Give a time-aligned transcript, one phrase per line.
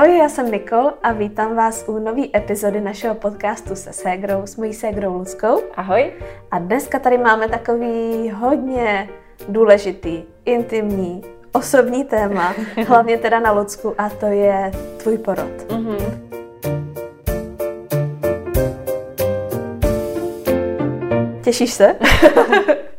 [0.00, 4.56] Ahoj, já jsem Nikol a vítám vás u nové epizody našeho podcastu se ségrou, s
[4.56, 5.60] mojí ségrou Luckou.
[5.74, 6.12] Ahoj.
[6.50, 9.08] A dneska tady máme takový hodně
[9.48, 11.22] důležitý, intimní,
[11.52, 12.54] osobní téma,
[12.86, 15.68] hlavně teda na Lucku, a to je tvůj porod.
[15.68, 16.29] Mm-hmm.
[21.50, 21.96] Těšíš se?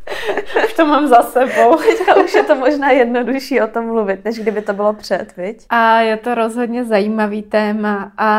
[0.65, 1.77] už to mám za sebou.
[1.97, 5.65] Teďka už je to možná jednodušší o tom mluvit, než kdyby to bylo před, viď?
[5.69, 8.29] A je to rozhodně zajímavý téma a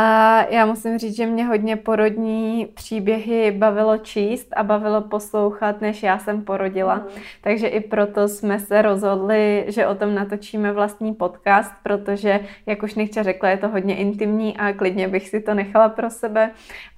[0.51, 6.19] já musím říct, že mě hodně porodní příběhy bavilo číst a bavilo poslouchat, než já
[6.19, 6.95] jsem porodila.
[6.95, 7.23] Mm.
[7.41, 12.95] Takže i proto jsme se rozhodli, že o tom natočíme vlastní podcast, protože, jak už
[12.95, 16.51] Nikča řekla, je to hodně intimní a klidně bych si to nechala pro sebe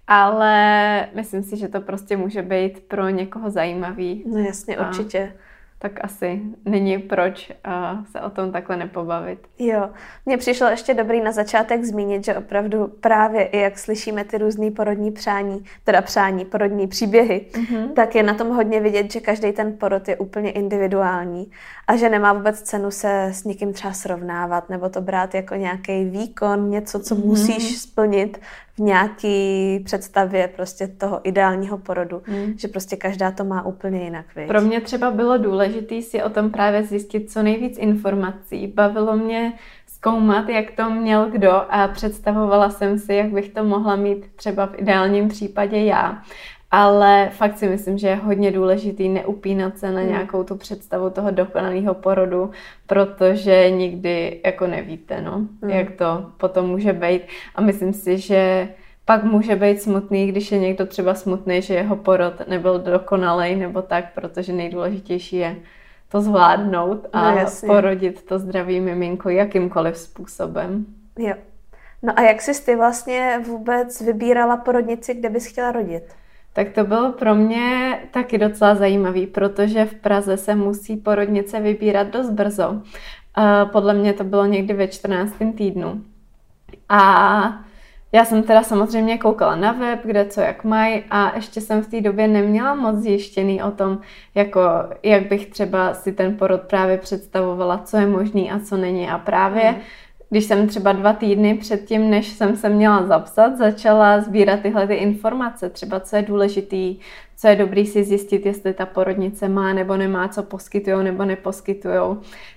[0.07, 4.25] ale myslím si, že to prostě může být pro někoho zajímavý.
[4.27, 5.33] No jasně, a určitě.
[5.79, 9.39] Tak asi není proč uh, se o tom takhle nepobavit.
[9.59, 9.91] Jo,
[10.27, 14.71] mně přišlo ještě dobrý na začátek zmínit, že opravdu právě i jak slyšíme ty různé
[14.71, 17.93] porodní přání, teda přání, porodní příběhy, mm-hmm.
[17.93, 21.51] tak je na tom hodně vidět, že každý ten porod je úplně individuální
[21.87, 26.05] a že nemá vůbec cenu se s někým třeba srovnávat nebo to brát jako nějaký
[26.05, 27.25] výkon, něco, co mm-hmm.
[27.25, 28.41] musíš splnit
[28.75, 32.55] v nějaký představě prostě toho ideálního porodu, mm.
[32.59, 34.27] že prostě každá to má úplně jinak.
[34.37, 34.49] Viď?
[34.49, 38.67] Pro mě třeba bylo důležité si o tom právě zjistit co nejvíc informací.
[38.67, 39.53] Bavilo mě
[39.87, 44.67] zkoumat, jak to měl kdo a představovala jsem si, jak bych to mohla mít třeba
[44.67, 46.23] v ideálním případě já
[46.75, 50.09] ale fakt si myslím, že je hodně důležitý neupínat se na hmm.
[50.09, 52.51] nějakou tu představu toho dokonalého porodu,
[52.87, 55.71] protože nikdy jako nevíte, no, mm.
[55.71, 57.23] jak to potom může být.
[57.55, 58.69] A myslím si, že
[59.05, 63.83] pak může být smutný, když je někdo třeba smutný, že jeho porod nebyl dokonalej nebo
[63.83, 65.57] tak, protože nejdůležitější je
[66.09, 70.87] to zvládnout a no, porodit to zdravý miminko jakýmkoliv způsobem.
[71.19, 71.35] Jo.
[72.03, 76.05] No a jak jsi ty vlastně vůbec vybírala porodnici, kde bys chtěla rodit?
[76.55, 82.07] Tak to bylo pro mě taky docela zajímavý, protože v Praze se musí porodnice vybírat
[82.07, 82.83] dost brzo.
[83.73, 85.35] Podle mě to bylo někdy ve 14.
[85.57, 86.03] týdnu.
[86.89, 87.65] A
[88.13, 91.89] já jsem teda samozřejmě koukala na web, kde co jak mají a ještě jsem v
[91.89, 93.99] té době neměla moc zjištěný o tom,
[94.35, 94.61] jako
[95.03, 99.09] jak bych třeba si ten porod právě představovala, co je možný a co není.
[99.09, 99.79] A právě mm
[100.35, 104.95] když jsem třeba dva týdny předtím, než jsem se měla zapsat, začala sbírat tyhle ty
[104.95, 106.97] informace, třeba co je důležitý,
[107.37, 112.17] co je dobrý si zjistit, jestli ta porodnice má nebo nemá, co poskytují nebo neposkytují,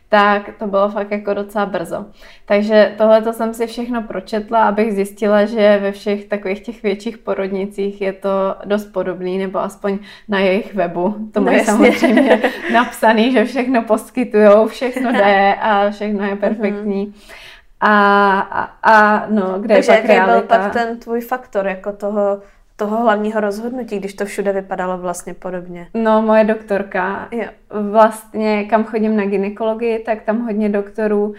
[0.09, 2.05] tak to bylo fakt jako docela brzo.
[2.45, 7.17] Takže tohle to jsem si všechno pročetla, abych zjistila, že ve všech takových těch větších
[7.17, 11.15] porodnicích je to dost podobný, nebo aspoň na jejich webu.
[11.33, 12.41] To mají no, samozřejmě
[12.73, 17.07] napsaný, že všechno poskytují, všechno jde a všechno je perfektní.
[17.07, 17.46] Mm-hmm.
[17.81, 20.57] A, a, a no, kde Takže je pak jaký realita?
[20.57, 22.41] byl pak ten tvůj faktor jako toho,
[22.75, 25.87] toho hlavního rozhodnutí, když to všude vypadalo vlastně podobně?
[25.93, 27.27] No, moje doktorka.
[27.31, 27.45] Jo.
[27.91, 31.33] Vlastně, kam chodím na ginekologii, tak tam hodně doktorů uh,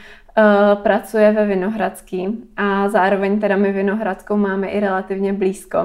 [0.82, 5.78] pracuje ve Vinohradský a zároveň teda my Vinohradskou máme i relativně blízko.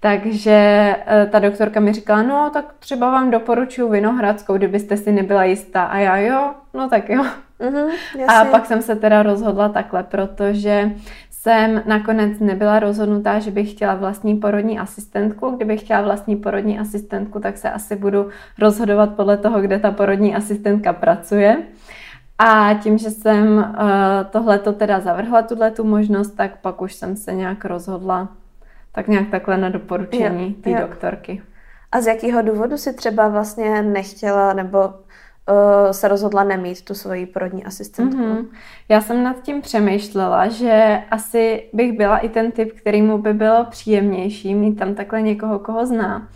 [0.00, 5.44] Takže uh, ta doktorka mi říkala, no tak třeba vám doporučuji Vinohradskou, kdybyste si nebyla
[5.44, 5.84] jistá.
[5.84, 7.24] A já jo, no tak jo.
[7.60, 7.90] Mm-hmm,
[8.28, 10.90] a pak jsem se teda rozhodla takhle, protože
[11.30, 15.50] jsem nakonec nebyla rozhodnutá, že bych chtěla vlastní porodní asistentku.
[15.50, 20.36] Kdybych chtěla vlastní porodní asistentku, tak se asi budu rozhodovat podle toho, kde ta porodní
[20.36, 21.56] asistentka pracuje.
[22.38, 23.64] A tím, že jsem uh,
[24.30, 28.28] tohleto teda zavrhla, tuhle tu možnost, tak pak už jsem se nějak rozhodla
[28.98, 31.42] tak nějak takhle na doporučení té doktorky.
[31.92, 34.94] A z jakého důvodu si třeba vlastně nechtěla nebo
[35.90, 38.20] se rozhodla nemít tu svoji porodní asistentku.
[38.20, 38.46] Mm-hmm.
[38.88, 43.66] Já jsem nad tím přemýšlela, že asi bych byla i ten typ, kterýmu by bylo
[43.70, 46.28] příjemnější mít tam takhle někoho, koho zná.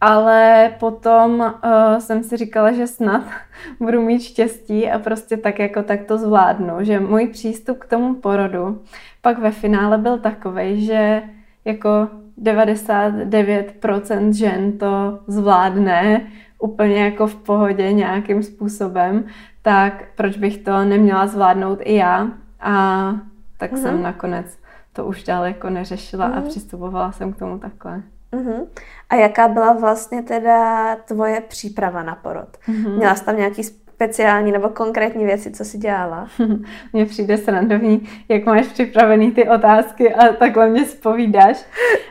[0.00, 3.22] Ale potom uh, jsem si říkala, že snad
[3.80, 6.74] budu mít štěstí a prostě tak jako tak to zvládnu.
[6.80, 8.80] Že můj přístup k tomu porodu
[9.22, 11.22] pak ve finále byl takový, že
[11.64, 12.08] jako
[12.42, 16.26] 99% žen to zvládne
[16.58, 19.24] úplně jako v pohodě nějakým způsobem,
[19.62, 22.28] tak proč bych to neměla zvládnout i já?
[22.60, 23.12] A
[23.58, 23.82] tak uh-huh.
[23.82, 24.58] jsem nakonec
[24.92, 26.36] to už dál jako neřešila uh-huh.
[26.36, 26.48] a mhm.
[26.48, 28.02] přistupovala jsem k tomu takhle.
[28.32, 28.66] Uh-huh.
[29.10, 32.48] A jaká byla vlastně teda tvoje příprava na porod?
[32.68, 32.96] Uh-huh.
[32.96, 33.62] Měla jsi tam nějaký
[33.98, 36.28] speciální nebo konkrétní věci, co jsi dělala?
[36.92, 41.64] Mně přijde srandovní, jak máš připravený ty otázky a takhle mě spovídáš.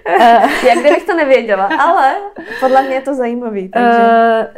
[0.67, 2.13] jak kdybych to nevěděla, ale
[2.59, 3.69] podle mě je to zajímavý.
[3.69, 3.99] Takže...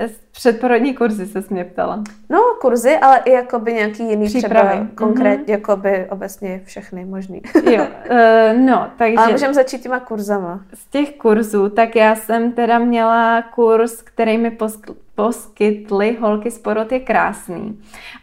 [0.02, 2.04] Uh, předporodní kurzy se mě ptala.
[2.30, 4.70] No, kurzy, ale i jakoby nějaký jiný Přípravy.
[4.70, 5.60] třeba konkrétně, mm-hmm.
[5.60, 7.42] jakoby obecně všechny možný.
[7.72, 9.18] jo, uh, no, takže...
[9.18, 10.62] Ale můžeme začít těma kurzama.
[10.74, 16.60] Z těch kurzů, tak já jsem teda měla kurz, který mi poskl poskytly holky z
[16.60, 17.80] porod je krásný.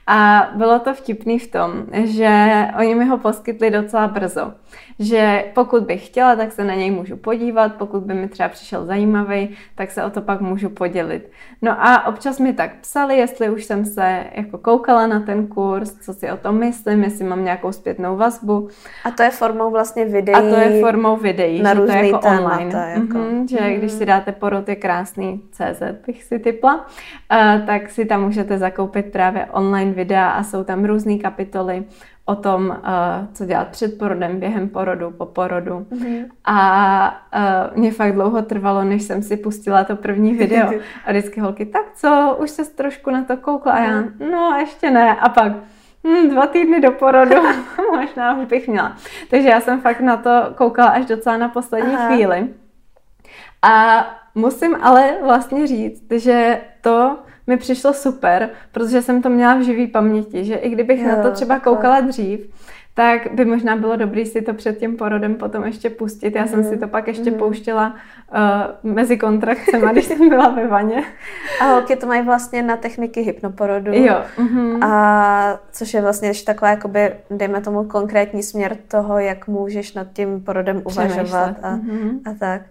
[0.06, 2.48] A bylo to vtipný v tom, že
[2.78, 4.52] oni mi ho poskytli docela brzo.
[4.98, 8.86] Že pokud bych chtěla, tak se na něj můžu podívat, pokud by mi třeba přišel
[8.86, 11.30] zajímavý, tak se o to pak můžu podělit.
[11.62, 15.92] No a občas mi tak psali, jestli už jsem se jako koukala na ten kurz,
[15.92, 18.68] co si o tom myslím, jestli mám nějakou zpětnou vazbu.
[19.04, 20.34] A to je formou vlastně videí.
[20.34, 22.92] A to je formou videí, na že to je jako témata, online.
[22.94, 23.18] Jako.
[23.18, 23.78] Mm-hmm, že mm-hmm.
[23.78, 26.85] když si dáte porod je krásný CZ, bych si typla,
[27.66, 31.84] tak si tam můžete zakoupit právě online videa a jsou tam různé kapitoly
[32.26, 32.76] o tom, uh,
[33.32, 35.86] co dělat před porodem, během porodu, po porodu.
[35.90, 36.24] Mm-hmm.
[36.44, 37.24] A
[37.70, 40.70] uh, mě fakt dlouho trvalo, než jsem si pustila to první video.
[41.06, 43.72] A vždycky holky, tak co, už se trošku na to koukla?
[43.72, 44.30] A já, mhm.
[44.30, 45.16] no ještě ne.
[45.16, 45.52] A pak,
[46.06, 47.36] hm, dva týdny do porodu,
[47.96, 48.96] možná už bych měla.
[49.30, 52.06] Takže já jsem fakt na to koukala až docela na poslední Aha.
[52.06, 52.48] chvíli.
[53.62, 54.06] A
[54.36, 59.86] musím ale vlastně říct, že to mi přišlo super, protože jsem to měla v živý
[59.86, 62.50] paměti, že i kdybych jo, na to třeba koukala dřív,
[62.94, 66.34] tak by možná bylo dobré si to před tím porodem potom ještě pustit.
[66.34, 66.48] Já mm.
[66.48, 67.38] jsem si to pak ještě mm.
[67.38, 67.94] pouštěla
[68.84, 71.04] uh, mezi kontrakcemi, když jsem byla ve vaně.
[71.60, 73.92] A holky to mají vlastně na techniky hypnoporodu.
[73.94, 74.22] Jo.
[74.38, 74.84] Mm-hmm.
[74.84, 80.06] A což je vlastně ještě taková, jakoby, dejme tomu konkrétní směr toho, jak můžeš nad
[80.12, 82.20] tím porodem uvažovat a, mm-hmm.
[82.24, 82.62] a tak.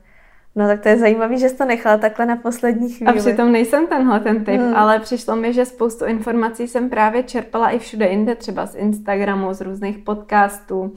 [0.57, 3.13] No tak to je zajímavé, že jsi to nechala takhle na poslední chvíli.
[3.13, 4.75] A přitom nejsem tenhle ten typ, hmm.
[4.75, 9.54] ale přišlo mi, že spoustu informací jsem právě čerpala i všude jinde, třeba z Instagramu,
[9.54, 10.94] z různých podcastů.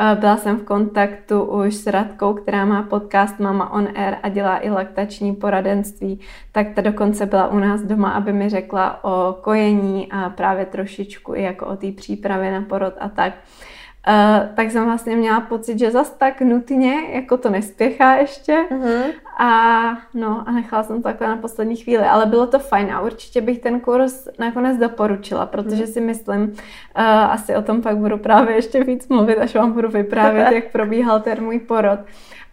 [0.00, 4.28] Eh, byla jsem v kontaktu už s Radkou, která má podcast Mama on Air a
[4.28, 6.20] dělá i laktační poradenství,
[6.52, 11.34] tak ta dokonce byla u nás doma, aby mi řekla o kojení a právě trošičku
[11.34, 13.32] i jako o té přípravě na porod a tak.
[14.08, 18.64] Uh, tak jsem vlastně měla pocit, že zas tak nutně, jako to nespěchá ještě.
[18.70, 19.02] Uh-huh.
[19.38, 19.82] A
[20.14, 23.40] no, a nechala jsem to takhle na poslední chvíli, ale bylo to fajn a určitě
[23.40, 25.92] bych ten kurz nakonec doporučila, protože uh-huh.
[25.92, 26.52] si myslím, uh,
[27.06, 31.20] asi o tom pak budu právě ještě víc mluvit, až vám budu vyprávět, jak probíhal
[31.20, 32.00] ten můj porod,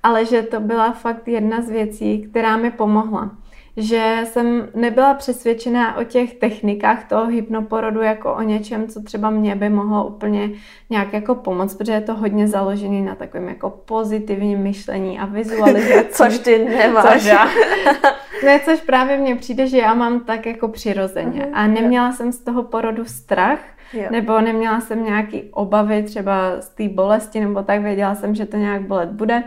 [0.04, 3.32] ale že to byla fakt jedna z věcí, která mi pomohla
[3.80, 9.56] že jsem nebyla přesvědčená o těch technikách toho hypnoporodu jako o něčem, co třeba mě
[9.56, 10.50] by mohlo úplně
[10.90, 16.08] nějak jako pomoct, protože je to hodně založený na takovém jako pozitivním myšlení a vizualizaci.
[16.12, 17.14] což ty nemáš.
[17.14, 17.48] Což já.
[18.46, 21.42] ne, což právě mně přijde, že já mám tak jako přirozeně.
[21.42, 21.50] Uh-huh.
[21.54, 23.60] A neměla jsem z toho porodu strach,
[23.94, 24.08] Jo.
[24.12, 28.58] Nebo neměla jsem nějaký obavy třeba z té bolesti, nebo tak věděla jsem, že to
[28.58, 29.44] nějak bolet bude.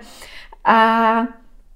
[0.65, 1.27] A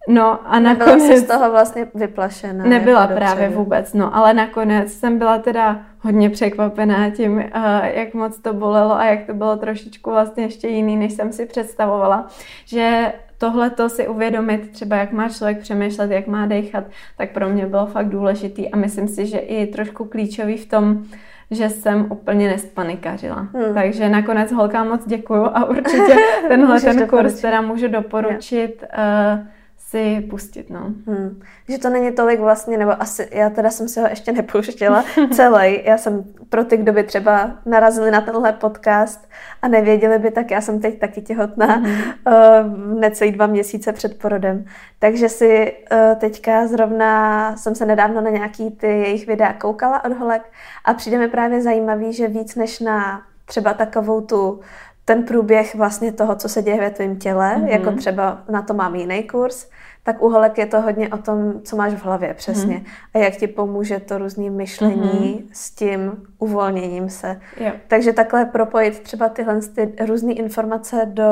[0.09, 1.03] No a nakonec...
[1.03, 2.65] Nebyla z toho vlastně vyplašená.
[2.65, 3.65] Nebyla jako právě dopředu.
[3.65, 7.43] vůbec, no, ale nakonec jsem byla teda hodně překvapená tím, uh,
[7.85, 11.47] jak moc to bolelo a jak to bylo trošičku vlastně ještě jiný, než jsem si
[11.47, 12.27] představovala,
[12.65, 16.85] že tohle to si uvědomit, třeba jak má člověk přemýšlet, jak má dechat,
[17.17, 21.05] tak pro mě bylo fakt důležitý a myslím si, že i trošku klíčový v tom,
[21.51, 23.49] že jsem úplně nespanikařila.
[23.55, 23.75] Hmm.
[23.75, 26.17] Takže nakonec holkám moc děkuju a určitě
[26.49, 29.47] tenhle ten kurz teda můžu doporučit uh,
[29.89, 30.81] si pustit, no.
[30.81, 31.43] Hmm.
[31.69, 35.81] Že to není tolik vlastně, nebo asi, já teda jsem si ho ještě nepouštěla celý.
[35.85, 39.29] Já jsem pro ty, kdo by třeba narazili na tenhle podcast
[39.63, 41.87] a nevěděli by, tak já jsem teď taky těhotná, mm.
[41.87, 44.65] uh, necelý dva měsíce před porodem.
[44.99, 50.13] Takže si uh, teďka zrovna, jsem se nedávno na nějaký ty jejich videa koukala od
[50.13, 50.43] holek
[50.85, 54.61] a přijde mi právě zajímavý, že víc než na třeba takovou tu
[55.09, 57.67] ten průběh vlastně toho, co se děje ve tvém těle, mm-hmm.
[57.67, 59.69] jako třeba na to mám jiný kurz,
[60.03, 62.75] tak u holek je to hodně o tom, co máš v hlavě přesně.
[62.75, 62.85] Mm.
[63.15, 65.49] A jak ti pomůže to různý myšlení mm.
[65.53, 67.41] s tím uvolněním se.
[67.61, 67.73] Jo.
[67.89, 71.25] Takže takhle propojit třeba tyhle ty různé informace do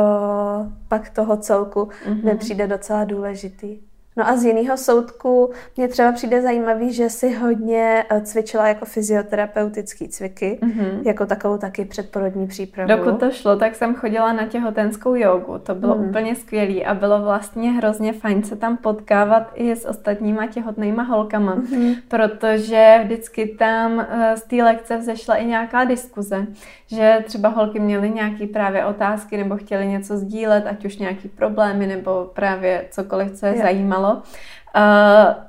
[0.89, 2.25] pak toho celku mm-hmm.
[2.25, 3.79] mi přijde docela důležitý.
[4.17, 8.85] No a z jiného soudku mě třeba přijde zajímavý, že si hodně eh, cvičila jako
[8.85, 11.07] fyzioterapeutický cviky, mm-hmm.
[11.07, 12.89] jako takovou taky předporodní přípravu.
[12.89, 15.59] Dokud to šlo, tak jsem chodila na těhotenskou jogu.
[15.59, 16.09] To bylo mm.
[16.09, 21.57] úplně skvělé a bylo vlastně hrozně fajn se tam potkávat i s ostatníma těhotnýma holkama,
[21.57, 21.97] mm-hmm.
[22.09, 26.47] protože vždycky tam eh, z té lekce vzešla i nějaká diskuze,
[26.87, 31.87] že třeba holky měly nějaké právě otázky nebo chtěly něco sdílet, ať už nějaký problémy
[31.87, 33.63] nebo právě cokoliv, co je, je.
[33.63, 34.23] zajímalo stalo.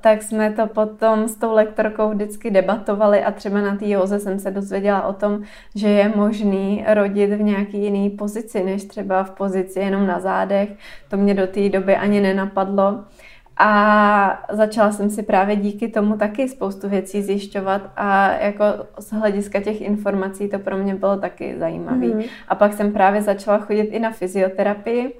[0.01, 4.39] tak jsme to potom s tou lektorkou vždycky debatovali a třeba na té józe jsem
[4.39, 5.41] se dozvěděla o tom,
[5.75, 10.69] že je možný rodit v nějaký jiný pozici, než třeba v pozici jenom na zádech.
[11.09, 13.03] To mě do té doby ani nenapadlo.
[13.57, 18.65] A začala jsem si právě díky tomu taky spoustu věcí zjišťovat a jako
[19.00, 22.07] z hlediska těch informací to pro mě bylo taky zajímavé.
[22.07, 22.21] Mm.
[22.47, 25.13] A pak jsem právě začala chodit i na fyzioterapii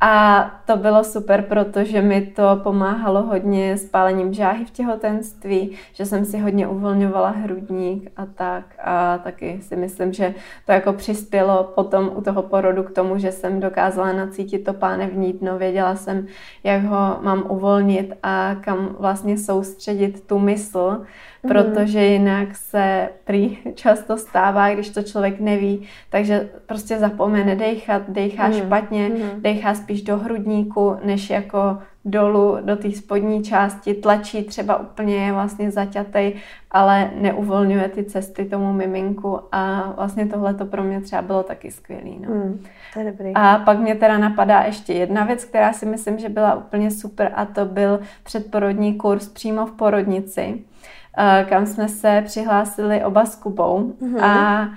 [0.00, 6.06] a to bylo super, protože mi to pomáhalo hodně s pálením žáhy v těhotenství, že
[6.06, 8.64] jsem si hodně uvolňovala hrudník a tak.
[8.84, 10.34] A taky si myslím, že
[10.66, 15.32] to jako přispělo potom u toho porodu k tomu, že jsem dokázala nacítit to pánevní
[15.32, 15.58] dno.
[15.58, 16.26] Věděla jsem,
[16.64, 21.04] jak ho mám uvolnit a kam vlastně soustředit tu mysl.
[21.48, 28.48] Protože jinak se prý často stává, když to člověk neví, takže prostě zapomene dechat, dechá
[28.48, 28.52] mm.
[28.52, 29.42] špatně, mm.
[29.42, 35.32] dechá spíš do hrudníku, než jako dolů do té spodní části, tlačí třeba úplně je
[35.32, 36.34] vlastně zaťatej,
[36.70, 41.70] ale neuvolňuje ty cesty tomu miminku a vlastně tohle to pro mě třeba bylo taky
[41.70, 42.18] skvělý.
[42.20, 42.34] No.
[42.34, 43.32] Mm, to je dobrý.
[43.34, 47.32] A pak mě teda napadá ještě jedna věc, která si myslím, že byla úplně super
[47.34, 50.64] a to byl předporodní kurz přímo v porodnici
[51.48, 53.92] kam jsme se přihlásili oba s Kubou.
[54.02, 54.24] Mm-hmm.
[54.24, 54.68] A eh,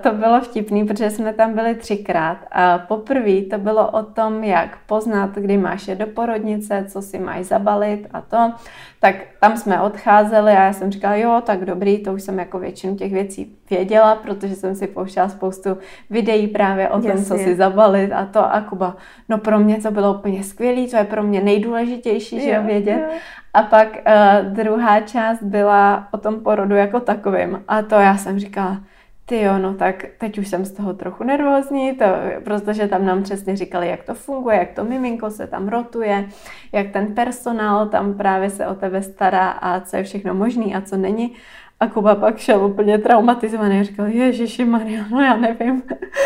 [0.00, 2.38] to bylo vtipný, protože jsme tam byli třikrát.
[2.52, 7.18] A poprvé to bylo o tom, jak poznat, kdy máš je do porodnice, co si
[7.18, 8.52] máš zabalit a to.
[9.00, 12.58] Tak tam jsme odcházeli a já jsem říkala, jo, tak dobrý, to už jsem jako
[12.58, 15.78] většinu těch věcí věděla, protože jsem si pouštěla spoustu
[16.10, 17.24] videí právě o tom, Jasně.
[17.24, 18.54] co si zabalit a to.
[18.54, 18.96] A Kuba,
[19.28, 23.00] no pro mě to bylo úplně skvělé, to je pro mě nejdůležitější, že jo, vědět.
[23.00, 23.18] Jo.
[23.54, 27.62] A pak uh, druhá část byla o tom porodu jako takovým.
[27.68, 28.80] A to já jsem říkala,
[29.28, 32.04] ty jo, no tak teď už jsem z toho trochu nervózní, to,
[32.44, 36.28] protože tam nám přesně říkali, jak to funguje, jak to miminko se tam rotuje,
[36.72, 40.80] jak ten personál tam právě se o tebe stará a co je všechno možný a
[40.80, 41.34] co není.
[41.80, 45.82] A Kuba pak šel úplně traumatizovaný a říkal, Ježiši Maria, no já nevím,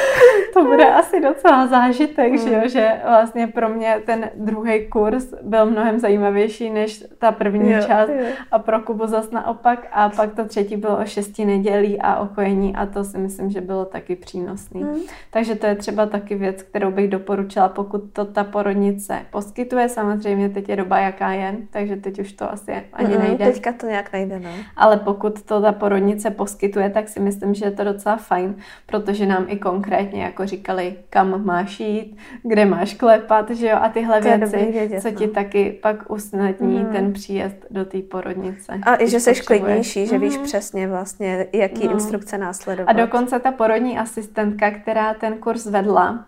[0.55, 2.39] to bude asi docela zážitek, mm.
[2.39, 2.69] že jo, mm.
[2.69, 8.09] že vlastně pro mě ten druhý kurz byl mnohem zajímavější než ta první jo, část
[8.09, 8.27] jo.
[8.51, 12.27] a pro Kubu zas naopak a pak to třetí bylo o šesti nedělí a o
[12.27, 14.85] kojení a to si myslím, že bylo taky přínosný.
[14.85, 14.97] Mm.
[15.31, 20.49] Takže to je třeba taky věc, kterou bych doporučila, pokud to ta porodnice poskytuje, samozřejmě
[20.49, 23.45] teď je doba, jaká je, takže teď už to asi ani mm, nejde.
[23.45, 24.51] Teďka to nějak nejde, no.
[24.77, 28.55] Ale pokud to ta porodnice poskytuje, tak si myslím, že je to docela fajn,
[28.87, 33.89] protože nám i konkrétně jako říkali, kam máš jít, kde máš klepat, že jo, a
[33.89, 35.33] tyhle to věci, vědět, co ti no.
[35.33, 36.93] taky pak usnadní mm.
[36.93, 38.81] ten příjezd do té porodnice.
[38.83, 40.21] A i, že jsi klidnější, že mm.
[40.21, 40.45] víš mhm.
[40.45, 41.93] přesně vlastně, jaký no.
[41.93, 42.91] instrukce následovat.
[42.91, 46.25] A dokonce ta porodní asistentka, která ten kurz vedla,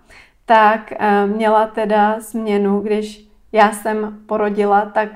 [0.47, 5.09] tak uh, měla teda změnu, když já jsem porodila, tak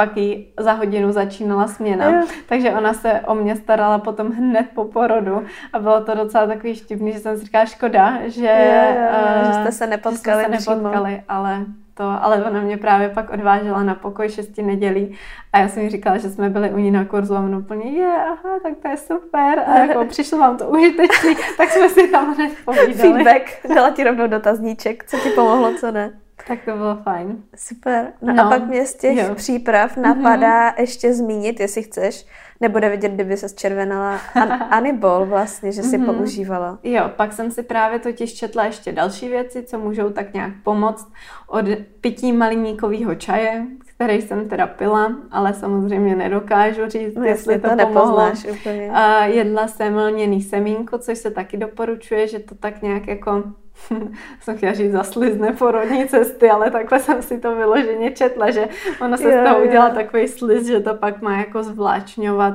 [0.00, 2.10] pak jí za hodinu začínala směna.
[2.10, 2.26] Jo.
[2.48, 6.74] Takže ona se o mě starala potom hned po porodu a bylo to docela takový
[6.74, 9.08] štivný, že jsem si říkala škoda, že, jo, jo,
[9.42, 11.64] uh, že jste se nepotkali, že jste se nepotkali ale
[11.94, 15.16] to, ale ona mě právě pak odvážela na pokoj šesti nedělí
[15.52, 17.90] a já jsem jí říkala, že jsme byli u ní na kurzu a ona úplně,
[17.90, 22.08] je, aha, tak to je super a jako přišlo vám to užitečný, tak jsme si
[22.08, 22.94] tam hned povídali.
[22.94, 26.12] Feedback, dala ti rovnou dotazníček, co ti pomohlo, co ne.
[26.50, 27.42] Tak to bylo fajn.
[27.56, 28.12] Super.
[28.22, 28.46] No, no.
[28.46, 29.34] a pak mě z těch jo.
[29.34, 30.02] příprav mhm.
[30.02, 30.80] napadá mm-hmm.
[30.80, 32.26] ještě zmínit, jestli chceš,
[32.60, 36.16] nebude vidět, kdyby se zčervenala An- Anibol vlastně, že si mm-hmm.
[36.16, 36.78] používala.
[36.82, 41.12] Jo, pak jsem si právě totiž četla ještě další věci, co můžou tak nějak pomoct
[41.48, 41.64] od
[42.00, 47.86] pití maliníkového čaje, který jsem teda pila, ale samozřejmě nedokážu říct, no, jestli to, to
[47.86, 48.32] pomohlo.
[48.50, 48.90] Úplně.
[48.90, 53.42] A jedla jsem lněný semínko, což se taky doporučuje, že to tak nějak jako
[54.40, 58.68] jsem chtěla říct zaslizne porodní cesty, ale takhle jsem si to vyloženě četla, že
[59.00, 62.54] ono se jo, z toho udělá takový sliz, že to pak má jako zvláčňovat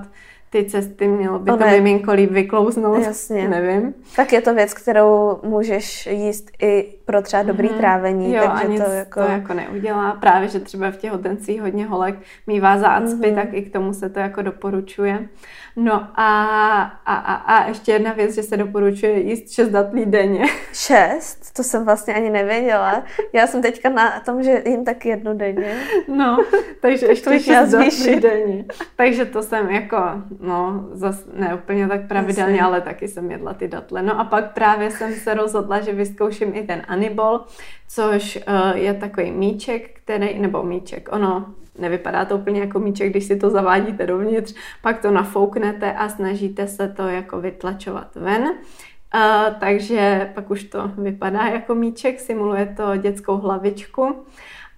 [0.50, 3.48] ty cesty, mělo by to miminko líp vyklouznout, Jasně.
[3.48, 3.94] nevím.
[4.16, 7.78] Tak je to věc, kterou můžeš jíst i pro třeba dobrý mm.
[7.78, 8.34] trávení.
[8.34, 9.24] Jo, takže a nic to jako...
[9.24, 10.12] to jako neudělá.
[10.14, 12.16] Právě, že třeba v těhotenství hodně holek
[12.48, 13.36] mývá zácpy, mm.
[13.36, 15.28] tak i k tomu se to jako doporučuje.
[15.76, 20.46] No a, a, a, a ještě jedna věc, že se doporučuje jíst šest datlí denně.
[20.74, 21.54] Šest?
[21.54, 23.04] To jsem vlastně ani nevěděla.
[23.34, 25.76] Já jsem teďka na tom, že jim tak jednu denně.
[26.08, 26.38] No,
[26.82, 28.66] takže ještě šest datlí denně.
[28.96, 29.98] Takže to jsem jako,
[30.40, 32.66] no, zas ne úplně tak pravidelně, Jasně.
[32.66, 34.02] ale taky jsem jedla ty datle.
[34.02, 37.42] No a pak právě jsem se rozhodla, že vyzkouším i ten anibol,
[37.88, 41.46] což uh, je takový míček, který, nebo míček, ono
[41.80, 46.68] nevypadá to úplně jako míček, když si to zavádíte dovnitř, pak to nafouknete a snažíte
[46.68, 48.44] se to jako vytlačovat ven.
[48.44, 54.26] Uh, takže pak už to vypadá jako míček, simuluje to dětskou hlavičku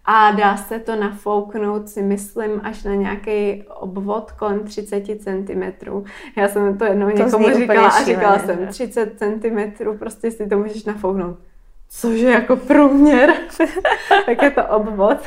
[0.06, 5.64] a dá se to nafouknout, si myslím, až na nějaký obvod kolem 30 cm.
[6.38, 10.58] Já jsem to jednou to někomu říkala a říkala jsem 30 cm, prostě si to
[10.58, 11.38] můžeš nafouknout
[11.90, 13.34] cože jako průměr,
[14.26, 15.18] tak je to obvod,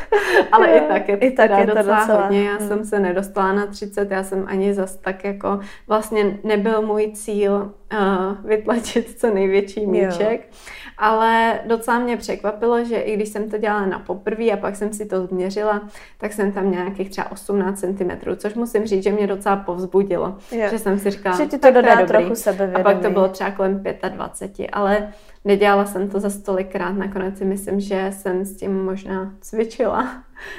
[0.52, 2.48] ale i tak je to, I tak je to docela, docela hodně.
[2.48, 2.68] Já hmm.
[2.68, 7.72] jsem se nedostala na 30, já jsem ani zas tak jako, vlastně nebyl můj cíl
[7.92, 10.58] uh, vytlačit co největší míček, jo.
[10.98, 14.92] ale docela mě překvapilo, že i když jsem to dělala na poprví a pak jsem
[14.92, 15.88] si to změřila,
[16.18, 20.68] tak jsem tam nějakých třeba 18 cm, což musím říct, že mě docela povzbudilo, jo.
[20.70, 22.80] že jsem si říkala, že ti to dodá to trochu sebevědomí.
[22.80, 25.12] A pak to bylo třeba kolem 25, ale
[25.44, 30.08] Nedělala jsem to za stolikrát, nakonec si myslím, že jsem s tím možná cvičila.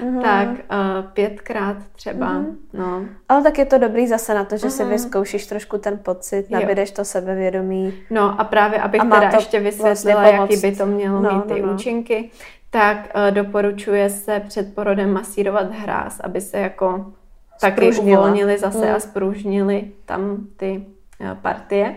[0.04, 0.22] Mm-hmm.
[0.22, 2.34] Tak uh, pětkrát třeba.
[2.34, 2.56] Mm-hmm.
[2.74, 3.06] No.
[3.30, 4.70] Ale tak je to dobrý zase na to, že mm-hmm.
[4.70, 7.94] si vyzkoušíš trošku ten pocit, nabídeš to sebevědomí.
[8.10, 11.32] No a právě, abych a teda to ještě vysvětlila, vlastně jaký by to mělo no,
[11.32, 11.74] mít ty no, no.
[11.74, 12.32] účinky,
[12.70, 17.14] tak uh, doporučuje se před porodem masírovat hráz, aby se jako
[17.62, 18.96] taky uvolnili zase mm.
[18.96, 20.86] a spružnili tam ty
[21.42, 21.96] partie.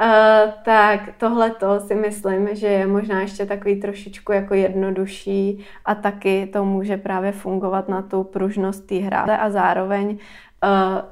[0.00, 5.94] Uh, tak tohle to si myslím, že je možná ještě takový trošičku jako jednodušší a
[5.94, 10.18] taky to může právě fungovat na tu pružnost té hry a zároveň uh,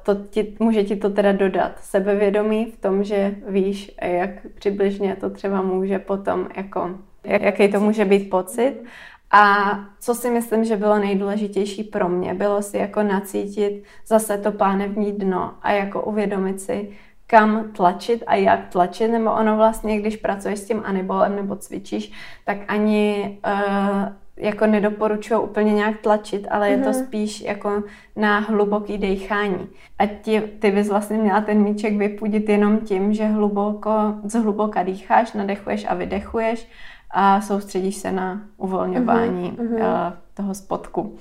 [0.03, 5.29] to ti, může ti to teda dodat sebevědomí v tom, že víš, jak přibližně to
[5.29, 6.89] třeba může potom jako,
[7.23, 8.83] jak, jaký to může být pocit
[9.31, 14.51] a co si myslím, že bylo nejdůležitější pro mě, bylo si jako nacítit zase to
[14.51, 16.89] pánevní dno a jako uvědomit si,
[17.31, 22.11] kam tlačit a jak tlačit, nebo ono vlastně, když pracuješ s tím anibolem nebo cvičíš,
[22.45, 26.93] tak ani uh, jako nedoporučuji úplně nějak tlačit, ale je to mhm.
[26.93, 27.83] spíš jako
[28.15, 29.67] na hluboký dechání.
[29.99, 33.91] A ti, ty bys vlastně měla ten míček vypudit jenom tím, že hluboko,
[34.23, 36.67] zhluboka dýcháš, nadechuješ a vydechuješ
[37.11, 39.73] a soustředíš se na uvolňování uh-huh.
[39.73, 41.15] uh, toho spodku.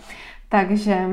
[0.49, 1.09] Takže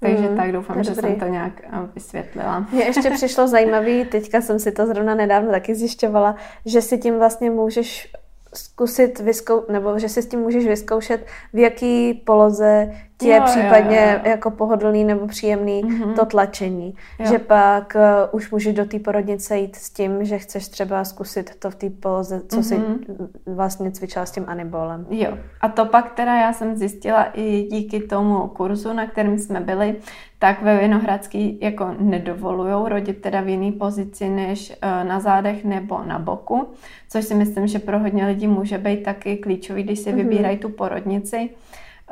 [0.00, 2.66] takže mm, tak doufám, že jsem to nějak eh, vysvětlila.
[2.72, 7.18] Mně ještě přišlo zajímavý, teďka jsem si to zrovna nedávno taky zjišťovala, že si tím
[7.18, 8.12] vlastně můžeš
[8.54, 14.12] zkusit vyskou, nebo že si s tím můžeš vyzkoušet, v jaký poloze ti je případně
[14.12, 14.30] jo, jo.
[14.30, 16.14] jako pohodlný nebo příjemný mm-hmm.
[16.14, 16.94] to tlačení.
[17.18, 17.26] Jo.
[17.26, 21.54] Že pak uh, už můžeš do té porodnice jít s tím, že chceš třeba zkusit
[21.58, 22.98] to v té poloze, co mm-hmm.
[23.46, 25.06] si vlastně cvičila s tím anibolem.
[25.10, 25.38] Jo.
[25.60, 29.96] A to pak teda já jsem zjistila i díky tomu kurzu, na kterém jsme byli,
[30.38, 36.02] tak ve Vinohradský jako nedovolujou rodit teda v jiný pozici než uh, na zádech nebo
[36.06, 36.68] na boku,
[37.08, 40.16] což si myslím, že pro hodně lidí může být taky klíčový, když si mm-hmm.
[40.16, 41.50] vybírají tu porodnici.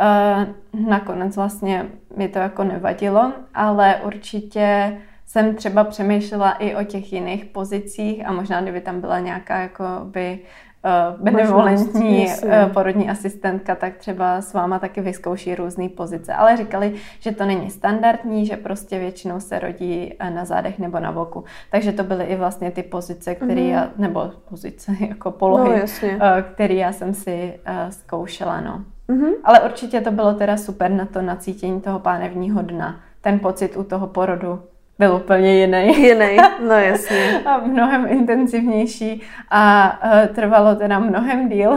[0.01, 7.13] Uh, nakonec vlastně mi to jako nevadilo, ale určitě jsem třeba přemýšlela i o těch
[7.13, 10.39] jiných pozicích a možná kdyby tam byla nějaká jako by
[10.85, 16.35] uh, benevolentní uh, porodní asistentka, tak třeba s váma taky vyzkouší různé pozice.
[16.35, 21.13] Ale říkali, že to není standardní, že prostě většinou se rodí na zádech nebo na
[21.13, 21.45] boku.
[21.71, 23.73] Takže to byly i vlastně ty pozice, které mm-hmm.
[23.73, 28.61] já, nebo pozice jako polohy, no, které já jsem si zkoušela.
[28.61, 28.85] No.
[29.09, 29.33] Mm-hmm.
[29.44, 33.01] Ale určitě to bylo teda super na to nacítění toho pánevního dna.
[33.21, 34.62] Ten pocit u toho porodu
[34.99, 36.03] byl úplně jiný.
[36.07, 36.37] Jiný,
[36.68, 37.42] no jasně.
[37.44, 41.77] a mnohem intenzivnější a uh, trvalo teda mnohem díl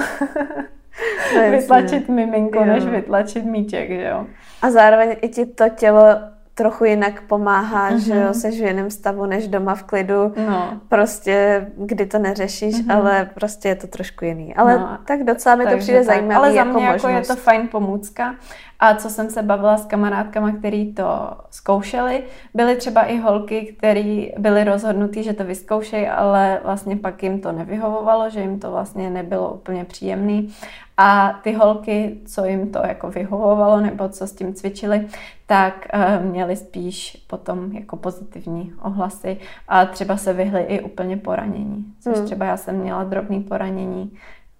[1.35, 2.65] no, vytlačit miminko, jo.
[2.65, 4.25] než vytlačit míček, že jo.
[4.61, 6.05] A zároveň i ti to tělo
[6.61, 7.97] trochu jinak pomáhá, mm-hmm.
[7.97, 8.33] že jo, mhm.
[8.33, 10.33] seš v jiném stavu než doma v klidu.
[10.47, 10.79] No.
[10.87, 12.95] Prostě, kdy to neřešíš, mm-hmm.
[12.97, 14.55] ale prostě je to trošku jiný.
[14.55, 17.35] Ale no, tak docela mi to přijde zajímavé Ale za jako mě jako je to
[17.35, 18.35] fajn pomůcka.
[18.83, 24.27] A co jsem se bavila s kamarádkama, který to zkoušeli, byly třeba i holky, které
[24.37, 29.09] byly rozhodnutý, že to vyzkoušejí, ale vlastně pak jim to nevyhovovalo, že jim to vlastně
[29.09, 30.53] nebylo úplně příjemný.
[30.97, 35.07] A ty holky, co jim to jako vyhovovalo nebo co s tím cvičili,
[35.45, 41.85] tak uh, měli spíš potom jako pozitivní ohlasy a třeba se vyhly i úplně poranění.
[41.99, 42.25] Což hmm.
[42.25, 44.17] třeba já jsem měla drobný poranění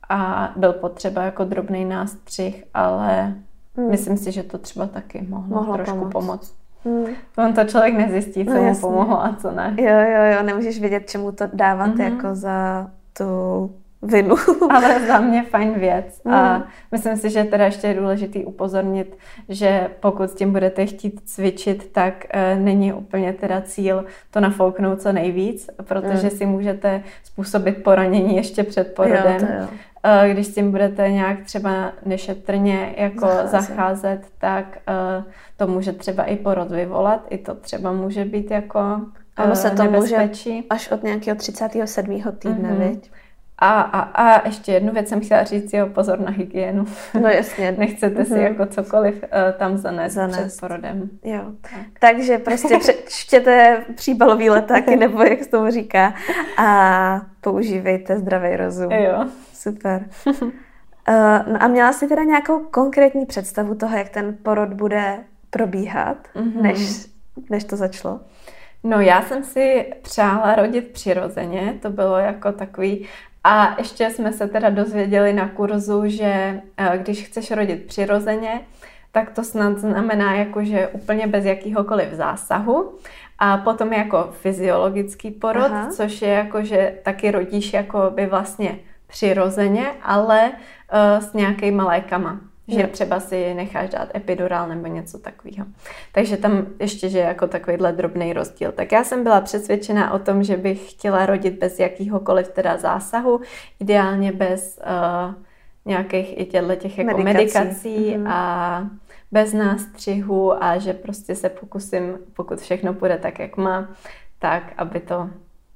[0.10, 3.36] a byl potřeba jako drobný nástřih, ale
[3.82, 3.91] Hmm.
[3.91, 6.12] Myslím si, že to třeba taky mohlo, mohlo trošku pomoct.
[6.12, 6.56] pomoct.
[6.86, 7.15] Hmm.
[7.38, 9.76] On to člověk nezjistí, co no, mu pomohlo a co ne.
[9.78, 12.04] Jo, jo, jo, nemůžeš vědět, čemu to dávat mm-hmm.
[12.13, 13.26] jako za tu
[14.02, 14.36] vinu.
[14.70, 16.22] Ale za mě fajn věc.
[16.26, 16.34] Mm.
[16.34, 19.17] A myslím si, že teda ještě je důležitý upozornit,
[19.50, 25.02] že pokud s tím budete chtít cvičit, tak e, není úplně teda cíl to nafouknout
[25.02, 26.30] co nejvíc, protože mm.
[26.30, 29.34] si můžete způsobit poranění ještě před porodem.
[29.34, 29.67] Jo, to jo.
[30.03, 34.77] Eh, když s tím budete nějak třeba nešetrně jako zacházet, zacházet tak
[35.19, 35.23] uh,
[35.57, 39.01] to může třeba i porod vyvolat, i to třeba může být jako
[39.43, 40.51] Ono se to nebezpečí.
[40.51, 42.21] může až od nějakého 37.
[42.39, 42.89] týdne, mm-hmm.
[42.89, 43.11] viď?
[43.63, 46.85] A, a, a ještě jednu věc jsem chtěla říct, jo, pozor na hygienu.
[47.21, 47.71] No jasně.
[47.77, 48.41] Nechcete si mm-hmm.
[48.41, 51.09] jako cokoliv uh, tam zanést, zanést před porodem.
[51.23, 51.41] Jo.
[51.61, 51.99] Tak.
[51.99, 56.13] Takže prostě přečtěte příbalový letáky, nebo jak se tomu říká,
[56.57, 58.91] a používejte zdravý rozum.
[58.91, 59.25] Jo.
[59.62, 60.10] Super.
[60.26, 60.34] Uh,
[61.54, 65.17] no a měla jsi teda nějakou konkrétní představu toho, jak ten porod bude
[65.50, 66.62] probíhat, mm-hmm.
[66.62, 67.06] než,
[67.50, 68.19] než to začalo?
[68.84, 73.08] No já jsem si přála rodit přirozeně, to bylo jako takový
[73.43, 78.62] a ještě jsme se teda dozvěděli na kurzu, že eh, když chceš rodit přirozeně,
[79.12, 82.91] tak to snad znamená jako, že úplně bez jakýhokoliv zásahu.
[83.39, 85.89] A potom jako fyziologický porod, Aha.
[85.91, 88.80] což je jako, že taky rodíš jako by vlastně
[89.12, 95.65] přirozeně, ale uh, s nějakýma lékama že třeba si necháš dát epidural nebo něco takového.
[96.12, 98.71] Takže tam ještě, že jako takovýhle drobný rozdíl.
[98.71, 103.41] Tak já jsem byla přesvědčena o tom, že bych chtěla rodit bez jakýhokoliv teda zásahu,
[103.80, 105.34] ideálně bez uh,
[105.86, 108.30] nějakých i těchto těch jako medikací, medikací mm-hmm.
[108.30, 108.88] a
[109.32, 113.89] bez nástřihu a že prostě se pokusím, pokud všechno půjde tak, jak má,
[114.39, 115.30] tak aby to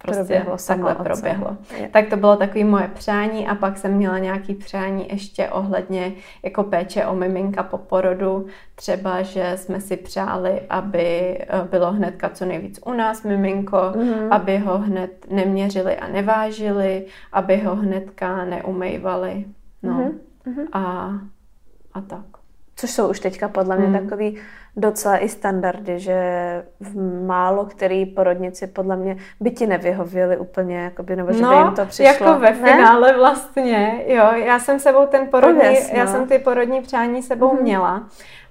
[0.06, 1.58] prostě proběhlo takhle proběhlo.
[1.78, 1.90] Je.
[1.90, 6.14] Tak to bylo takové moje přání a pak jsem měla nějaký přání ještě ohledně
[6.44, 8.46] jako péče o miminka po porodu.
[8.76, 14.28] Třeba, že jsme si přáli, aby eh, bylo hnedka co nejvíc u nás miminko, mm-hmm.
[14.32, 19.46] aby ho hned neměřili a nevážili, aby ho hnedka neumejvali.
[19.84, 20.12] No.
[20.46, 20.68] Mm-hmm.
[20.74, 21.12] A,
[21.94, 22.45] a tak.
[22.76, 24.04] Což jsou už teďka podle mě mm.
[24.04, 24.38] takový
[24.78, 26.16] docela i standardy, že
[26.80, 31.56] v málo který porodnici podle mě by ti nevyhověli úplně, jakoby, nebo že no, by
[31.56, 32.06] jim to přišlo.
[32.06, 32.56] jako ve ne?
[32.56, 36.00] finále vlastně, jo, já jsem sebou ten porodní, Pověz, no.
[36.00, 37.62] já jsem ty porodní přání sebou mm.
[37.62, 38.04] měla.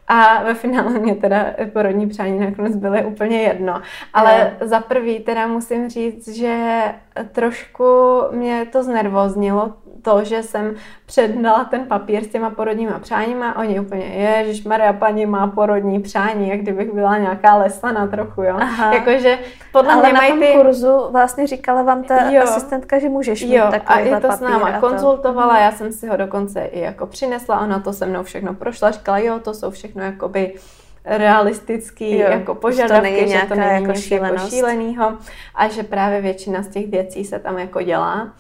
[0.09, 3.83] A ve finále mě teda porodní přání nakonec byly úplně jedno.
[4.15, 4.69] Ale je.
[4.69, 6.83] za prvý teda musím říct, že
[7.33, 7.85] trošku
[8.31, 9.75] mě to znervoznilo,
[10.05, 10.75] to, že jsem
[11.07, 16.49] předala ten papír s těma porodníma přáníma, oni úplně, ježiš Maria, paní má porodní přání,
[16.49, 18.57] jak kdybych byla nějaká lesana trochu, jo.
[18.61, 18.95] Aha.
[18.95, 19.39] Jakože
[19.73, 20.53] podle Ale mě na tom ty...
[20.53, 22.43] kurzu vlastně říkala vám ta jo.
[22.43, 26.17] asistentka, že můžeš mít jo, a i to s náma konzultovala, já jsem si ho
[26.17, 30.03] dokonce i jako přinesla, ona to se mnou všechno prošla, říkala, jo, to jsou všechno
[30.03, 30.55] jakoby
[31.05, 35.13] realistický jo, jako požadavky, to že to není jako, jako šílenýho
[35.55, 38.33] a že právě většina z těch věcí se tam jako dělá.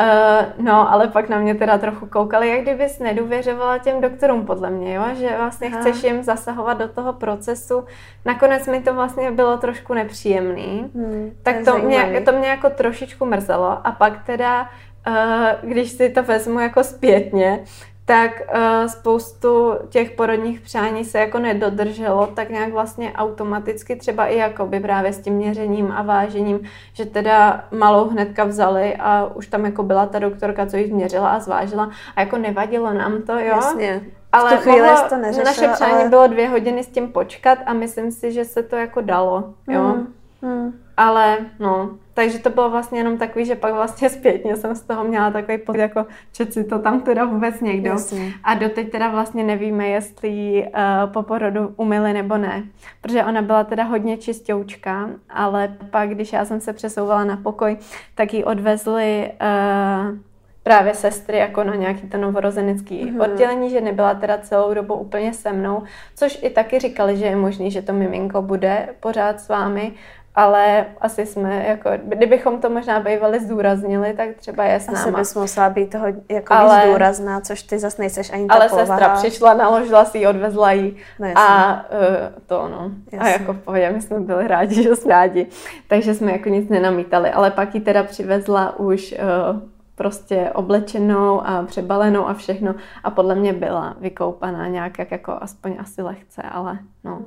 [0.00, 4.70] Uh, no, ale pak na mě teda trochu koukali, jak kdybys nedůvěřovala těm doktorům, podle
[4.70, 5.04] mě, jo?
[5.14, 5.80] že vlastně Aha.
[5.80, 7.84] chceš jim zasahovat do toho procesu.
[8.24, 13.26] Nakonec mi to vlastně bylo trošku nepříjemný, hmm, tak to, mě, to mě jako trošičku
[13.26, 14.70] mrzelo a pak teda,
[15.06, 17.64] uh, když si to vezmu jako zpětně,
[18.06, 24.36] tak uh, spoustu těch porodních přání se jako nedodrželo, tak nějak vlastně automaticky třeba i
[24.36, 26.60] jakoby právě s tím měřením a vážením,
[26.92, 31.30] že teda malou hnedka vzali a už tam jako byla ta doktorka, co ji změřila
[31.30, 33.38] a zvážila a jako nevadilo nám to, jo.
[33.38, 34.02] Jasně.
[34.32, 36.08] Ale mohlo, to neřešilo, naše přání ale...
[36.08, 39.82] bylo dvě hodiny s tím počkat a myslím si, že se to jako dalo, jo.
[39.82, 40.14] Hmm.
[40.42, 40.72] Hmm.
[40.96, 45.04] Ale no, takže to bylo vlastně jenom takový, že pak vlastně zpětně jsem z toho
[45.04, 47.90] měla takový pocit, jako že si to tam teda vůbec někdo.
[47.90, 48.32] Jasně.
[48.44, 52.62] A doteď teda vlastně nevíme, jestli uh, po porodu umyli nebo ne.
[53.00, 57.76] Protože ona byla teda hodně čistoučka, ale pak, když já jsem se přesouvala na pokoj,
[58.14, 60.18] tak ji odvezli uh,
[60.62, 63.22] právě sestry jako na nějaký to novorozenecký mm-hmm.
[63.22, 65.82] oddělení, že nebyla teda celou dobu úplně se mnou,
[66.14, 69.92] což i taky říkali, že je možný, že to miminko bude pořád s vámi,
[70.36, 75.00] ale asi jsme, jako, kdybychom to možná bývali zdůraznili, tak třeba je s náma.
[75.00, 78.86] Asi bys musela být toho jako ale, zdůrazná, což ty zase nejseš ani Ale povaha.
[78.86, 82.90] sestra přišla, naložila si ji, odvezla ji no, a uh, to no.
[83.12, 83.18] Jasně.
[83.18, 85.46] A jako v pohodě, my jsme byli rádi, že jsme rádi.
[85.88, 89.14] Takže jsme jako nic nenamítali, ale pak ji teda přivezla už
[89.52, 89.60] uh,
[89.94, 95.76] prostě oblečenou a přebalenou a všechno a podle mě byla vykoupaná nějak jak jako aspoň
[95.78, 97.22] asi lehce, ale no.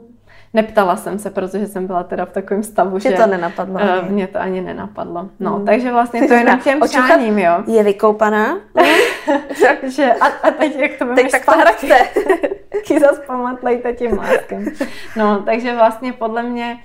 [0.54, 3.76] Neptala jsem se, protože jsem byla teda v takovém stavu, že, že to nenapadlo.
[3.76, 5.30] Uh, mě to ani nenapadlo.
[5.40, 5.66] No, hmm.
[5.66, 7.64] takže vlastně to je jenom těm přáním, jo.
[7.68, 8.58] Je vykoupaná.
[9.82, 11.88] takže a, a teď jak to teď tak zpátky.
[12.70, 14.66] Taky zase pamatlejte tím máskem.
[15.16, 16.78] No, takže vlastně podle mě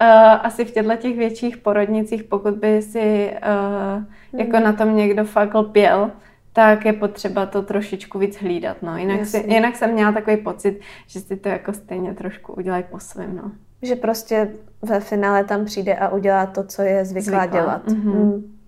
[0.00, 0.08] uh,
[0.42, 4.02] asi v těchto těch větších porodnicích, pokud by si uh,
[4.32, 4.40] hmm.
[4.40, 6.10] jako na tom někdo fakt lpěl,
[6.52, 8.76] tak je potřeba to trošičku víc hlídat.
[8.82, 8.96] No.
[8.96, 13.00] Jinak, si, jinak jsem měla takový pocit, že si to jako stejně trošku udělají po
[13.00, 13.36] svém.
[13.36, 13.50] No.
[13.82, 14.50] Že prostě
[14.82, 17.60] ve finále tam přijde a udělá to, co je zvyklá, zvyklá.
[17.60, 17.86] dělat.
[17.86, 18.14] Mm-hmm.
[18.14, 18.58] Mm.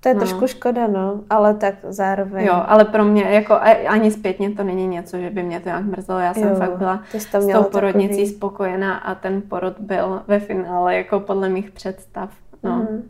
[0.00, 0.20] To je no.
[0.20, 2.46] trošku škoda, no, ale tak zároveň.
[2.46, 3.54] Jo, ale pro mě, jako
[3.88, 6.18] ani zpětně to není něco, že by mě to nějak mrzelo.
[6.18, 8.26] Já jsem jo, fakt byla s tou porodnicí takový...
[8.26, 12.30] spokojená a ten porod byl ve finále jako podle mých představ.
[12.62, 12.76] No.
[12.76, 13.02] Mm.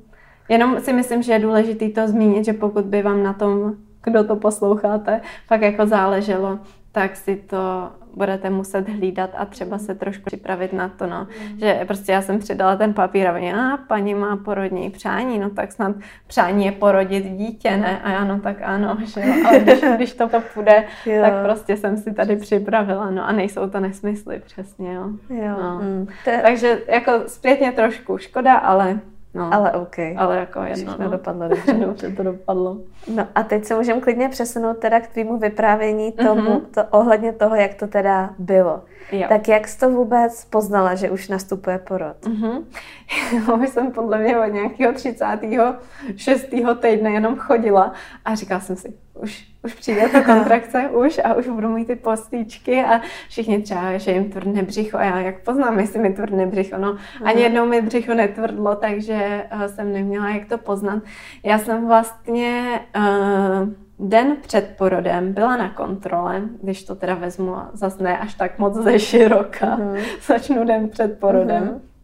[0.48, 4.24] Jenom si myslím, že je důležité to zmínit, že pokud by vám na tom, kdo
[4.24, 6.58] to posloucháte, fakt jako záleželo,
[6.92, 11.26] tak si to budete muset hlídat a třeba se trošku připravit na to, no.
[11.52, 11.58] Mm.
[11.58, 15.50] Že prostě já jsem přidala ten papír a oni, a paní má porodní přání, no
[15.50, 18.00] tak snad přání je porodit dítě, ne?
[18.02, 19.34] A já no tak ano, že jo.
[19.46, 21.22] Ale když, když to půjde, jo.
[21.22, 25.10] tak prostě jsem si tady připravila, no a nejsou to nesmysly, přesně, jo.
[25.30, 25.56] jo.
[25.62, 25.80] No.
[25.82, 26.06] Mm.
[26.42, 29.00] Takže jako zpětně trošku škoda, ale
[29.36, 29.98] No, ale OK.
[30.16, 31.10] Ale jako jedno, Všechno no.
[31.10, 31.72] dopadlo dobře.
[31.86, 32.76] dobře to dopadlo.
[33.14, 36.60] No a teď se můžeme klidně přesunout teda k tvýmu vyprávění tomu, mm-hmm.
[36.74, 38.82] to, ohledně toho, jak to teda bylo.
[39.12, 39.26] Jo.
[39.28, 42.16] Tak jak jsi to vůbec poznala, že už nastupuje porod?
[42.26, 43.62] Mm-hmm.
[43.62, 46.46] už jsem podle mě od nějakého 36.
[46.80, 47.92] týdne jenom chodila
[48.24, 51.96] a říkala jsem si, už, už přijde ta kontrakce, už a už budu mít ty
[51.96, 56.46] postíčky a všichni třeba, že jim tvrdne břicho a já jak poznám, jestli mi tvrdne
[56.46, 61.02] břicho, no ani jednou mi břicho netvrdlo, takže uh, jsem neměla jak to poznat.
[61.44, 68.02] Já jsem vlastně uh, den před porodem byla na kontrole, když to teda vezmu zase
[68.02, 70.00] ne až tak moc ze široka, uh-huh.
[70.26, 71.64] začnu den před porodem.
[71.64, 71.95] Uh-huh.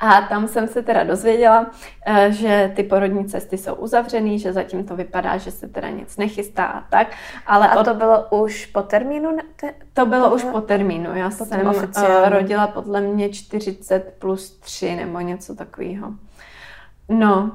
[0.00, 1.70] A tam jsem se teda dozvěděla,
[2.06, 6.16] eh, že ty porodní cesty jsou uzavřený, že zatím to vypadá, že se teda nic
[6.16, 7.06] nechystá a tak.
[7.46, 9.36] Ale a to bylo už po termínu?
[9.92, 11.16] To bylo to už po termínu.
[11.16, 12.28] Já Potom jsem oficiálně.
[12.28, 16.12] rodila podle mě 40 plus 3 nebo něco takového.
[17.08, 17.52] No,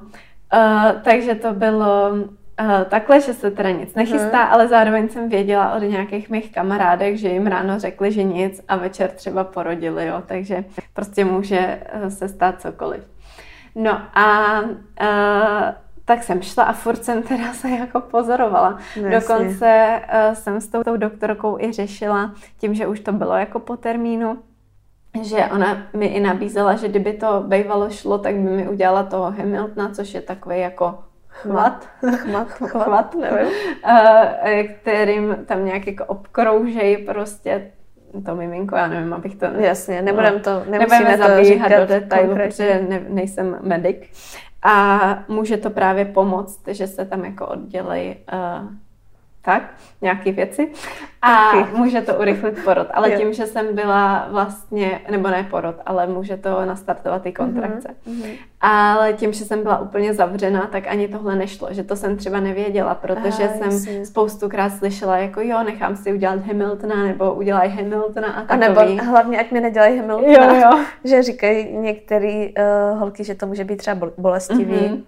[0.53, 2.12] uh, takže to bylo
[2.62, 4.54] Uh, takhle, že se teda nic nechystá, hmm.
[4.54, 8.76] ale zároveň jsem věděla od nějakých mých kamarádek, že jim ráno řekli, že nic a
[8.76, 13.04] večer třeba porodili, jo, takže prostě může uh, se stát cokoliv.
[13.76, 18.80] No a uh, tak jsem šla a furt jsem teda se jako pozorovala.
[19.04, 23.36] No, Dokonce uh, jsem s tou, tou doktorkou i řešila tím, že už to bylo
[23.36, 24.38] jako po termínu,
[25.22, 29.32] že ona mi i nabízela, že kdyby to bývalo šlo, tak by mi udělala toho
[29.32, 30.98] Hamiltona, což je takový jako
[31.41, 37.71] chvat, chvat, chvat, chvat nevím, uh, kterým tam nějak jako obkroužejí prostě
[38.25, 39.45] to miminko, já nevím, abych to...
[39.45, 44.12] Jasně, nebudem to, nemusíme to zabíhat do detailu, protože ne, nejsem medic.
[44.63, 48.69] A může to právě pomoct, že se tam jako oddělej uh,
[49.41, 49.63] tak,
[50.02, 50.71] nějaké věci.
[51.21, 52.88] A může to urychlit porod.
[52.93, 57.95] Ale tím, že jsem byla vlastně, nebo ne porod, ale může to nastartovat i kontrakce.
[58.08, 58.32] Mm-hmm.
[58.62, 61.67] Ale tím, že jsem byla úplně zavřená, tak ani tohle nešlo.
[61.71, 64.06] Že to jsem třeba nevěděla, protože a, jsem jasně.
[64.06, 68.65] spoustukrát slyšela, jako jo, nechám si udělat Hamiltona, nebo udělaj Hamiltona a takový.
[68.65, 70.56] A nebo hlavně, ať mi nedělají Hamiltona.
[70.56, 70.80] Jo, jo.
[71.04, 72.47] Že říkají některé
[72.93, 74.75] uh, holky, že to může být třeba bolestivý.
[74.75, 75.02] Mm-hmm.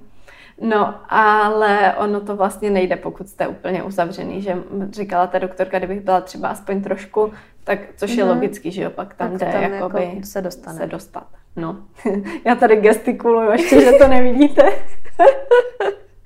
[0.62, 4.58] No, ale ono to vlastně nejde, pokud jste úplně uzavřený, že
[4.90, 8.30] říkala ta doktorka, kdybych byla třeba aspoň trošku, tak což je mm-hmm.
[8.30, 10.78] logický, že jo, pak tam tak jde tam jakoby jako se, dostane.
[10.78, 11.28] se dostat.
[11.56, 11.78] No,
[12.46, 14.64] já tady gestikuluju, ještě, že to nevidíte.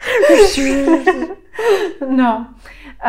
[2.09, 2.47] no,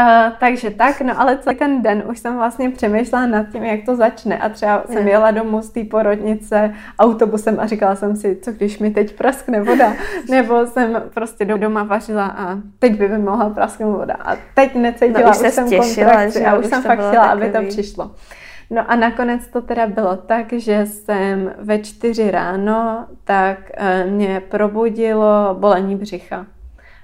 [0.00, 3.80] Uh, takže tak, no ale celý ten den už jsem vlastně přemýšlela nad tím, jak
[3.86, 8.38] to začne a třeba jsem jela domů z té porodnice autobusem a říkala jsem si,
[8.42, 9.92] co když mi teď praskne voda,
[10.30, 14.74] nebo jsem prostě do doma vařila a teď by mi mohla prasknout voda a teď
[14.74, 17.46] necítila, no, už, už jsem těšila, kontrakci a už, už jsem fakt chtěla, takový.
[17.46, 18.10] aby to přišlo.
[18.70, 23.58] No a nakonec to teda bylo tak, že jsem ve čtyři ráno, tak
[24.04, 26.46] uh, mě probudilo bolení břicha.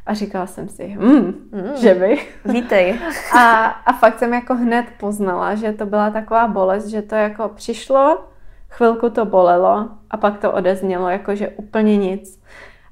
[0.07, 2.19] A říkala jsem si, hmm, mm, že by.
[2.45, 2.99] Vítej.
[3.39, 7.49] A, a fakt jsem jako hned poznala, že to byla taková bolest, že to jako
[7.49, 8.25] přišlo,
[8.69, 12.43] chvilku to bolelo a pak to odeznělo, jakože úplně nic.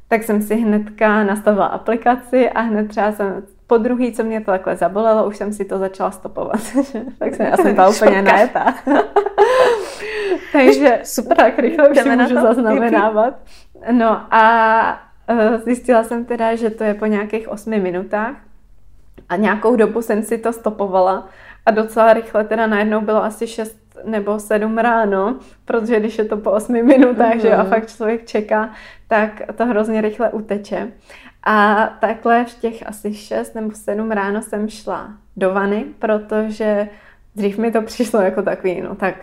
[0.08, 4.50] Tak jsem si hnedka nastavila aplikaci a hned třeba jsem po druhý, co mě to
[4.50, 6.60] takhle zabolelo, už jsem si to začala stopovat.
[7.18, 8.74] tak jsem, já jsem byla úplně najetá.
[10.52, 13.34] Takže super, tak rychle už si můžu zaznamenávat.
[13.92, 15.09] No a
[15.64, 18.34] zjistila jsem teda, že to je po nějakých osmi minutách
[19.28, 21.28] a nějakou dobu jsem si to stopovala
[21.66, 26.36] a docela rychle teda najednou bylo asi 6 nebo 7 ráno, protože když je to
[26.36, 27.40] po 8 minutách, mm.
[27.40, 27.70] že jo, a mhm.
[27.70, 28.70] fakt člověk čeká,
[29.08, 30.92] tak to hrozně rychle uteče.
[31.44, 36.88] A takhle v těch asi 6 nebo 7 ráno jsem šla do vany, protože
[37.36, 39.14] dřív mi to přišlo jako takový, no tak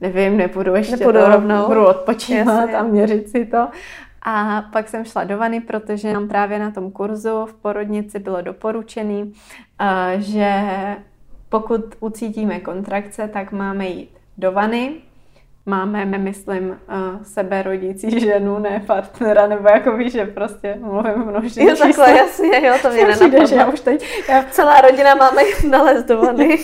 [0.00, 1.66] nevím, nepůjdu ještě nepůjdu to, rovnou.
[1.66, 2.76] budu odpočívat Jasně.
[2.76, 3.68] a měřit si to.
[4.22, 8.42] A pak jsem šla do vany, protože nám právě na tom kurzu v porodnici bylo
[8.42, 9.32] doporučený,
[9.80, 10.52] eh, že
[11.48, 14.92] pokud ucítíme kontrakce, tak máme jít do vany,
[15.66, 21.12] máme, my myslím, uh, sebe rodící ženu, ne partnera, nebo jako víš, že prostě mluvím
[21.12, 23.46] v množství Jo, takhle, jasně, jo, to mě nenapadlo.
[23.46, 24.44] že já už teď, já...
[24.50, 26.56] Celá rodina máme nalezdovaný.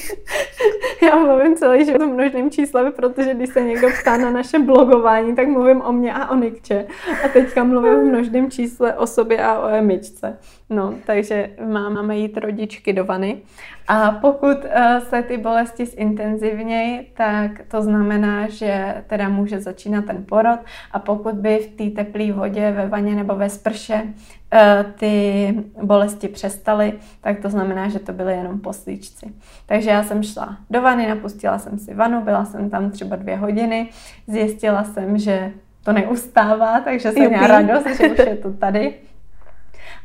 [1.02, 5.36] já mluvím celý život v množným číslem, protože když se někdo ptá na naše blogování,
[5.36, 6.86] tak mluvím o mě a o Nikče.
[7.24, 10.38] A teďka mluvím v množném čísle o sobě a o Emičce.
[10.70, 13.42] No, takže máme jít rodičky do vany.
[13.88, 20.24] A pokud uh, se ty bolesti zintenzivnějí, tak to znamená, že teda může začínat ten
[20.24, 20.60] porod
[20.92, 26.28] a pokud by v té teplé vodě ve vaně nebo ve sprše uh, ty bolesti
[26.28, 29.32] přestaly, tak to znamená, že to byly jenom poslíčci.
[29.66, 33.36] Takže já jsem šla do vany, napustila jsem si vanu, byla jsem tam třeba dvě
[33.36, 33.88] hodiny,
[34.26, 35.52] zjistila jsem, že
[35.84, 38.94] to neustává, takže jsem měla radost, že už je to tady.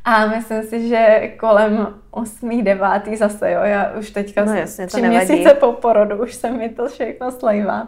[0.05, 2.63] A myslím si, že kolem 8.
[2.63, 3.17] 9.
[3.17, 6.87] zase, jo, já už teďka no jasně, tři měsíce po porodu, už se mi to
[6.87, 7.87] všechno slejvá.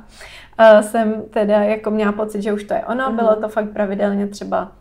[0.60, 3.16] Uh, jsem teda jako měla pocit, že už to je ono, mm-hmm.
[3.16, 4.72] bylo to fakt pravidelně třeba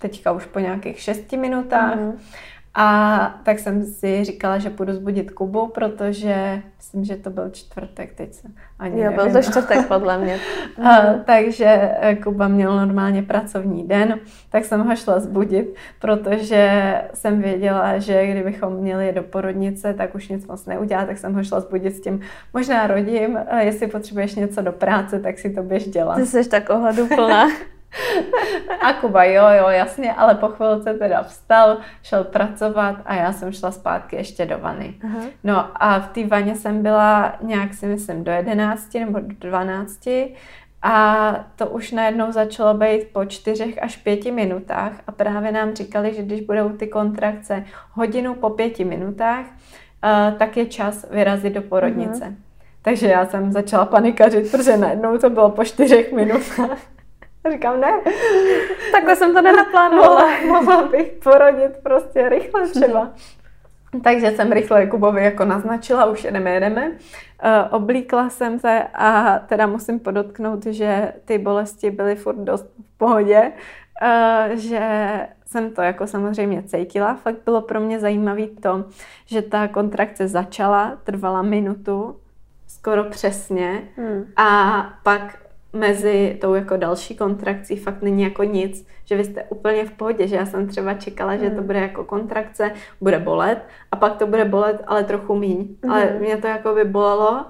[0.00, 1.96] teďka už po nějakých 6 minutách.
[1.96, 2.12] Mm-hmm.
[2.74, 8.12] A tak jsem si říkala, že půjdu zbudit Kubu, protože myslím, že to byl čtvrtek,
[8.12, 9.16] teď se ani Jo, nevím.
[9.16, 10.38] byl to čtvrtek podle mě.
[10.84, 14.18] a, takže eh, Kuba měl normálně pracovní den,
[14.50, 20.28] tak jsem ho šla zbudit, protože jsem věděla, že kdybychom měli do porodnice, tak už
[20.28, 22.20] nic moc neudělá, tak jsem ho šla zbudit s tím,
[22.54, 26.14] možná rodím, jestli potřebuješ něco do práce, tak si to běž dělat.
[26.16, 27.48] Ty jsi tak ohleduplná.
[28.82, 33.52] A Kuba, jo, jo, jasně, ale po chvilce teda vstal, šel pracovat a já jsem
[33.52, 34.94] šla zpátky ještě do vany.
[35.04, 35.28] Uh-huh.
[35.44, 40.08] No a v té vaně jsem byla nějak si myslím do 11 nebo do 12
[40.82, 46.14] a to už najednou začalo být po čtyřech až pěti minutách a právě nám říkali,
[46.14, 51.62] že když budou ty kontrakce hodinu po pěti minutách, uh, tak je čas vyrazit do
[51.62, 52.24] porodnice.
[52.24, 52.34] Uh-huh.
[52.82, 56.78] Takže já jsem začala panikařit, protože najednou to bylo po čtyřech minutách.
[57.48, 58.00] Říkám, ne.
[58.92, 60.28] Takhle jsem to nenaplánovala.
[60.46, 63.10] Mohla bych porodit prostě rychle třeba.
[64.04, 66.88] Takže jsem rychle Kubovi jako naznačila, už jedeme, jedeme.
[66.88, 66.96] Uh,
[67.70, 73.52] oblíkla jsem se a teda musím podotknout, že ty bolesti byly furt dost v pohodě,
[74.02, 74.80] uh, že
[75.46, 77.14] jsem to jako samozřejmě cítila.
[77.14, 78.84] Fakt bylo pro mě zajímavé to,
[79.26, 82.16] že ta kontrakce začala, trvala minutu,
[82.66, 84.24] skoro přesně hmm.
[84.36, 85.38] a pak
[85.72, 90.28] mezi tou jako další kontrakcí fakt není jako nic, že vy jste úplně v pohodě,
[90.28, 91.66] že já jsem třeba čekala, že to hmm.
[91.66, 95.68] bude jako kontrakce, bude bolet a pak to bude bolet, ale trochu míň.
[95.82, 95.90] Mm.
[95.90, 97.44] Ale mě to jako by bolelo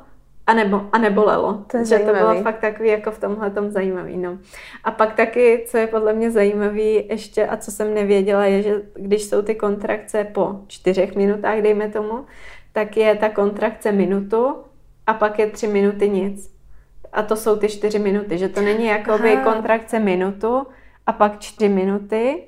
[0.47, 1.65] a, nebo, a nebolelo.
[1.67, 2.19] To je že zajímavý.
[2.19, 4.17] to bylo fakt takový jako v tomhle tom zajímavý.
[4.17, 4.39] No.
[4.85, 8.83] A pak taky, co je podle mě zajímavý ještě a co jsem nevěděla, je, že
[8.95, 12.25] když jsou ty kontrakce po čtyřech minutách, dejme tomu,
[12.73, 14.57] tak je ta kontrakce minutu
[15.07, 16.60] a pak je tři minuty nic
[17.13, 20.67] a to jsou ty čtyři minuty, že to není jako by kontrakce minutu
[21.07, 22.45] a pak čtyři minuty.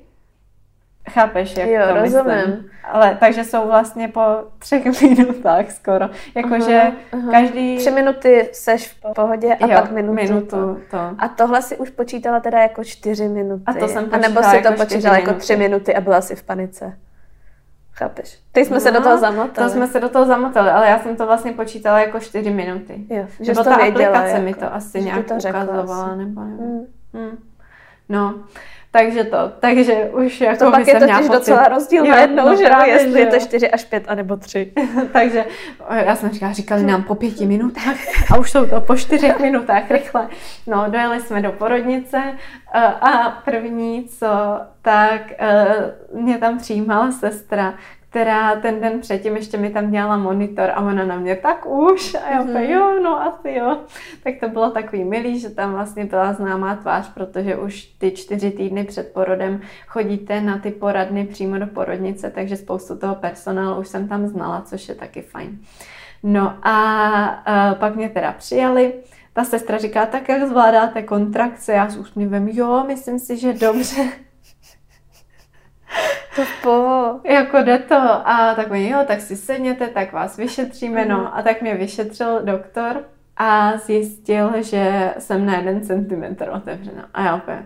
[1.09, 2.25] Chápeš, jak jo, to rozumím.
[2.25, 2.69] myslím?
[2.83, 4.21] Ale takže jsou vlastně po
[4.59, 6.09] třech minutách skoro.
[6.35, 6.91] Jakože
[7.31, 7.77] každý...
[7.77, 10.79] Tři minuty seš v pohodě a jo, pak minutu, minutu to.
[10.91, 11.15] to.
[11.17, 13.63] A tohle si už počítala teda jako čtyři minuty.
[13.65, 16.35] A to jsem A nebo si to jako počítala jako tři minuty a byla si
[16.35, 16.97] v panice.
[17.95, 18.39] Chápeš?
[18.51, 19.67] Teď jsme no, se do toho zamotali.
[19.67, 23.05] To jsme se do toho zamotali, ale já jsem to vlastně počítala jako 4 minuty.
[23.09, 26.17] Jo, že Nebo ta věděla, aplikace jako, mi to asi nějak to ukazovala, asi.
[26.17, 26.57] nebo nevím.
[26.57, 26.85] Hmm.
[27.13, 27.37] Hmm.
[28.09, 28.43] No,
[28.93, 32.65] takže to, takže už jako to pak je totiž docela rozdíl na jednou, no, že
[32.65, 34.73] právě, jestli že je to 4 až 5, anebo 3.
[35.13, 35.45] takže
[36.05, 37.95] já jsem říkala, říkali nám po pěti minutách
[38.31, 40.27] a už jsou to po čtyřech minutách rychle.
[40.67, 42.21] No, dojeli jsme do porodnice
[42.73, 44.27] eh, a první co,
[44.81, 47.73] tak eh, mě tam přijímala sestra,
[48.13, 52.15] která ten den předtím ještě mi tam dělala monitor a ona na mě tak už
[52.15, 52.69] a já mm-hmm.
[52.69, 53.77] jo, no asi jo.
[54.23, 58.51] Tak to bylo takový milý, že tam vlastně byla známá tvář, protože už ty čtyři
[58.51, 63.87] týdny před porodem chodíte na ty poradny přímo do porodnice, takže spoustu toho personálu už
[63.87, 65.59] jsem tam znala, což je taky fajn.
[66.23, 66.77] No a,
[67.25, 68.93] a pak mě teda přijali,
[69.33, 71.73] ta sestra říká, tak jak zvládáte kontrakce?
[71.73, 74.09] Já s úsměvem, jo, myslím si, že dobře.
[76.35, 77.19] To po.
[77.23, 78.27] Jako jde to.
[78.27, 81.17] A tak mi, jo, tak si sedněte, tak vás vyšetříme, no.
[81.17, 81.27] Mhm.
[81.33, 83.03] A tak mě vyšetřil doktor
[83.37, 87.05] a zjistil, že jsem na jeden centimetr otevřena.
[87.13, 87.65] A já opět,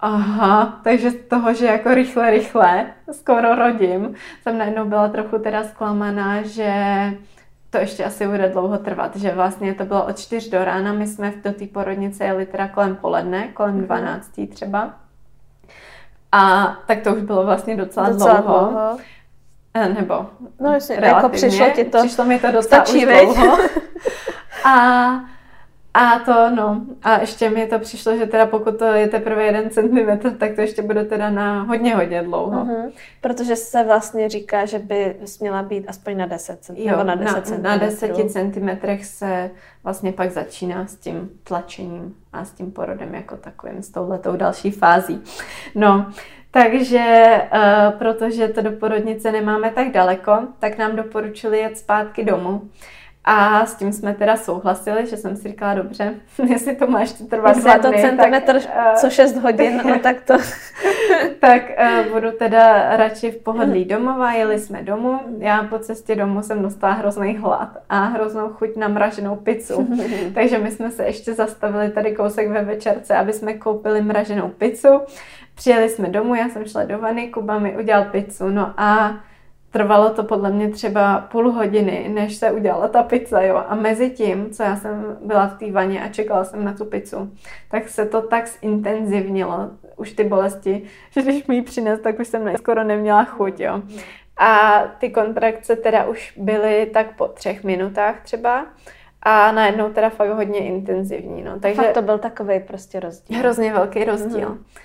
[0.00, 5.64] aha, takže z toho, že jako rychle, rychle, skoro rodím, jsem najednou byla trochu teda
[5.64, 6.72] zklamaná, že
[7.70, 11.06] to ještě asi bude dlouho trvat, že vlastně to bylo od 4 do rána, my
[11.06, 14.46] jsme do té porodnice jeli teda kolem poledne, kolem 12 mhm.
[14.46, 14.94] třeba.
[16.34, 18.70] A tak to už bylo vlastně docela, docela dlouho.
[18.70, 18.98] dlouho.
[19.74, 20.26] Eh, nebo
[20.60, 21.98] no, jasně, jako přišlo ti to.
[21.98, 23.58] Přišlo mi to docela už dlouho.
[24.64, 24.74] A
[25.94, 29.70] A to, no, a ještě mi to přišlo, že teda pokud to je teprve jeden
[29.70, 32.64] centimetr, tak to ještě bude teda na hodně, hodně dlouho.
[32.64, 32.92] Uh-huh.
[33.20, 36.74] Protože se vlastně říká, že by měla být aspoň na 10 cm.
[36.76, 37.62] Jo, na 10 cm.
[37.62, 39.50] Na 10 centimetrech se
[39.84, 44.70] vlastně pak začíná s tím tlačením a s tím porodem jako takovým, s touhletou další
[44.70, 45.22] fází.
[45.74, 46.06] No,
[46.50, 52.62] takže uh, protože to do porodnice nemáme tak daleko, tak nám doporučili jet zpátky domů.
[53.24, 56.14] A s tím jsme teda souhlasili, že jsem si říkala, dobře,
[56.48, 60.20] jestli to máš trvat dva to dny, centimetr, tak, uh, co 6 hodin, no tak
[60.20, 60.34] to...
[61.40, 61.62] tak
[62.06, 65.20] uh, budu teda radši v pohodlí domova, jeli jsme domů.
[65.38, 69.88] Já po cestě domů jsem dostala hrozný hlad a hroznou chuť na mraženou pizzu.
[70.34, 75.00] Takže my jsme se ještě zastavili tady kousek ve večerce, aby jsme koupili mraženou pizzu.
[75.54, 79.20] Přijeli jsme domů, já jsem šla do vany, Kuba mi udělal pizzu, no a
[79.74, 83.64] trvalo to podle mě třeba půl hodiny, než se udělala ta pizza, jo.
[83.68, 86.84] A mezi tím, co já jsem byla v té vaně a čekala jsem na tu
[86.84, 87.30] pizzu,
[87.70, 92.28] tak se to tak zintenzivnilo, už ty bolesti, že když mi ji přines, tak už
[92.28, 93.82] jsem skoro neměla chuť, jo.
[94.36, 98.66] A ty kontrakce teda už byly tak po třech minutách třeba.
[99.22, 101.42] A najednou teda fakt hodně intenzivní.
[101.42, 101.60] No.
[101.60, 103.38] Takže fakt to byl takový prostě rozdíl.
[103.38, 104.48] Hrozně velký rozdíl.
[104.48, 104.84] Mm-hmm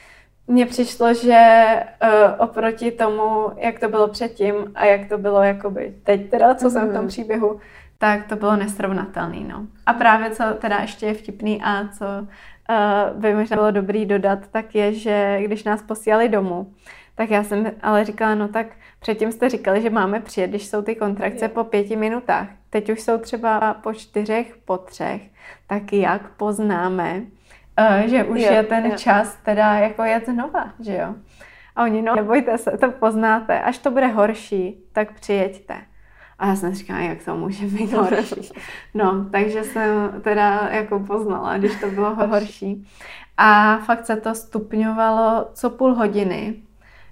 [0.49, 1.65] mně přišlo, že
[2.03, 6.67] uh, oproti tomu, jak to bylo předtím a jak to bylo jakoby teď teda, co
[6.67, 6.71] mm-hmm.
[6.71, 7.07] jsem v tom mhm.
[7.07, 7.59] příběhu,
[7.97, 9.39] tak to bylo nesrovnatelné.
[9.39, 9.67] No.
[9.85, 14.39] A právě co teda ještě je vtipný a co uh, by možná bylo dobrý dodat,
[14.51, 16.73] tak je, že když nás posílali domů,
[17.15, 18.67] tak já jsem ale říkala, no tak
[18.99, 22.47] předtím jste říkali, že máme přijet, když jsou ty kontrakce po pěti minutách.
[22.69, 25.21] Teď už jsou třeba po čtyřech, po třech.
[25.67, 27.21] Tak jak poznáme,
[28.05, 28.97] že už jo, je ten jo.
[28.97, 31.15] čas teda jako jet znova, že jo.
[31.75, 35.75] A oni, no nebojte se, to poznáte, až to bude horší, tak přijeďte.
[36.39, 38.49] A já jsem říkala, jak to může být horší.
[38.93, 42.87] No, takže jsem teda jako poznala, když to bylo horší.
[43.37, 46.55] A fakt se to stupňovalo co půl hodiny.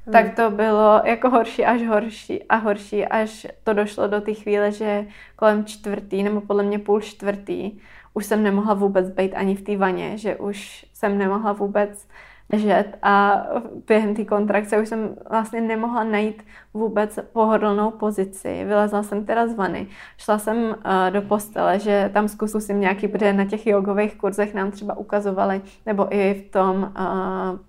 [0.06, 0.14] Hmm.
[0.14, 4.72] Tak to bylo jako horší až horší a horší, až to došlo do té chvíle,
[4.72, 5.06] že
[5.36, 7.80] kolem čtvrtý, nebo podle mě půl čtvrtý,
[8.18, 12.08] už jsem nemohla vůbec být ani v té vaně, že už jsem nemohla vůbec
[12.54, 13.46] ležet a
[13.88, 16.44] během té kontrakce už jsem vlastně nemohla najít
[16.74, 18.64] vůbec pohodlnou pozici.
[18.66, 19.88] Vylezla jsem teda z vany,
[20.18, 20.74] šla jsem uh,
[21.10, 26.08] do postele, že tam zkusím nějaký, protože na těch jogových kurzech nám třeba ukazovali, nebo
[26.16, 27.60] i v tom uh,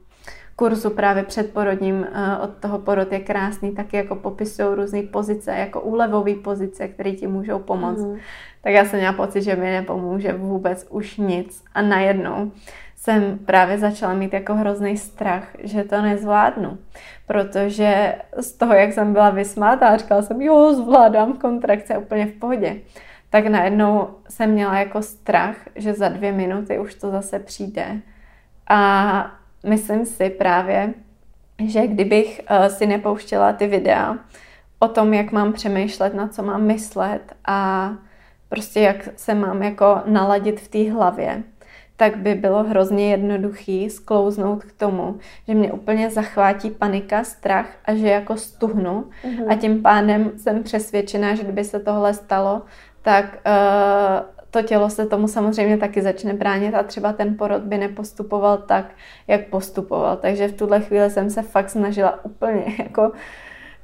[0.58, 5.80] kurzu právě předporodním uh, od toho porod je krásný, taky jako popisují různé pozice, jako
[5.80, 8.00] úlevové pozice, které ti můžou pomoct.
[8.00, 8.18] Mm
[8.60, 11.64] tak já jsem měla pocit, že mi nepomůže vůbec už nic.
[11.74, 12.52] A najednou
[12.96, 16.78] jsem právě začala mít jako hrozný strach, že to nezvládnu.
[17.26, 22.76] Protože z toho, jak jsem byla vysmátá říkala jsem, jo, zvládám kontrakce úplně v pohodě,
[23.30, 28.00] tak najednou jsem měla jako strach, že za dvě minuty už to zase přijde.
[28.68, 29.37] A
[29.68, 30.94] myslím si právě,
[31.66, 34.16] že kdybych uh, si nepouštěla ty videa
[34.78, 37.90] o tom, jak mám přemýšlet, na co mám myslet a
[38.48, 41.42] prostě jak se mám jako naladit v té hlavě,
[41.96, 47.94] tak by bylo hrozně jednoduchý sklouznout k tomu, že mě úplně zachvátí panika, strach a
[47.94, 49.52] že jako stuhnu mm-hmm.
[49.52, 52.62] a tím pádem jsem přesvědčená, že kdyby se tohle stalo,
[53.02, 57.78] tak uh, to tělo se tomu samozřejmě taky začne bránit a třeba ten porod by
[57.78, 58.84] nepostupoval tak,
[59.26, 60.16] jak postupoval.
[60.16, 63.12] Takže v tuhle chvíli jsem se fakt snažila úplně jako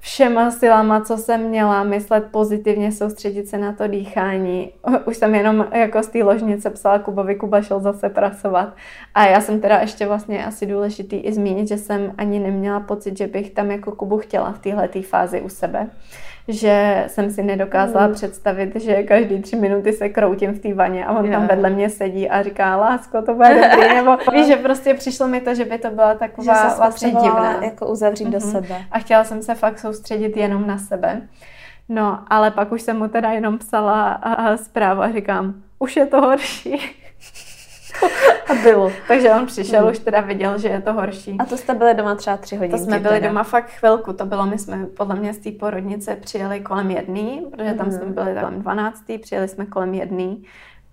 [0.00, 4.72] všema silama, co jsem měla, myslet pozitivně, soustředit se na to dýchání.
[5.06, 8.76] Už jsem jenom jako z té ložnice psala Kubovi, Kuba šel zase pracovat.
[9.14, 13.18] A já jsem teda ještě vlastně asi důležitý i zmínit, že jsem ani neměla pocit,
[13.18, 15.90] že bych tam jako Kubu chtěla v téhle fázi u sebe
[16.48, 18.14] že jsem si nedokázala mm.
[18.14, 21.36] představit, že každý tři minuty se kroutím v té vaně a on yeah.
[21.36, 25.28] tam vedle mě sedí a říká, lásko, to bude dobrý, nebo víš, že prostě přišlo
[25.28, 27.64] mi to, že by to byla taková že vlastně divná.
[27.64, 28.30] jako uzavřít mm-hmm.
[28.30, 28.50] do mhm.
[28.50, 28.84] sebe.
[28.90, 31.22] A chtěla jsem se fakt soustředit jenom na sebe.
[31.88, 36.06] No, ale pak už jsem mu teda jenom psala a zprávu a říkám, už je
[36.06, 36.80] to horší.
[38.50, 38.92] A bylo.
[39.08, 39.90] Takže on přišel, hmm.
[39.90, 41.36] už teda viděl, že je to horší.
[41.38, 42.78] A to jste byli doma třeba tři hodiny?
[42.78, 43.28] To jsme byli teda.
[43.28, 44.12] doma fakt chvilku.
[44.12, 47.98] To bylo, my jsme podle mě z té porodnice přijeli kolem jedný, protože tam hmm.
[47.98, 50.44] jsme byli kolem dvanáctý, přijeli jsme kolem jedný.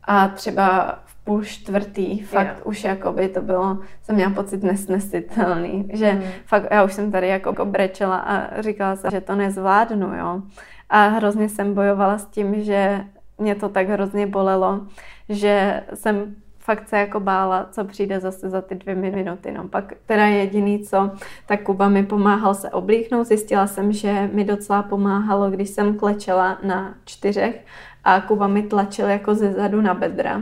[0.04, 2.68] A třeba v půl čtvrtý, fakt yeah.
[2.68, 6.22] už by to bylo, jsem měla pocit nesnesitelný, že mm.
[6.46, 10.42] fakt já už jsem tady jako brečela a říkala jsem, že to nezvládnu, jo.
[10.90, 13.06] A hrozně jsem bojovala s tím, že
[13.38, 14.80] mě to tak hrozně bolelo,
[15.30, 19.52] že jsem fakt se jako bála, co přijde zase za ty dvě minuty.
[19.52, 21.12] No pak teda jediný co,
[21.46, 23.28] tak Kuba mi pomáhal se oblíknout.
[23.28, 27.66] Zjistila jsem, že mi docela pomáhalo, když jsem klečela na čtyřech
[28.04, 30.42] a Kuba mi tlačil jako ze zadu na bedra.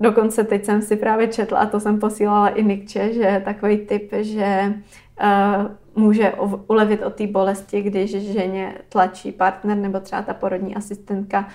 [0.00, 4.12] dokonce teď jsem si právě četla, a to jsem posílala i Nikče, že takový typ,
[4.20, 4.74] že
[5.22, 6.32] uh, může
[6.66, 11.48] ulevit od té bolesti, když ženě tlačí partner nebo třeba ta porodní asistentka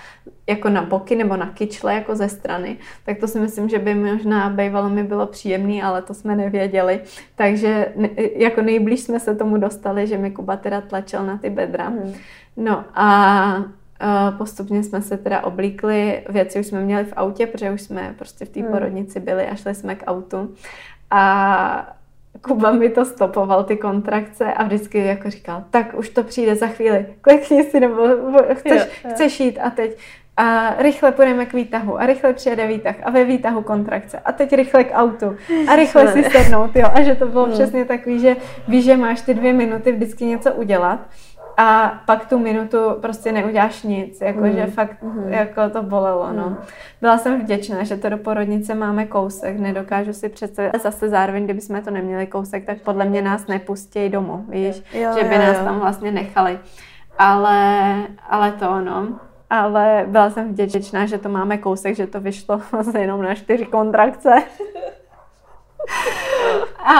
[0.46, 2.76] jako na boky nebo na kyčle jako ze strany,
[3.06, 7.00] tak to si myslím, že by možná bývalo mi bylo příjemný, ale to jsme nevěděli.
[7.34, 7.92] Takže
[8.36, 11.88] jako nejblíž jsme se tomu dostali, že mi Kuba teda tlačil na ty bedra.
[11.88, 12.12] Hmm.
[12.56, 13.64] No a
[14.38, 18.44] postupně jsme se teda oblíkli, věci už jsme měli v autě, protože už jsme prostě
[18.44, 18.72] v té hmm.
[18.72, 20.54] porodnici byli a šli jsme k autu.
[21.10, 21.93] A
[22.42, 26.66] Kuba mi to stopoval, ty kontrakce a vždycky jako říkal, tak už to přijde za
[26.66, 28.08] chvíli, klikni si nebo
[28.54, 29.10] chceš, jo, jo.
[29.10, 29.98] chceš jít a teď
[30.36, 34.52] a rychle půjdeme k výtahu a rychle přijede výtah a ve výtahu kontrakce a teď
[34.52, 35.36] rychle k autu
[35.68, 37.52] a rychle si sednout, jo, a že to bylo hmm.
[37.52, 38.36] přesně takový, že
[38.68, 41.00] víš, že máš ty dvě minuty vždycky něco udělat
[41.56, 44.70] a pak tu minutu prostě neuděláš nic, jakože mm.
[44.70, 45.32] fakt mm.
[45.32, 46.48] jako to bolelo, no.
[46.48, 46.56] Mm.
[47.00, 50.82] Byla jsem vděčná, že to do porodnice máme kousek, nedokážu si představit.
[50.82, 55.10] Zase zároveň, kdyby jsme to neměli kousek, tak podle mě nás nepustí domů, víš, jo,
[55.18, 55.64] že by jo, nás jo.
[55.64, 56.58] tam vlastně nechali.
[57.18, 57.96] Ale,
[58.28, 59.08] ale to, no.
[59.50, 63.66] Ale byla jsem vděčná, že to máme kousek, že to vyšlo vlastně jenom na čtyři
[63.66, 64.34] kontrakce.
[66.84, 66.94] a,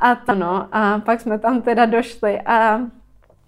[0.00, 2.80] a to no, a pak jsme tam teda došli a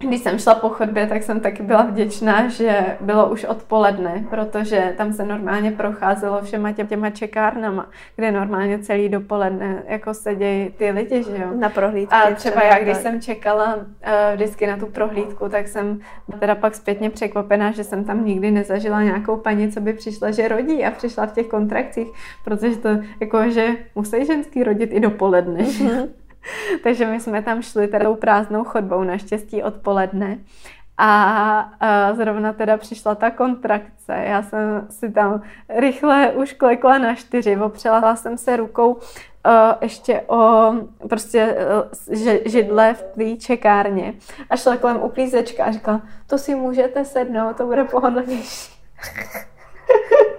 [0.05, 4.95] když jsem šla po chodbě, tak jsem taky byla vděčná, že bylo už odpoledne, protože
[4.97, 7.87] tam se normálně procházelo všema těma čekárnama,
[8.17, 11.49] kde normálně celý dopoledne jako sedějí ty lidi, že jo.
[11.59, 12.15] Na prohlídky.
[12.15, 13.83] A třeba já, když jsem čekala uh,
[14.35, 16.01] vždycky na tu prohlídku, tak jsem
[16.39, 20.49] teda pak zpětně překvapená, že jsem tam nikdy nezažila nějakou paní, co by přišla, že
[20.49, 22.09] rodí a přišla v těch kontrakcích,
[22.45, 22.89] protože to
[23.21, 25.61] jako, že musí ženský rodit i dopoledne.
[25.61, 26.09] Mm-hmm.
[26.83, 30.39] Takže my jsme tam šli teda tou prázdnou chodbou, naštěstí odpoledne.
[30.99, 34.13] A, zrovna teda přišla ta kontrakce.
[34.27, 39.01] Já jsem si tam rychle už klekla na čtyři, opřela jsem se rukou uh,
[39.81, 40.73] ještě o
[41.09, 41.57] prostě
[42.09, 42.15] uh,
[42.45, 44.15] židle v té čekárně
[44.51, 48.73] a šla kolem uklízečka a říkala, to si můžete sednout, to bude pohodlnější.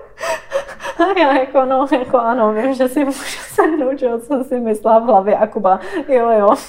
[1.00, 5.00] A já jako no, jako ano, vím, že si můžu sednout, že jsem si myslela
[5.00, 6.56] v hlavě a Kuba, jo, jo.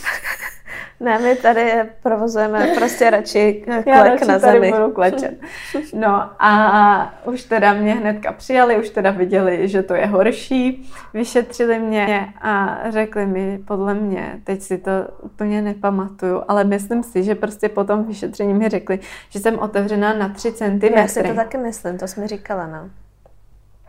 [1.01, 1.73] Ne, my tady
[2.03, 4.73] provozujeme prostě radši klek Já radši na zemi.
[4.73, 5.41] budu klečet.
[5.95, 11.79] No a už teda mě hnedka přijali, už teda viděli, že to je horší, vyšetřili
[11.79, 14.91] mě a řekli mi, podle mě, teď si to
[15.23, 18.99] úplně nepamatuju, ale myslím si, že prostě po tom vyšetření mi řekli,
[19.31, 20.81] že jsem otevřená na 3 cm.
[20.97, 22.91] Já si to taky myslím, to jsi mi říkala, no.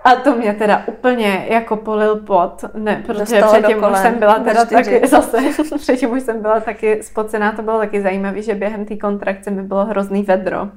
[0.08, 4.66] A to mě teda úplně jako polil pot, ne, protože předtím už jsem byla teda
[4.66, 5.38] taky, zase,
[5.78, 9.64] předtím už jsem byla taky spocená, to bylo taky zajímavé, že během té kontrakce mi
[9.64, 10.70] bylo hrozný vedro.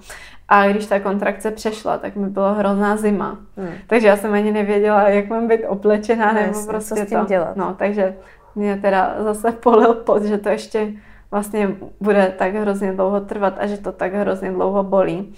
[0.49, 3.39] A když ta kontrakce přešla, tak mi bylo hrozná zima.
[3.57, 3.73] Hmm.
[3.87, 7.09] Takže já jsem ani nevěděla, jak mám být oblečená, no, nebo jasně, prostě co s
[7.09, 7.27] tím to.
[7.27, 7.57] dělat.
[7.57, 8.15] No, takže
[8.55, 10.93] mě teda zase polil pot, že to ještě
[11.31, 11.69] vlastně
[12.01, 15.35] bude tak hrozně dlouho trvat a že to tak hrozně dlouho bolí.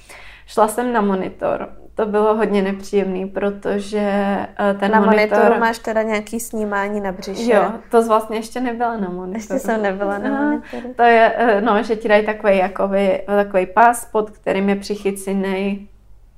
[0.46, 1.68] Šla jsem na monitor
[2.04, 5.38] to bylo hodně nepříjemný, protože eh, ten na monitor...
[5.38, 7.54] monitoru máš teda nějaký snímání na břiše.
[7.54, 9.34] Jo, to vlastně ještě nebyla na monitoru.
[9.34, 10.94] Ještě jsem nebyla na no, monitoru.
[10.96, 15.88] To je, eh, no, že ti dají takový, jakoby, takový pás, pod kterým je přichycený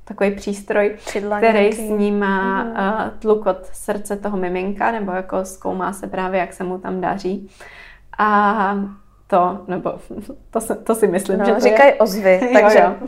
[0.04, 1.76] takový přístroj, Čidla který nějaký.
[1.76, 2.70] snímá mm.
[2.70, 7.00] uh, tluk od srdce toho miminka, nebo jako zkoumá se právě, jak se mu tam
[7.00, 7.50] daří.
[8.18, 8.76] A
[9.34, 9.94] to, nebo
[10.50, 11.94] to, to si myslím, no, že to říkají je...
[11.94, 13.06] ozvy, takže, jo, jo.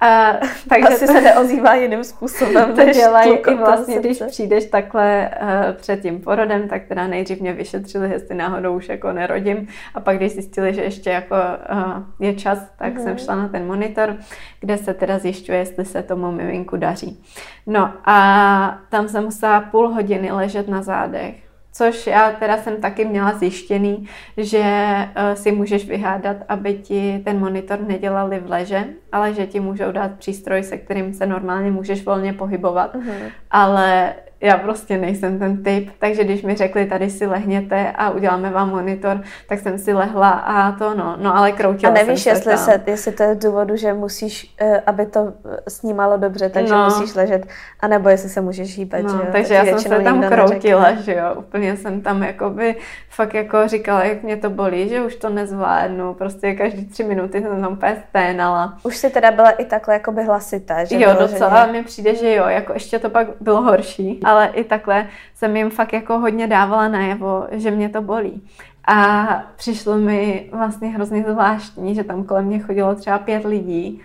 [0.00, 0.32] A,
[0.68, 2.74] takže asi to, se neozývá jiným způsobem.
[2.84, 7.52] To dělají i vlastně, když přijdeš takhle uh, před tím porodem, tak teda nejdřív mě
[7.52, 11.34] vyšetřili, jestli náhodou už jako nerodím a pak když zjistili, že ještě jako
[11.72, 13.00] uh, je čas, tak mm.
[13.00, 14.16] jsem šla na ten monitor,
[14.60, 17.24] kde se teda zjišťuje, jestli se tomu miminku daří.
[17.66, 21.43] No a tam jsem musela půl hodiny ležet na zádech
[21.76, 27.38] Což já teda jsem taky měla zjištěný, že uh, si můžeš vyhádat, aby ti ten
[27.38, 32.04] monitor nedělali v leže, ale že ti můžou dát přístroj, se kterým se normálně můžeš
[32.04, 32.94] volně pohybovat.
[32.94, 33.30] Uh-huh.
[33.50, 38.50] Ale já prostě nejsem ten typ, takže když mi řekli, tady si lehněte a uděláme
[38.50, 42.34] vám monitor, tak jsem si lehla a to no, no ale kroutila A nevíš, jsem
[42.34, 45.32] jestli, se, jestli to je z důvodu, že musíš, eh, aby to
[45.68, 46.84] snímalo dobře, takže no.
[46.84, 47.46] musíš ležet,
[47.80, 49.26] anebo jestli se můžeš hýbat, no, že jo?
[49.32, 51.02] Takže já jsem se tam kroutila, neřekne.
[51.02, 52.76] že jo, úplně jsem tam jakoby
[53.10, 57.42] fakt jako říkala, jak mě to bolí, že už to nezvládnu, prostě každý tři minuty
[57.42, 58.78] jsem tam úplně sténala.
[58.82, 61.00] Už si teda byla i takhle jakoby hlasitá, že?
[61.00, 65.06] Jo, docela mi přijde, že jo, jako ještě to pak bylo horší, ale i takhle
[65.34, 68.42] jsem jim fakt jako hodně dávala najevo, že mě to bolí.
[68.86, 74.02] A přišlo mi vlastně hrozně zvláštní, že tam kolem mě chodilo třeba pět lidí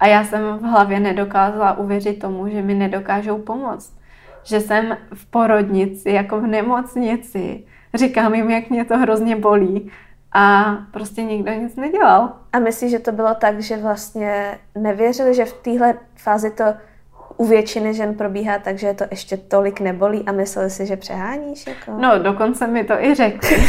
[0.00, 3.96] a já jsem v hlavě nedokázala uvěřit tomu, že mi nedokážou pomoct.
[4.44, 9.90] že jsem v porodnici, jako v nemocnici, říkám jim, jak mě to hrozně bolí
[10.32, 12.32] a prostě nikdo nic nedělal.
[12.52, 16.64] A myslíš, že to bylo tak, že vlastně nevěřili, že v téhle fázi to
[17.36, 21.66] u většiny žen probíhá tak, že to ještě tolik nebolí a mysleli si, že přeháníš?
[21.66, 21.92] Jako?
[22.00, 23.56] No, dokonce mi to i řekli.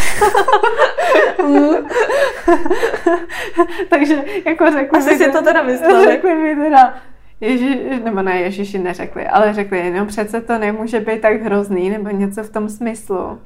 [3.89, 6.05] Takže jako řekli Asi si to teda mysleli.
[6.05, 6.93] Řekli mi teda,
[7.41, 12.09] Ježi, nebo ne, Ježiši neřekli, ale řekli, no přece to nemůže být tak hrozný, nebo
[12.09, 13.41] něco v tom smyslu.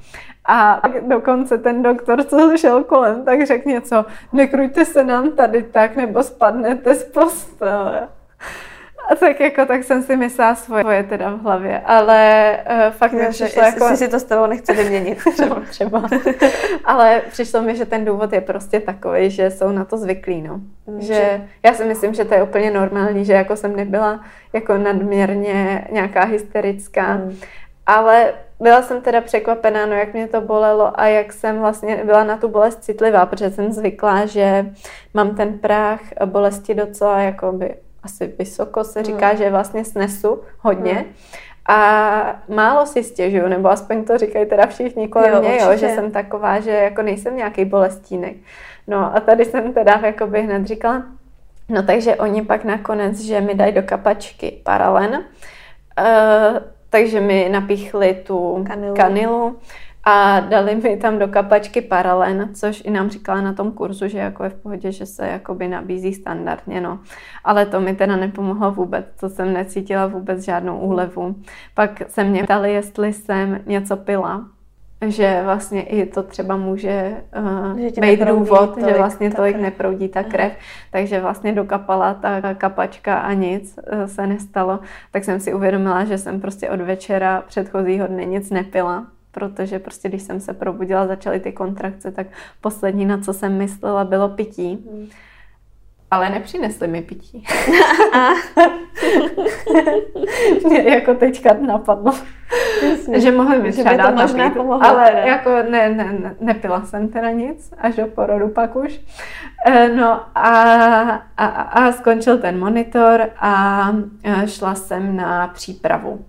[0.45, 5.95] A dokonce ten doktor, co šel kolem, tak řekl něco, nekrujte se nám tady tak,
[5.95, 8.07] nebo spadnete z postele.
[9.11, 13.27] A tak jako, tak jsem si myslela svoje teda v hlavě, ale uh, fakt mi
[13.29, 13.83] přišlo jako...
[13.83, 15.17] Jestli si to s tebou nechci vyměnit.
[15.33, 16.03] třeba, třeba.
[16.85, 20.59] ale přišlo mi, že ten důvod je prostě takový, že jsou na to zvyklí, no.
[20.87, 24.21] Mm, že já si myslím, že to je úplně normální, že jako jsem nebyla
[24.53, 27.37] jako nadměrně nějaká hysterická, mm.
[27.85, 32.23] ale byla jsem teda překvapená, no jak mě to bolelo a jak jsem vlastně byla
[32.23, 34.65] na tu bolest citlivá, protože jsem zvyklá, že
[35.13, 39.37] mám ten práh bolesti docela jakoby asi vysoko se říká, hmm.
[39.37, 40.93] že vlastně snesu hodně.
[40.93, 41.13] Hmm.
[41.65, 45.89] A málo si stěžuju, nebo aspoň to říkají teda všichni kolem jo, mě, jo, že
[45.89, 48.35] jsem taková, že jako nejsem nějaký bolestínek.
[48.87, 51.03] No a tady jsem teda jakoby hned říkala,
[51.69, 56.57] no takže oni pak nakonec, že mi dají do kapačky paralen, uh,
[56.89, 58.95] takže mi napíchli tu kanilu.
[58.95, 59.59] kanilu
[60.03, 64.17] a dali mi tam do kapačky paralen, což i nám říkala na tom kurzu, že
[64.17, 66.99] jako je v pohodě, že se jakoby nabízí standardně, no.
[67.43, 71.35] Ale to mi teda nepomohlo vůbec, to jsem necítila vůbec žádnou úlevu.
[71.73, 74.45] Pak se mě ptali, jestli jsem něco pila,
[75.07, 77.23] že vlastně i to třeba může
[77.73, 79.63] uh, být důvod, že vlastně tolik krev.
[79.63, 80.53] neproudí ta krev,
[80.91, 84.79] takže vlastně dokapala ta kapačka a nic uh, se nestalo,
[85.11, 90.09] tak jsem si uvědomila, že jsem prostě od večera předchozího dne nic nepila protože prostě
[90.09, 92.27] když jsem se probudila, začaly ty kontrakce, tak
[92.61, 94.85] poslední, na co jsem myslela, bylo pití.
[94.91, 95.07] Hmm.
[96.11, 97.45] Ale nepřinesli mi pití.
[100.67, 102.13] Mě jako teďka napadlo,
[102.89, 103.19] Jasně.
[103.19, 105.19] že mohli mi třeba dát možná pomohlo, ale teda.
[105.19, 108.99] jako ne, ne, ne, nepila jsem teda nic, až do porodu pak už.
[109.65, 110.51] Eh, no a,
[111.37, 113.87] a, a skončil ten monitor a
[114.45, 116.25] šla jsem na přípravu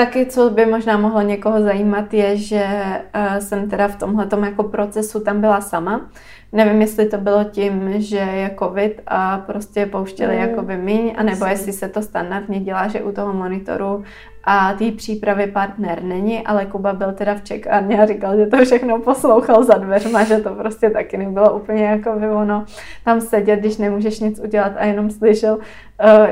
[0.00, 4.62] Taky, co by možná mohlo někoho zajímat, je, že uh, jsem teda v tomhle jako
[4.62, 6.10] procesu tam byla sama.
[6.52, 10.40] Nevím, jestli to bylo tím, že je covid a prostě pouštěli mm.
[10.40, 14.04] jakoby míň, anebo jestli se to standardně dělá, že u toho monitoru
[14.44, 18.64] a té přípravy partner není, ale Kuba byl teda v čekárně a říkal, že to
[18.64, 22.64] všechno poslouchal za dveřma, že to prostě taky nebylo úplně jako by ono
[23.04, 25.60] tam sedět, když nemůžeš nic udělat a jenom slyšel, uh,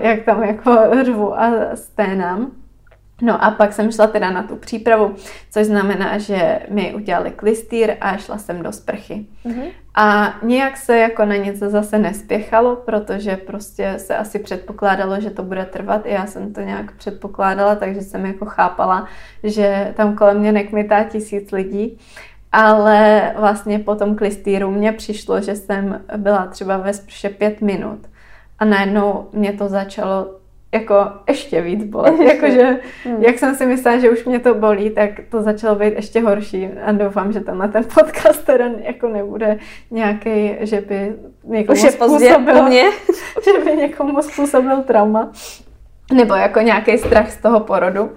[0.00, 2.50] jak tam jako řvu a sténám.
[3.22, 5.14] No a pak jsem šla teda na tu přípravu,
[5.50, 9.26] což znamená, že mi udělali klistýr a šla jsem do sprchy.
[9.46, 9.68] Mm-hmm.
[9.94, 15.42] A nějak se jako na nic zase nespěchalo, protože prostě se asi předpokládalo, že to
[15.42, 16.06] bude trvat.
[16.06, 19.08] I já jsem to nějak předpokládala, takže jsem jako chápala,
[19.42, 21.98] že tam kolem mě nekmitá tisíc lidí.
[22.52, 27.98] Ale vlastně po tom klistýru mně přišlo, že jsem byla třeba ve sprše pět minut.
[28.58, 30.37] A najednou mě to začalo
[30.72, 30.94] jako
[31.28, 32.20] ještě víc bolet.
[32.20, 33.22] Jakože, hmm.
[33.22, 36.68] jak jsem si myslela, že už mě to bolí, tak to začalo být ještě horší
[36.84, 39.58] a doufám, že tenhle ten podcast teda jako nebude
[39.90, 41.12] nějaký, že by
[41.44, 42.84] někomu už je způsobil, mě.
[43.44, 45.32] že by někomu způsobil trauma
[46.12, 48.10] nebo jako nějaký strach z toho porodu.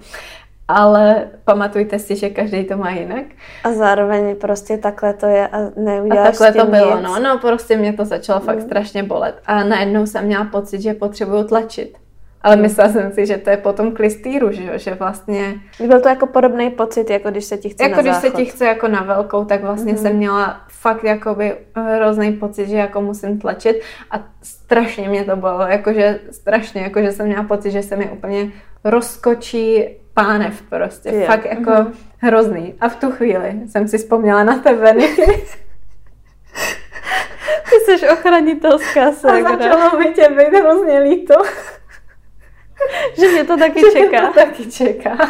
[0.68, 3.24] Ale pamatujte si, že každý to má jinak.
[3.64, 7.04] A zároveň prostě takhle to je a neuděláš A takhle to bylo, nic.
[7.04, 7.18] no.
[7.20, 8.66] No prostě mě to začalo fakt hmm.
[8.66, 9.34] strašně bolet.
[9.46, 12.01] A najednou jsem měla pocit, že potřebuju tlačit.
[12.42, 15.54] Ale myslela jsem si, že to je potom klistýru, že, že vlastně...
[15.86, 18.30] Byl to jako podobný pocit, jako když se ti chce Jako na když záchod.
[18.30, 20.02] se ti chce jako na velkou, tak vlastně mm-hmm.
[20.02, 23.80] jsem měla fakt jakoby hrozný pocit, že jako musím tlačit
[24.10, 28.50] a strašně mě to bylo, jakože strašně, jakože jsem měla pocit, že se mi úplně
[28.84, 29.84] rozkočí
[30.14, 31.26] pánev prostě, je.
[31.26, 31.92] fakt jako mm-hmm.
[32.18, 32.74] hrozný.
[32.80, 34.94] A v tu chvíli jsem si vzpomněla na tebe,
[37.70, 39.48] Ty jsi ochranitelská segra.
[39.48, 41.34] A začalo mi tě být hrozně líto.
[43.20, 44.26] že mě to taky že čeká.
[44.26, 45.16] to taky čeká.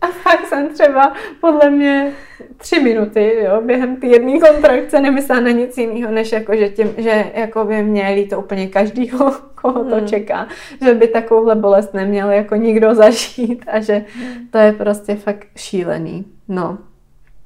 [0.00, 2.12] A fakt jsem třeba podle mě
[2.56, 6.94] tři minuty, jo, během té jedné kontrakce nemyslela na nic jiného, než jako, že, tím,
[6.96, 10.06] že jako by měli to úplně každýho, koho to hmm.
[10.06, 10.48] čeká,
[10.84, 14.04] že by takovouhle bolest neměl jako nikdo zažít a že
[14.50, 16.24] to je prostě fakt šílený.
[16.48, 16.78] No.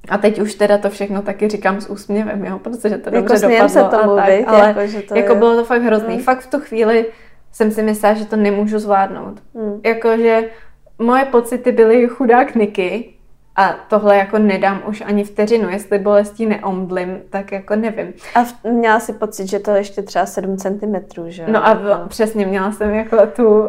[0.09, 3.49] A teď už teda to všechno taky říkám s úsměvem, jo, protože to jako dobře
[3.49, 3.69] dopadlo.
[3.69, 5.39] Se to a mluvit, tak, ale jako, že to jako je...
[5.39, 6.15] bylo to fakt hrozný.
[6.15, 6.23] Hmm.
[6.23, 7.07] Fakt v tu chvíli
[7.53, 9.43] jsem si myslela, že to nemůžu zvládnout.
[9.55, 9.81] Hmm.
[9.85, 10.51] Jakože
[10.99, 13.15] moje pocity byly chudák Niky
[13.61, 15.71] a tohle jako nedám už ani vteřinu.
[15.71, 18.13] Jestli bolestí neomdlim, tak jako nevím.
[18.35, 20.95] A měla si pocit, že to ještě třeba 7 cm,
[21.27, 23.67] že No a v, přesně měla jsem jako tu uh,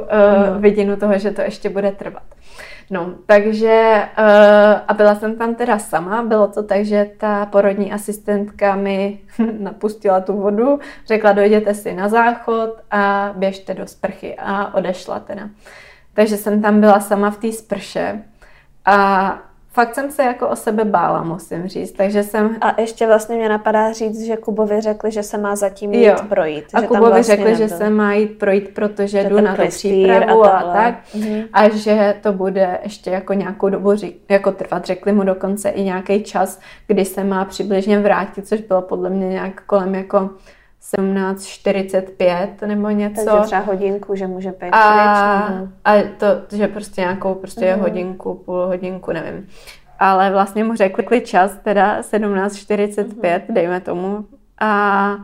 [0.53, 0.59] no.
[0.59, 2.23] vidinu toho, že to ještě bude trvat.
[2.89, 7.93] No, takže uh, a byla jsem tam teda sama, bylo to tak, že ta porodní
[7.93, 9.19] asistentka mi
[9.59, 15.49] napustila tu vodu, řekla dojděte si na záchod a běžte do sprchy a odešla teda.
[16.13, 18.21] Takže jsem tam byla sama v té sprše
[18.85, 19.37] a
[19.73, 21.91] fakt jsem se jako o sebe bála, musím říct.
[21.91, 22.57] Takže jsem...
[22.61, 26.15] A ještě vlastně mě napadá říct, že Kubovi řekli, že se má zatím jít jo.
[26.29, 26.65] projít.
[26.73, 27.67] A Kubovi vlastně řekli, nebyl.
[27.67, 30.95] že se má jít projít, protože že jdu na to přípravu a, a tak.
[31.15, 31.43] Mhm.
[31.53, 33.93] A že to bude ještě jako nějakou dobu
[34.29, 34.85] jako trvat.
[34.85, 39.29] Řekli mu dokonce i nějaký čas, kdy se má přibližně vrátit, což bylo podle mě
[39.29, 40.29] nějak kolem jako
[40.97, 43.25] 17.45 nebo něco.
[43.25, 47.79] Takže třeba hodinku, že může být a, a to, že prostě nějakou prostě uh-huh.
[47.81, 49.47] hodinku, půl hodinku, nevím.
[49.99, 53.41] Ale vlastně mu řekli čas, teda 17.45, uh-huh.
[53.49, 54.25] dejme tomu.
[54.59, 55.17] A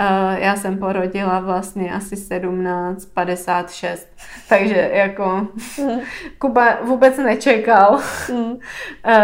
[0.00, 3.98] Uh, já jsem porodila vlastně asi 17.56,
[4.48, 5.46] takže jako
[5.78, 6.00] mm.
[6.38, 8.00] Kuba vůbec nečekal,
[8.32, 8.42] mm.
[8.42, 8.58] uh,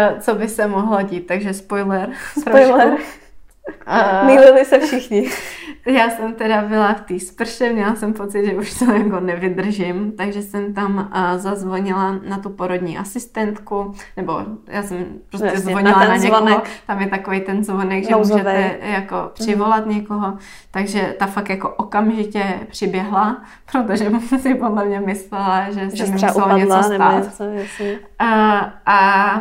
[0.19, 2.09] co by se mohlo dít, takže spoiler.
[2.39, 2.87] Spoiler.
[2.87, 3.26] Trošku.
[3.85, 4.23] A...
[4.23, 5.29] Mýlili se všichni.
[5.85, 10.11] Já jsem teda byla v té sprše, měla jsem pocit, že už to jako nevydržím,
[10.11, 15.99] takže jsem tam uh, zazvonila na tu porodní asistentku, nebo já jsem prostě Jasně, zvonila
[15.99, 16.69] na, na někoho, zvonek.
[16.87, 18.39] tam je takový ten zvonek, že Nouzové.
[18.39, 19.91] můžete jako přivolat mm.
[19.91, 20.37] někoho,
[20.71, 24.09] takže ta fakt jako okamžitě přiběhla, protože
[24.39, 27.23] si podle mě myslela, že, že se mi muselo něco stát.
[27.23, 27.43] Něco,
[28.19, 29.39] a, a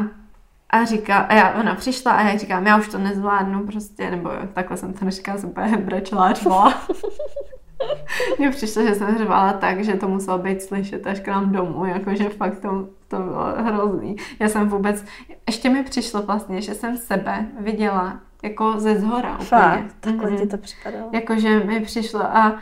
[0.70, 4.30] a říká, a já, ona přišla a já říkám, já už to nezvládnu prostě, nebo
[4.52, 6.74] takhle jsem to neříkala, jsem úplně brečela řvala.
[8.38, 11.84] Mně přišlo, že jsem řvala tak, že to muselo být slyšet až k nám domů,
[11.84, 14.16] jakože fakt to, to bylo hrozný.
[14.40, 15.04] Já jsem vůbec,
[15.48, 19.46] ještě mi přišlo vlastně, že jsem sebe viděla jako ze zhora úplně.
[19.46, 20.40] Fakt, takhle mm-hmm.
[20.40, 21.08] ti to připadalo.
[21.12, 22.58] Jakože mi přišlo a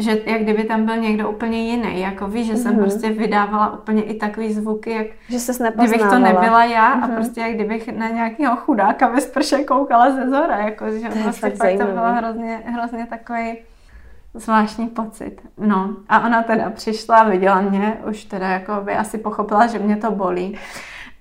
[0.00, 2.80] že jak kdyby tam byl někdo úplně jiný, jako víš, že jsem mm-hmm.
[2.80, 7.04] prostě vydávala úplně i takový zvuky, jak že se kdybych to nebyla já mm-hmm.
[7.04, 7.16] a mhm.
[7.16, 11.40] prostě jak kdybych na nějakého chudáka ve sprše koukala ze zora, jako, že to prostě
[11.40, 13.58] fakt, fakt to bylo hrozně, hrozně takový
[14.34, 15.40] zvláštní pocit.
[15.58, 19.96] No a ona teda přišla, viděla mě, už teda jako by asi pochopila, že mě
[19.96, 20.58] to bolí.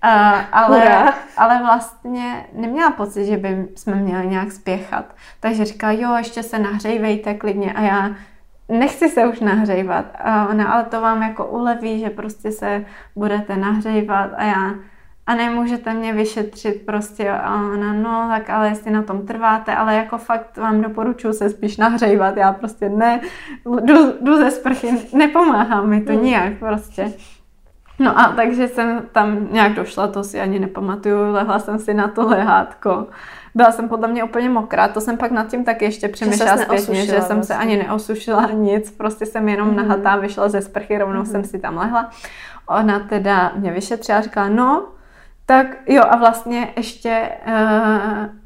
[0.03, 5.05] Uh, ale, ale vlastně neměla pocit, že by jsme měli nějak spěchat.
[5.39, 8.09] Takže říkala, jo, ještě se nahřejvejte klidně a já
[8.70, 10.05] nechci se už nahřejvat.
[10.24, 14.74] A ona, ale to vám jako uleví, že prostě se budete nahřejvat a já,
[15.28, 19.95] a nemůžete mě vyšetřit prostě a ona, no tak ale jestli na tom trváte, ale
[19.95, 23.22] jako fakt vám doporučuji se spíš nahřejvat, já prostě ne,
[23.82, 26.24] jdu, jdu ze sprchy, nepomáhá mi to mm.
[26.24, 27.13] nijak prostě.
[27.99, 32.07] No a takže jsem tam nějak došla, to si ani nepamatuju, lehla jsem si na
[32.07, 33.07] to lehátko
[33.56, 37.06] byla jsem podle mě úplně mokrá, to jsem pak nad tím taky ještě přemýšlela zpětně,
[37.06, 37.43] že jsem vlastně.
[37.43, 39.76] se ani neosušila nic, prostě jsem jenom mm.
[39.76, 41.26] nahatá vyšla ze sprchy, rovnou mm.
[41.26, 42.10] jsem si tam lehla.
[42.68, 44.88] Ona teda mě vyšetřila a říkala, no,
[45.45, 48.39] tak jo a vlastně ještě uh,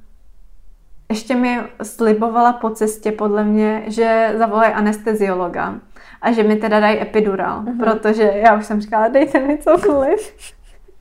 [1.10, 5.76] ještě mi slibovala po cestě podle mě, že zavolají anesteziologa
[6.22, 7.80] a že mi teda dají epidural, mm-hmm.
[7.80, 10.34] protože já už jsem říkala, dejte mi cokoliv.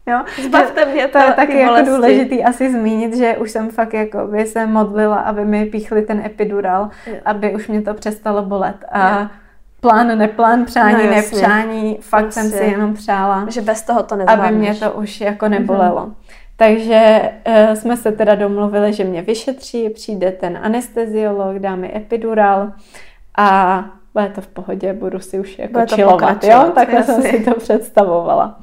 [0.07, 0.19] Jo?
[0.45, 4.27] Zbavte mě to, to je taky jako důležitý asi zmínit, že už jsem fakt jako
[4.27, 7.17] by se modlila, aby mi píchli ten epidural, jo.
[7.25, 8.77] aby už mě to přestalo bolet.
[8.89, 9.27] A jo.
[9.81, 12.43] plán, neplán, přání, no, nepřání, fakt jasně.
[12.43, 14.49] jsem si jenom přála, že bez toho to nezvládneš.
[14.49, 16.07] Aby mě to už jako nebolelo.
[16.07, 16.15] Mm-hmm.
[16.57, 22.73] Takže uh, jsme se teda domluvili, že mě vyšetří, přijde ten anesteziolog, dá mi epidural
[23.39, 23.85] a
[24.15, 26.73] bude to v pohodě, budu si už jako čilovat, jo?
[26.75, 28.59] Takhle jsem si to představovala.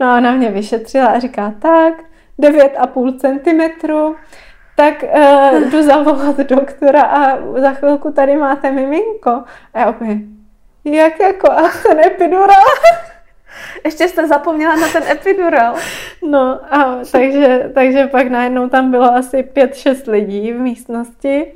[0.00, 1.94] No a ona mě vyšetřila a říká, tak,
[2.40, 3.82] 9,5 cm,
[4.76, 9.30] tak uh, jdu zavolat doktora a za chvilku tady máte miminko.
[9.74, 10.18] A já opět,
[10.84, 12.64] jak jako, a ten epidural?
[13.84, 15.74] Ještě jste zapomněla na ten epidural.
[16.30, 21.52] No a takže, takže pak najednou tam bylo asi pět, šest lidí v místnosti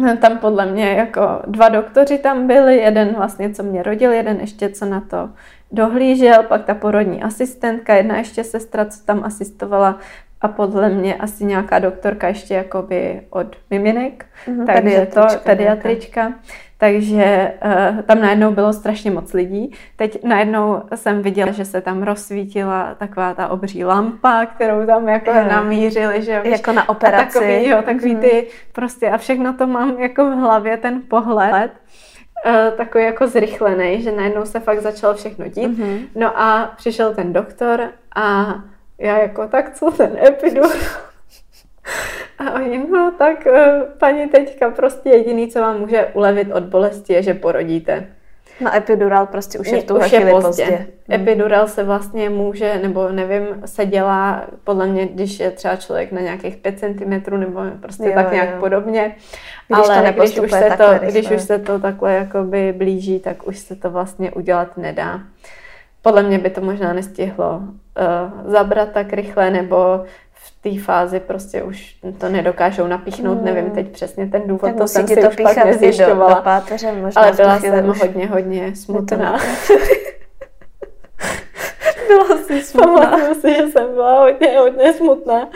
[0.20, 4.68] tam podle mě jako dva doktoři tam byli, jeden vlastně, co mě rodil, jeden ještě,
[4.68, 5.30] co na to
[5.72, 9.98] dohlížel, pak ta porodní asistentka, jedna ještě sestra, co tam asistovala
[10.40, 16.32] a podle mě asi nějaká doktorka ještě jakoby od miminek, mm-hmm, takže to, pediatrička.
[16.80, 19.72] Takže uh, tam najednou bylo strašně moc lidí.
[19.96, 25.30] Teď najednou jsem viděla, že se tam rozsvítila taková ta obří lampa, kterou tam jako
[25.30, 25.44] je.
[25.44, 27.38] namířili, že Jako na operaci.
[27.38, 28.20] A takový, jo, takový mm.
[28.20, 31.70] ty prostě a všechno to mám jako v hlavě, ten pohled.
[32.46, 35.68] uh, takový jako zrychlený, že najednou se fakt začalo všechno dít.
[35.68, 36.00] Mm-hmm.
[36.14, 38.54] No a přišel ten doktor a
[38.98, 40.72] já jako, tak co ten epidur?
[42.46, 47.12] A oni, no tak uh, paní teďka prostě jediný, co vám může ulevit od bolesti,
[47.12, 48.06] je, že porodíte.
[48.60, 50.64] No epidural prostě už je v tu chvíli pozdě.
[50.64, 50.86] pozdě.
[51.08, 51.20] Hmm.
[51.20, 56.20] Epidural se vlastně může, nebo nevím, se dělá podle mě, když je třeba člověk na
[56.20, 58.60] nějakých 5 cm nebo prostě jo, tak nějak jo.
[58.60, 59.16] podobně.
[59.68, 63.46] Když Ale to když už, se to, když už se to takhle jakoby blíží, tak
[63.46, 65.20] už se to vlastně udělat nedá.
[66.02, 70.04] Podle mě by to možná nestihlo uh, zabrat tak rychle, nebo
[70.62, 73.44] té fázi prostě už to nedokážou napíchnout, hmm.
[73.44, 76.28] nevím teď přesně ten důvod, tak to jsem si to už pak nezjišťovala.
[76.28, 78.00] Do, do páteře, možná ale byla jsem už...
[78.00, 79.38] hodně, hodně smutná.
[82.06, 82.94] byla jsi smutná.
[82.94, 85.48] Pamatuju si, že jsem byla hodně, hodně smutná.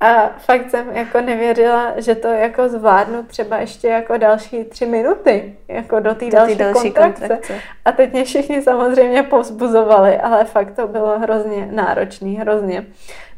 [0.00, 5.56] A fakt jsem jako nevěřila, že to jako zvládnu třeba ještě jako další tři minuty,
[5.68, 7.20] jako do té další, další kontrakce.
[7.20, 7.60] kontrakce.
[7.84, 12.86] A teď mě všichni samozřejmě povzbuzovali, ale fakt to bylo hrozně náročný, hrozně.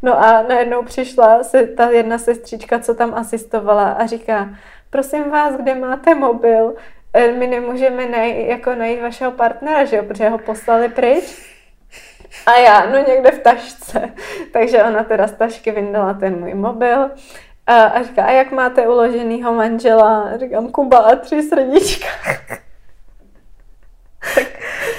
[0.02, 4.48] No a najednou přišla se ta jedna sestřička, co tam asistovala a říká,
[4.90, 6.74] prosím vás, kde máte mobil?
[7.14, 11.50] E, my nemůžeme najít, jako najít vašeho partnera, že jo, protože ho poslali pryč.
[12.46, 14.12] A já, no někde v tašce.
[14.52, 17.10] Takže ona teda z tašky vyndala ten můj mobil
[17.66, 20.20] a, a říká, a jak máte uloženýho manžela?
[20.22, 22.08] A říkám, Kuba a tři srdíčka.
[24.34, 24.46] tak,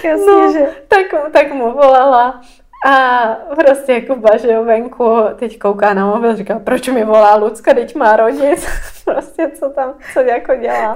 [0.04, 0.68] Jasně, no, že...
[0.88, 2.42] tak, tak mu volala
[2.86, 7.74] a prostě Kuba, že jo, venku, teď kouká na mobil, říká, proč mi volá Lucka,
[7.74, 8.68] teď má rodit,
[9.06, 10.96] prostě co tam, co jako dělá.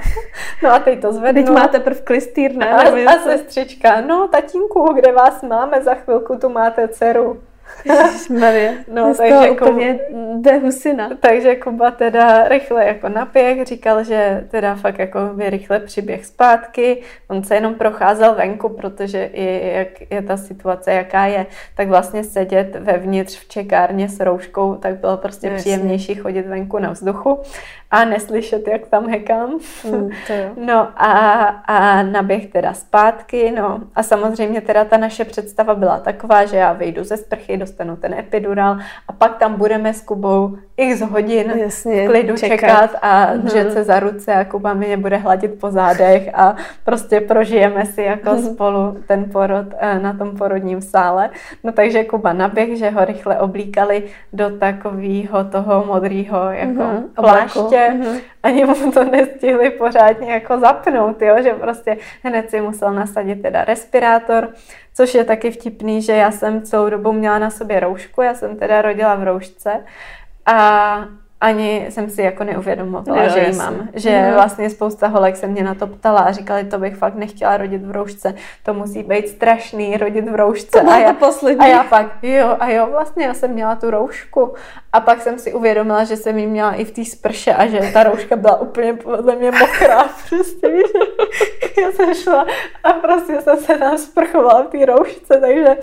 [0.63, 1.43] No a teď to zvednu.
[1.43, 2.69] Teď máte prv klistýr, ne?
[2.69, 7.41] A, a sestřička, no tatínku, kde vás máme, za chvilku tu máte dceru.
[8.39, 9.99] Marie, no, takže úplně
[10.35, 11.09] jde husina.
[11.19, 17.01] Takže Kuba teda rychle jako napěch, říkal, že teda fakt jako by rychle přiběh zpátky.
[17.27, 21.45] On se jenom procházel venku, protože i jak je ta situace, jaká je,
[21.75, 25.59] tak vlastně sedět vevnitř v čekárně s rouškou, tak bylo prostě Jasně.
[25.59, 27.39] příjemnější chodit venku na vzduchu
[27.95, 29.59] a neslyšet, jak tam hekám.
[29.91, 30.09] Mm.
[30.57, 36.45] No a, a naběh teda zpátky, no a samozřejmě teda ta naše představa byla taková,
[36.45, 38.77] že já vyjdu ze sprchy, dostanu ten epidural
[39.07, 43.41] a pak tam budeme s Kubou x hodin Jasně, v klidu čekat, čekat a mm.
[43.41, 48.01] držet se za ruce a Kuba mě bude hladit po zádech a prostě prožijeme si
[48.01, 48.41] jako mm.
[48.41, 51.29] spolu ten porod eh, na tom porodním sále.
[51.63, 57.03] No takže Kuba naběh, že ho rychle oblíkali do takového toho modrého jako mm.
[57.15, 58.21] pláště mm-hmm.
[58.43, 61.35] ani mu to nestihli pořádně jako zapnout, jo?
[61.43, 64.49] že prostě hned si musel nasadit teda respirátor,
[64.93, 68.55] což je taky vtipný, že já jsem celou dobu měla na sobě roušku, já jsem
[68.55, 69.83] teda rodila v roušce
[70.45, 70.97] a
[71.41, 73.89] ani jsem si jako neuvědomovala, jo, že ji mám.
[73.93, 74.33] Že no.
[74.33, 77.85] vlastně spousta holek se mě na to ptala a říkali, to bych fakt nechtěla rodit
[77.85, 78.35] v roušce.
[78.63, 80.81] To musí být strašný rodit v roušce.
[80.81, 81.65] To a, já, poslední.
[81.65, 84.53] a já pak, jo, a jo, vlastně já jsem měla tu roušku.
[84.93, 87.79] A pak jsem si uvědomila, že jsem ji měla i v té sprše a že
[87.93, 90.03] ta rouška byla úplně podle mě mokrá.
[90.29, 90.91] Prostě víš,
[91.81, 92.45] já jsem šla
[92.83, 95.77] a prostě jsem se tam sprchovala v té roušce, takže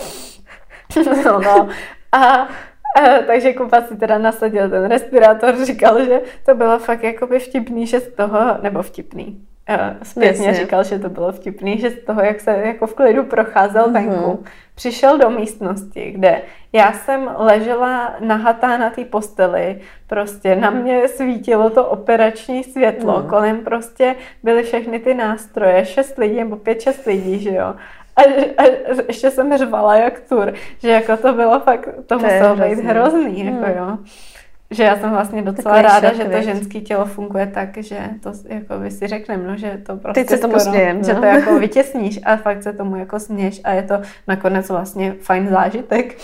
[1.24, 1.68] no, no.
[2.12, 2.48] A
[3.26, 8.00] takže Kuba si teda nasadil ten respirátor, říkal, že to bylo fakt jakoby vtipný, že
[8.00, 9.40] z toho, nebo vtipný,
[9.70, 10.64] uh, zpětně Jasně.
[10.64, 13.92] říkal, že to bylo vtipný, že z toho, jak se jako v klidu procházel uh-huh.
[13.92, 21.08] venku, přišel do místnosti, kde já jsem ležela nahatá na té posteli, prostě na mě
[21.08, 23.28] svítilo to operační světlo, uh-huh.
[23.28, 27.74] kolem prostě byly všechny ty nástroje, šest lidí nebo pět, šest lidí, že jo.
[28.16, 28.22] A,
[28.58, 28.64] a
[29.08, 33.44] ještě jsem řvala jak tur, že jako to bylo fakt, to, to muselo být hrozný,
[33.44, 33.76] jako hmm.
[33.76, 33.98] jo.
[34.70, 37.98] Že já jsem vlastně docela Takový ráda, šok, že to ženské tělo funguje tak, že
[38.22, 41.14] to jako by si řekneme, no, že to prostě Teď se tomu skoro, smějem, že
[41.14, 41.20] no.
[41.20, 43.94] to jako vytěsníš a fakt se tomu jako směš a je to
[44.28, 46.18] nakonec vlastně fajn zážitek.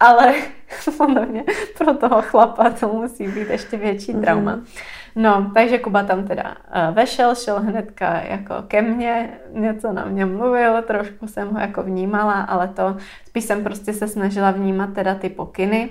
[0.00, 0.34] Ale
[0.98, 1.44] podle mě
[1.78, 4.56] pro toho chlapa to musí být ještě větší trauma.
[4.56, 5.01] Mm-hmm.
[5.16, 10.26] No, takže Kuba tam teda uh, vešel, šel hnedka jako ke mně, něco na mě
[10.26, 12.96] mluvil, trošku jsem ho jako vnímala, ale to
[13.26, 15.90] spíš jsem prostě se snažila vnímat teda ty pokyny,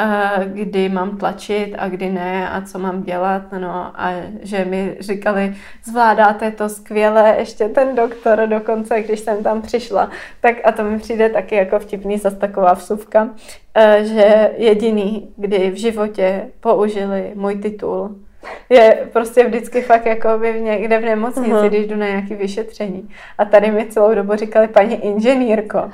[0.00, 4.12] uh, kdy mám tlačit a kdy ne a co mám dělat, no a
[4.42, 10.56] že mi říkali, zvládáte to skvěle, ještě ten doktor dokonce, když jsem tam přišla, tak
[10.64, 15.76] a to mi přijde taky jako vtipný, zase taková vsuvka, uh, že jediný, kdy v
[15.76, 18.16] životě použili můj titul,
[18.70, 21.68] je prostě vždycky fakt jako by někde v nemocnici, uh-huh.
[21.68, 23.08] když jdu na nějaké vyšetření.
[23.38, 25.90] A tady mi celou dobu říkali paní inženýrko.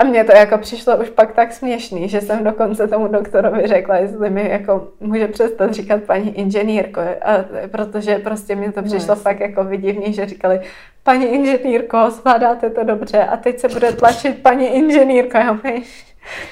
[0.00, 3.96] A mně to jako přišlo už pak tak směšný, že jsem dokonce tomu doktorovi řekla,
[3.96, 9.16] jestli mi jako může přestat říkat paní inženýrko, a, protože prostě mi to přišlo no,
[9.16, 10.60] fakt jako vidivný, že říkali,
[11.02, 15.38] paní inženýrko, zvládáte to dobře a teď se bude tlačit paní inženýrko.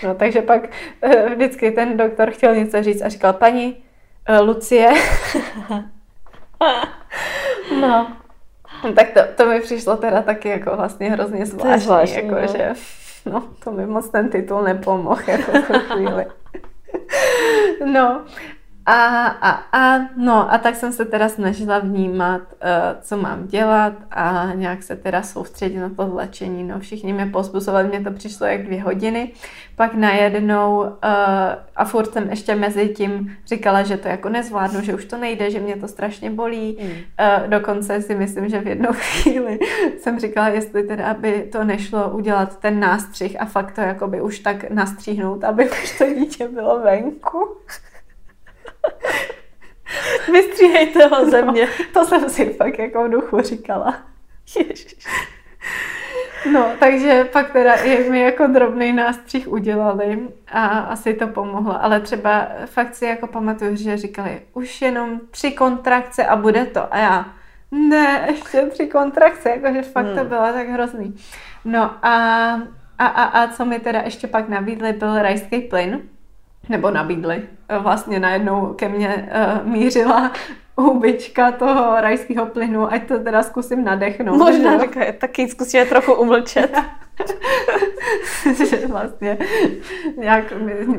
[0.02, 0.68] No takže pak
[1.02, 3.76] eh, vždycky ten doktor chtěl něco říct a říkal, paní
[4.28, 4.90] uh, Lucie.
[7.80, 8.16] no.
[8.96, 12.46] Tak to, to mi přišlo teda taky jako vlastně hrozně zvláštní, zvláštní jako, no.
[12.46, 12.72] že
[13.26, 16.26] no, to mi moc ten titul nepomohl jako chvíli.
[17.84, 18.24] no,
[18.86, 23.92] a, a, a, no, a tak jsem se teda snažila vnímat, uh, co mám dělat
[24.10, 26.64] a nějak se teda soustředit na to zlečení.
[26.64, 29.32] No, všichni mě pozbuzovali, mě to přišlo jak dvě hodiny.
[29.76, 30.88] Pak najednou uh,
[31.76, 35.50] a furt jsem ještě mezi tím říkala, že to jako nezvládnu, že už to nejde,
[35.50, 36.78] že mě to strašně bolí.
[36.82, 36.88] Mm.
[36.88, 39.58] Uh, dokonce si myslím, že v jednu chvíli
[39.98, 44.38] jsem říkala, jestli teda by to nešlo udělat ten nástřih a fakt to jakoby už
[44.38, 47.56] tak nastříhnout, aby už to dítě bylo venku.
[50.32, 51.68] Vystříhejte ho ze mě.
[51.78, 53.96] No, to jsem si fakt jako v duchu říkala.
[54.56, 54.96] Ježiš.
[56.52, 61.84] No, takže pak teda i mi jako drobný nástřih udělali a asi to pomohlo.
[61.84, 66.94] Ale třeba fakt si jako pamatuju, že říkali, už jenom tři kontrakce a bude to.
[66.94, 67.26] A já,
[67.70, 70.18] ne, ještě tři kontrakce, jakože fakt hmm.
[70.18, 71.16] to bylo tak hrozný.
[71.64, 72.44] No a,
[72.98, 76.02] a, a, a co mi teda ještě pak nabídli, byl rajský plyn
[76.68, 77.42] nebo nabídli.
[77.78, 79.28] Vlastně najednou ke mně
[79.62, 80.32] uh, mířila
[80.76, 84.38] hubička toho rajského plynu, ať to teda zkusím nadechnout.
[84.38, 86.76] Možná říká, taky zkusíme trochu umlčet.
[88.68, 89.38] že vlastně
[90.16, 90.52] nějak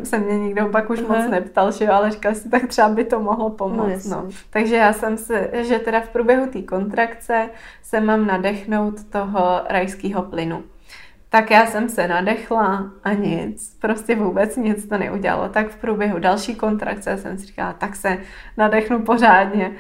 [0.04, 3.04] se mě nikdo pak už moc neptal, že jo, ale říkal si, tak třeba by
[3.04, 4.06] to mohlo pomoct.
[4.06, 4.30] No, no.
[4.50, 7.50] Takže já jsem se, že teda v průběhu té kontrakce
[7.84, 10.64] se mám nadechnout toho rajského plynu.
[11.30, 15.50] Tak já jsem se nadechla a nic, prostě vůbec nic to neudělalo.
[15.50, 18.18] Tak v průběhu další kontrakce jsem si říkala, tak se
[18.58, 19.72] nadechnu pořádně,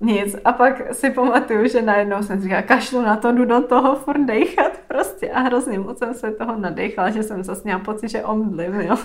[0.00, 0.36] nic.
[0.44, 3.96] A pak si pamatuju, že najednou jsem si říkala, kašlu na to, jdu do toho
[3.96, 8.08] furt dechat prostě a hrozně moc jsem se toho nadechla, že jsem zase měla pocit,
[8.08, 8.96] že omdlím, jo.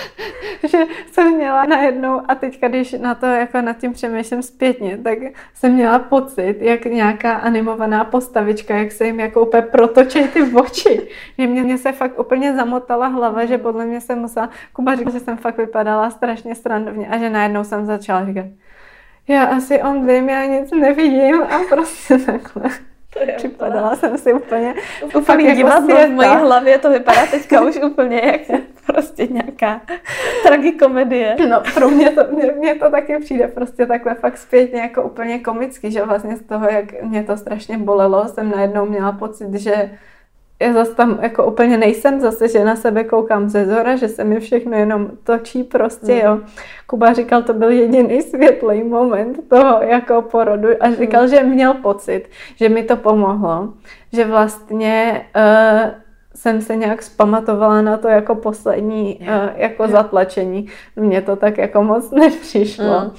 [0.68, 0.78] že
[1.12, 5.18] jsem měla najednou, a teďka, když na to jako nad tím přemýšlím zpětně, tak
[5.54, 11.08] jsem měla pocit, jak nějaká animovaná postavička, jak se jim jako úplně protočí ty oči.
[11.38, 15.12] Že mě, mě se fakt úplně zamotala hlava, že podle mě jsem musela, Kuba říkal,
[15.12, 18.46] že jsem fakt vypadala strašně strandovně a že najednou jsem začala říkat,
[19.28, 22.91] já asi omdlím, já nic nevidím a prostě takhle.
[23.36, 24.74] Připadala jsem si úplně,
[25.14, 29.80] úplně jako divadlo v mojí hlavě, to vypadá teďka už úplně jak prostě nějaká
[30.42, 31.36] tragikomedie.
[31.48, 35.38] No, pro mě to, mě, mě to taky přijde prostě takhle fakt zpětně jako úplně
[35.38, 39.90] komicky, že vlastně z toho, jak mě to strašně bolelo, jsem najednou měla pocit, že
[40.62, 44.24] já zase tam jako úplně nejsem zase, že na sebe koukám ze zora, že se
[44.24, 46.20] mi všechno jenom točí prostě, mm.
[46.20, 46.40] jo.
[46.86, 50.94] Kuba říkal, to byl jediný světlý moment toho jako porodu a mm.
[50.94, 51.28] říkal, mm.
[51.28, 52.24] že měl pocit,
[52.56, 53.72] že mi to pomohlo,
[54.12, 55.90] že vlastně uh,
[56.34, 60.68] jsem se nějak zpamatovala na to jako poslední uh, jako zatlačení.
[60.96, 63.00] Mně to tak jako moc nepřišlo.
[63.00, 63.10] Mm.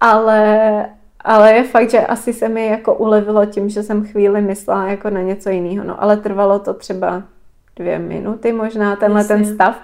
[0.00, 0.86] Ale
[1.24, 5.10] ale je fakt, že asi se mi jako ulevilo tím, že jsem chvíli myslela jako
[5.10, 5.84] na něco jiného.
[5.84, 7.22] No ale trvalo to třeba
[7.76, 9.36] dvě minuty možná, tenhle Jasně.
[9.36, 9.80] ten stav.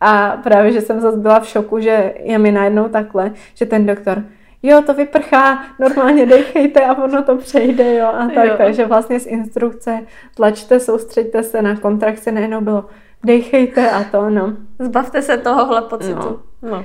[0.00, 3.86] A právě, že jsem zase byla v šoku, že je mi najednou takhle, že ten
[3.86, 4.22] doktor,
[4.62, 8.48] jo, to vyprchá, normálně dechejte a ono to přejde, jo, a tak.
[8.48, 8.54] Jo.
[8.58, 10.00] Takže vlastně z instrukce
[10.34, 12.84] tlačte, soustřeďte se na kontrakci, najednou bylo
[13.24, 14.52] dechejte a to, no.
[14.78, 16.40] Zbavte se tohohle pocitu.
[16.62, 16.70] No.
[16.70, 16.84] no.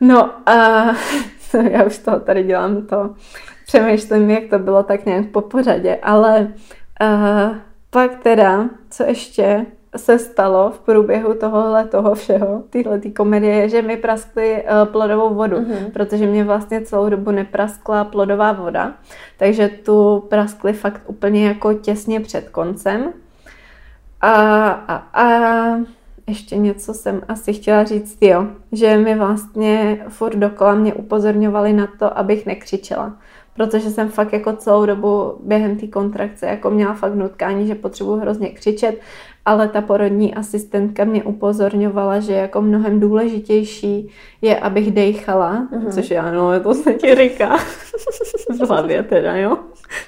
[0.00, 0.86] No a
[1.70, 3.14] já už toho tady dělám to,
[3.66, 6.52] přemýšlím, jak to bylo tak nějak po pořadě, ale
[7.02, 7.56] uh,
[7.90, 9.66] pak teda, co ještě
[9.96, 15.34] se stalo v průběhu tohohle toho všeho, tyhle tý komedie, že mi praskly uh, plodovou
[15.34, 15.90] vodu, mm-hmm.
[15.92, 18.92] protože mě vlastně celou dobu nepraskla plodová voda,
[19.36, 23.12] takže tu praskly fakt úplně jako těsně před koncem.
[24.20, 24.32] A,
[24.70, 25.78] a, a
[26.26, 31.88] ještě něco jsem asi chtěla říct, jo, že mi vlastně furt dokola mě upozorňovali na
[31.98, 33.16] to, abych nekřičela.
[33.56, 38.16] Protože jsem fakt jako celou dobu během té kontrakce jako měla fakt nutkání, že potřebuji
[38.16, 39.00] hrozně křičet
[39.46, 44.10] ale ta porodní asistentka mě upozorňovala, že jako mnohem důležitější
[44.42, 45.92] je, abych dejchala, mm-hmm.
[45.92, 47.56] což já, no, to se ti říká
[48.48, 49.58] v hlavě teda, jo.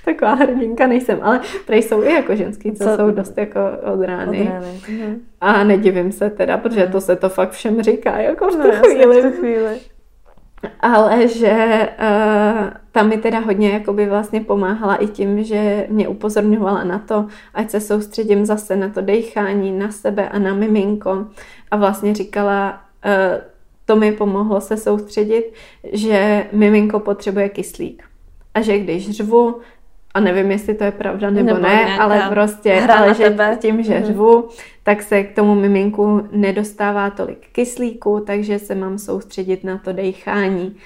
[0.05, 2.97] Taková hrdinka nejsem, ale prej jsou i jako ženský, co, co?
[2.97, 3.61] jsou dost jako
[3.95, 4.41] od rány.
[4.41, 4.67] Od rány.
[4.67, 5.19] Mm-hmm.
[5.41, 8.73] A nedivím se teda, protože to se to fakt všem říká, jako v tu no,
[8.73, 9.23] chvíli.
[9.23, 9.79] V tu chvíli.
[10.81, 16.85] Ale že uh, tam mi teda hodně jakoby vlastně pomáhala i tím, že mě upozorňovala
[16.85, 21.27] na to, ať se soustředím zase na to dechání, na sebe a na miminko.
[21.71, 23.43] A vlastně říkala, uh,
[23.85, 25.53] to mi pomohlo se soustředit,
[25.93, 28.03] že miminko potřebuje kyslík.
[28.55, 29.61] A že když řvu,
[30.17, 33.59] a nevím, jestli to je pravda nebo, nebo ne, ale prostě, ale že tebe.
[33.61, 34.05] tím, že mm.
[34.05, 34.49] řvu,
[34.83, 40.77] tak se k tomu miminku nedostává tolik kyslíku, takže se mám soustředit na to dechání.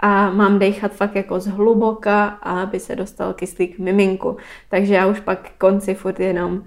[0.00, 4.36] A mám dechat fakt jako zhluboka, aby se dostal kyslík miminku.
[4.70, 6.62] Takže já už pak konci furt jenom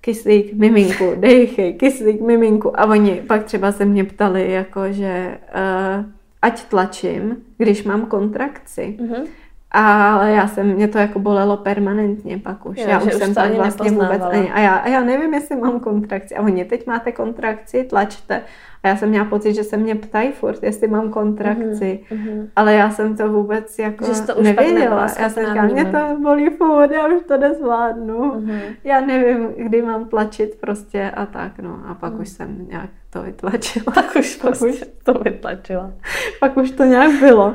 [0.00, 2.80] kyslík miminku, dejchej, kyslík miminku.
[2.80, 6.04] A oni pak třeba se mě ptali, jako že uh,
[6.42, 8.96] ať tlačím, když mám kontrakci.
[9.00, 9.26] Mm-hmm.
[9.70, 12.78] Ale já jsem, mě to jako bolelo permanentně pak už.
[12.78, 14.50] Jo, já už jsem tam vlastně vůbec ani.
[14.50, 16.34] A já, a já nevím, jestli mám kontrakci.
[16.34, 18.42] A oni, teď máte kontrakci, tlačte.
[18.82, 22.00] A já jsem měla pocit, že se mě ptají furt, jestli mám kontrakci.
[22.10, 22.48] Mm-hmm.
[22.56, 25.06] Ale já jsem to vůbec jako že to už nevěděla.
[25.20, 28.32] Já jsem říkala, mě to bolí furt, já už to nezvládnu.
[28.32, 28.60] Mm-hmm.
[28.84, 31.58] Já nevím, kdy mám tlačit prostě a tak.
[31.58, 31.80] No.
[31.86, 32.20] A pak mm.
[32.20, 33.92] už jsem nějak to vytlačila.
[33.94, 35.92] Pak už, pak prostě už to vytlačila.
[36.40, 37.54] pak už to nějak bylo.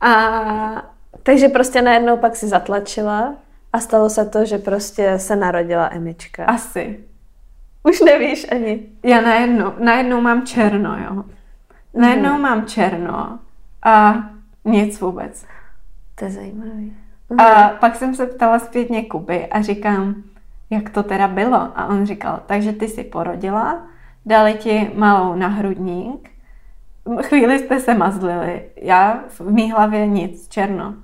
[0.00, 3.34] A takže prostě najednou pak si zatlačila
[3.72, 6.44] a stalo se to, že prostě se narodila Emička.
[6.44, 7.04] Asi.
[7.82, 8.86] Už nevíš ani.
[9.02, 11.24] Já najednou, najednou mám černo, jo.
[11.94, 12.40] Najednou mm.
[12.40, 13.38] mám černo
[13.82, 14.14] a
[14.64, 15.44] nic vůbec.
[16.14, 16.96] To je zajímavý.
[17.30, 17.40] Mm.
[17.40, 20.14] A pak jsem se ptala zpětně Kuby a říkám,
[20.70, 21.72] jak to teda bylo.
[21.74, 23.86] A on říkal, takže ty si porodila,
[24.26, 26.30] dali ti malou na hrudník,
[27.22, 30.94] chvíli jste se mazlili, já v mý hlavě nic, černo.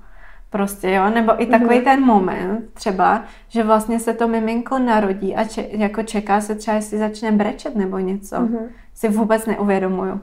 [0.49, 1.83] Prostě, jo, nebo i takový mm-hmm.
[1.83, 6.75] ten moment třeba, že vlastně se to miminko narodí a če, jako čeká se třeba,
[6.75, 8.35] jestli začne brečet nebo něco.
[8.35, 8.67] Mm-hmm.
[8.93, 10.21] Si vůbec neuvědomuju.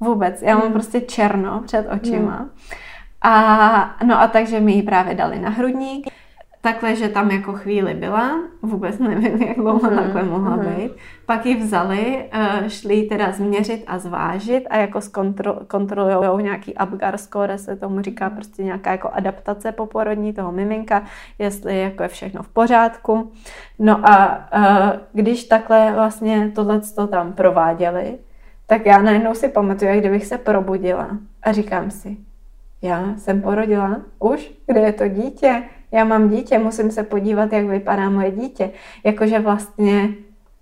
[0.00, 0.42] Vůbec.
[0.42, 0.72] Já mám mm.
[0.72, 2.38] prostě černo před očima.
[2.38, 2.48] Mm.
[3.22, 6.06] A no a takže mi ji právě dali na hrudník
[6.66, 10.64] takhle, že tam jako chvíli byla, vůbec nevím, jak dlouho mm, takhle mohla mm.
[10.64, 10.92] být.
[11.26, 17.18] Pak ji vzali, eh, šli teda změřit a zvážit a jako zkontro, kontrolují nějaký Apgar
[17.18, 21.04] score, se tomu říká prostě nějaká jako adaptace poporodní toho miminka,
[21.38, 23.32] jestli jako je všechno v pořádku.
[23.78, 28.18] No a eh, když takhle vlastně tohle tam prováděli,
[28.66, 31.08] tak já najednou si pamatuju, jak kdybych se probudila
[31.42, 32.16] a říkám si,
[32.82, 35.62] já jsem porodila už, kde je to dítě?
[35.92, 38.70] Já mám dítě, musím se podívat, jak vypadá moje dítě.
[39.04, 40.08] Jakože vlastně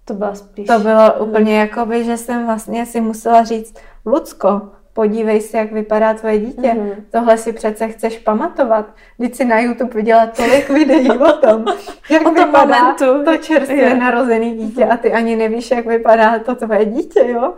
[0.04, 0.66] to bylo spíš.
[0.66, 3.74] To bylo úplně jako by, že jsem vlastně si musela říct,
[4.06, 4.62] Lucko,
[4.94, 6.68] podívej si, jak vypadá tvoje dítě.
[6.68, 6.94] Mm-hmm.
[7.10, 8.86] Tohle si přece chceš pamatovat.
[9.18, 11.64] Když si na YouTube viděla tolik videí o tom,
[12.10, 13.24] jak o tom vypadá momentu.
[13.24, 13.94] to čerstvě je.
[13.94, 17.54] narozený dítě a ty ani nevíš, jak vypadá to tvoje dítě, jo?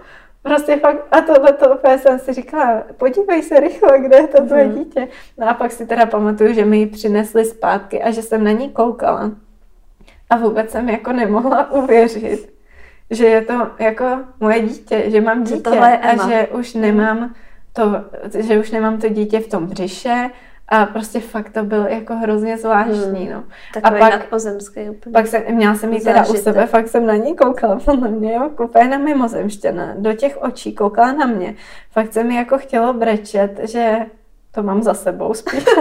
[0.47, 4.45] Prostě fakt, a tohle to úplně jsem si říkala, podívej se rychle, kde je to
[4.45, 4.75] tvoje mm.
[4.75, 5.09] dítě.
[5.39, 8.51] No a pak si teda pamatuju, že mi ji přinesli zpátky a že jsem na
[8.51, 9.31] ní koukala.
[10.31, 12.55] A vůbec jsem jako nemohla uvěřit,
[13.11, 14.05] že je to jako
[14.41, 17.35] moje dítě, že mám dítě že a že už nemám
[17.73, 18.05] to,
[18.39, 20.31] že už nemám to dítě v tom břiše,
[20.69, 23.33] a prostě fakt to bylo jako hrozně zvláštní, hmm.
[23.33, 23.45] no.
[23.75, 25.13] Takový a pak, nadpozemský úplně.
[25.13, 28.35] Pak jsem, měla jsem ji teda u sebe, fakt jsem na ní koukala, podle mě,
[28.35, 31.55] jo, úplně na mimozemštěna, do těch očí koukala na mě.
[31.91, 34.07] Fakt se mi jako chtělo brečet, že
[34.57, 35.65] to mám za sebou spíš.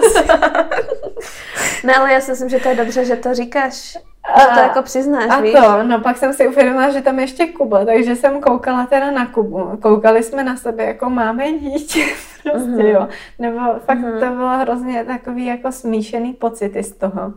[1.84, 3.97] ne, ale já si myslím, že to je dobře, že to říkáš.
[4.34, 5.53] A, že to jako přiznáš, A víš?
[5.53, 9.26] to, no pak jsem si uvědomila, že tam ještě Kuba, takže jsem koukala teda na
[9.26, 9.78] Kubu.
[9.82, 12.05] Koukali jsme na sebe, jako máme dítě,
[12.43, 12.93] prostě uh-huh.
[12.93, 13.07] jo.
[13.39, 14.19] Nebo fakt uh-huh.
[14.19, 17.34] to bylo hrozně takový jako smíšený pocity z toho.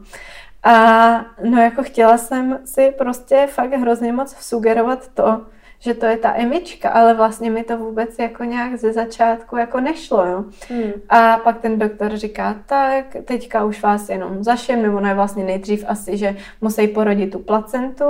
[0.63, 5.43] A no jako chtěla jsem si prostě fakt hrozně moc sugerovat to,
[5.81, 9.81] že to je ta emička, ale vlastně mi to vůbec jako nějak ze začátku jako
[9.81, 10.45] nešlo, jo.
[10.69, 10.93] Hmm.
[11.09, 15.85] A pak ten doktor říká, tak teďka už vás jenom zašem, nebo ne vlastně nejdřív
[15.89, 18.05] asi, že musí porodit tu placentu,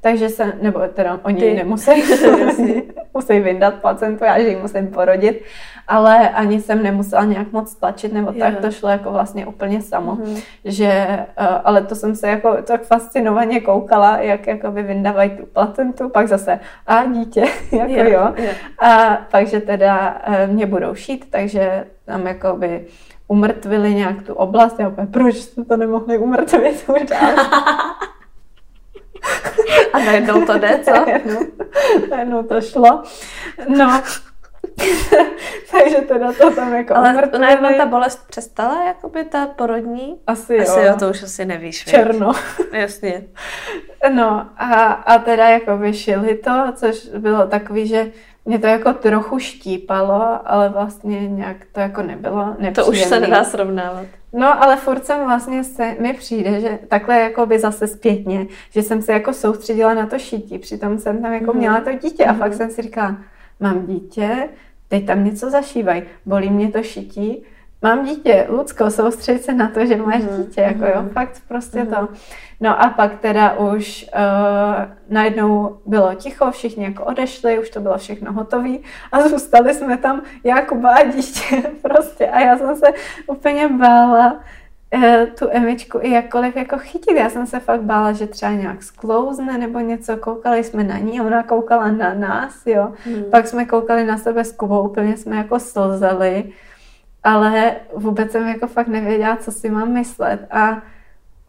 [0.00, 1.54] takže se, nebo teda oni Ty.
[1.54, 1.90] nemusí,
[3.16, 5.42] musí vyndat placentu, já že ji musím porodit,
[5.88, 10.16] ale ani jsem nemusela nějak moc tlačit, nebo tak to šlo jako vlastně úplně samo,
[10.16, 10.42] mm-hmm.
[10.64, 15.46] že, uh, ale to jsem se jako tak fascinovaně koukala, jak jako by vyndávají tu
[15.46, 17.40] placentu, pak zase a dítě,
[17.72, 18.34] jako jo, jo.
[18.36, 18.50] jo.
[18.78, 22.86] A pak, že teda uh, mě budou šít, takže tam jako by
[23.28, 27.32] umrtvili nějak tu oblast, já úplně, proč jste to nemohli umrtvit už dál?
[29.92, 30.90] A najednou to jde, co?
[30.90, 31.40] Najednou,
[32.10, 33.02] najednou to šlo.
[33.68, 34.02] No,
[35.70, 37.42] Takže teda to tam jako Ale umrtvili.
[37.42, 40.20] najednou ta bolest přestala, jakoby ta porodní?
[40.26, 40.86] Asi, asi jo.
[40.86, 40.96] jo.
[40.98, 41.84] to už asi nevíš.
[41.84, 42.32] Černo.
[42.72, 43.22] Jasně.
[44.12, 48.10] No a, a teda jako vyšili to, což bylo takový, že
[48.44, 52.74] mě to jako trochu štípalo, ale vlastně nějak to jako nebylo nepříjemný.
[52.74, 54.06] To už se nedá srovnávat.
[54.36, 58.82] No, ale furt jsem vlastně se, mi přijde, že takhle jako by zase zpětně, že
[58.82, 61.58] jsem se jako soustředila na to šití, přitom jsem tam jako mm.
[61.58, 62.38] měla to dítě a mm.
[62.38, 63.18] fakt jsem si říkala,
[63.60, 64.48] mám dítě,
[64.88, 67.42] teď tam něco zašívají, bolí mě to šití,
[67.82, 70.36] mám dítě, Lucko, soustředit se na to, že máš mm.
[70.36, 71.08] dítě, jako jo, mhm.
[71.08, 71.86] fakt prostě mm.
[71.86, 72.08] to.
[72.60, 77.98] No a pak teda už uh, najednou bylo ticho, všichni jako odešli, už to bylo
[77.98, 78.76] všechno hotové
[79.12, 82.86] a zůstali jsme tam Jakuba a dítě prostě a já jsem se
[83.26, 84.32] úplně bála
[84.94, 85.02] uh,
[85.38, 87.16] tu Emičku i jakkoliv jako chytit.
[87.16, 91.20] Já jsem se fakt bála, že třeba nějak sklouzne nebo něco, koukali jsme na ní,
[91.20, 92.92] ona koukala na nás, jo.
[93.04, 93.24] Hmm.
[93.30, 96.52] Pak jsme koukali na sebe s Kubou, úplně jsme jako slzeli,
[97.26, 100.82] ale vůbec jsem jako fakt nevěděla, co si mám myslet a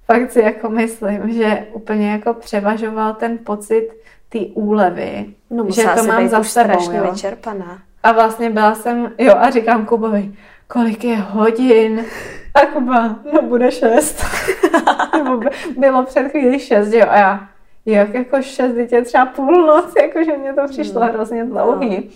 [0.05, 3.89] fakt si jako myslím, že úplně jako převažoval ten pocit
[4.29, 7.11] té úlevy, no, že to mám za sebou, jo.
[7.11, 7.79] vyčerpaná.
[8.03, 10.31] A vlastně byla jsem, jo a říkám Kubovi,
[10.67, 12.05] kolik je hodin?
[12.53, 14.25] A Kuba, no bude šest.
[15.17, 15.39] Nebo
[15.77, 17.05] bylo před chvíli šest, jo.
[17.09, 17.47] A já,
[17.85, 21.09] jak jako šest, dítě třeba půlnoc, jakože mě to přišlo hmm.
[21.09, 22.09] hrozně dlouhý.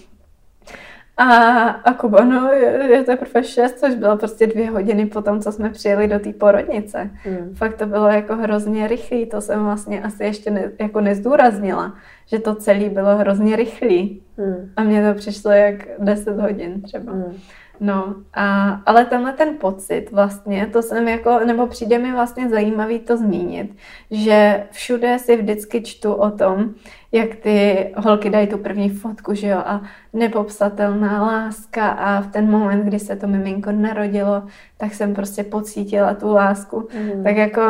[1.21, 5.41] A, a Kuba, no je, je teprve šest, což bylo prostě dvě hodiny po tom,
[5.41, 7.09] co jsme přijeli do té porodnice.
[7.25, 7.55] Mm.
[7.55, 11.95] Fakt to bylo jako hrozně rychlý, to jsem vlastně asi ještě ne, jako nezdůraznila,
[12.25, 14.21] že to celé bylo hrozně rychlý.
[14.37, 14.71] Mm.
[14.75, 17.13] A mně to přišlo jak 10 hodin třeba.
[17.13, 17.33] Mm.
[17.79, 22.99] No, a, ale tenhle ten pocit vlastně, to jsem jako, nebo přijde mi vlastně zajímavý
[22.99, 23.75] to zmínit,
[24.11, 26.73] že všude si vždycky čtu o tom,
[27.11, 29.81] jak ty holky dají tu první fotku, že jo, a
[30.13, 34.43] nepopsatelná láska a v ten moment, kdy se to miminko narodilo,
[34.77, 36.87] tak jsem prostě pocítila tu lásku.
[36.95, 37.23] Mm.
[37.23, 37.61] Tak jako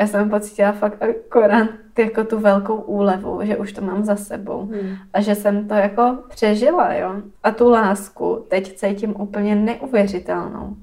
[0.00, 1.68] já jsem pocítila fakt akorát
[1.98, 4.96] jako tu velkou úlevu, že už to mám za sebou mm.
[5.12, 7.14] a že jsem to jako přežila, jo.
[7.42, 10.76] A tu lásku teď cítím úplně neuvěřitelnou.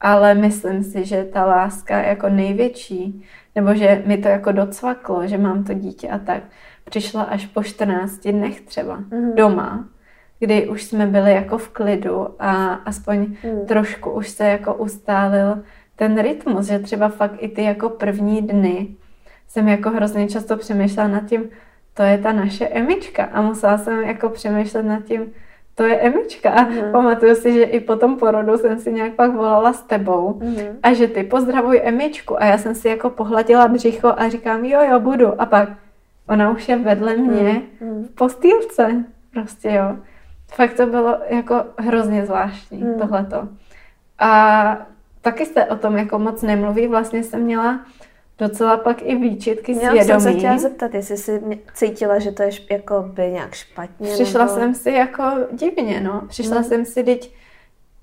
[0.00, 5.38] Ale myslím si, že ta láska jako největší, nebo že mi to jako docvaklo, že
[5.38, 6.42] mám to dítě a tak,
[6.84, 9.34] přišla až po 14 dnech třeba mm.
[9.34, 9.84] doma,
[10.38, 13.66] kdy už jsme byli jako v klidu a aspoň mm.
[13.66, 15.62] trošku už se jako ustálil
[15.96, 18.88] ten rytmus, že třeba fakt i ty jako první dny
[19.48, 21.50] jsem jako hrozně často přemýšlela nad tím,
[21.94, 25.32] to je ta naše Emička a musela jsem jako přemýšlet nad tím,
[25.74, 26.50] to je Emička.
[26.50, 26.92] A mm.
[26.92, 30.56] pamatuju si, že i po tom porodu jsem si nějak pak volala s tebou mm.
[30.82, 34.80] a že ty pozdravuj Emičku a já jsem si jako pohladila břicho a říkám, jo,
[34.90, 35.40] jo, budu.
[35.40, 35.68] A pak
[36.28, 38.04] ona už je vedle mě mm.
[38.04, 39.04] v postýlce.
[39.30, 39.96] Prostě jo.
[40.54, 42.98] Fakt to bylo jako hrozně zvláštní mm.
[42.98, 43.48] tohleto.
[44.18, 44.76] A
[45.20, 46.86] taky jste o tom jako moc nemluví.
[46.86, 47.80] Vlastně jsem měla
[48.38, 50.20] docela pak i výčitky Měla svědomí.
[50.20, 51.42] jsem se chtěla zeptat, jestli jsi
[51.74, 54.12] cítila, že to je jako by nějak špatně.
[54.12, 54.58] Přišla nebo...
[54.58, 55.22] jsem si jako
[55.52, 56.22] divně, no.
[56.28, 56.64] Přišla hmm.
[56.64, 57.34] jsem si, teď,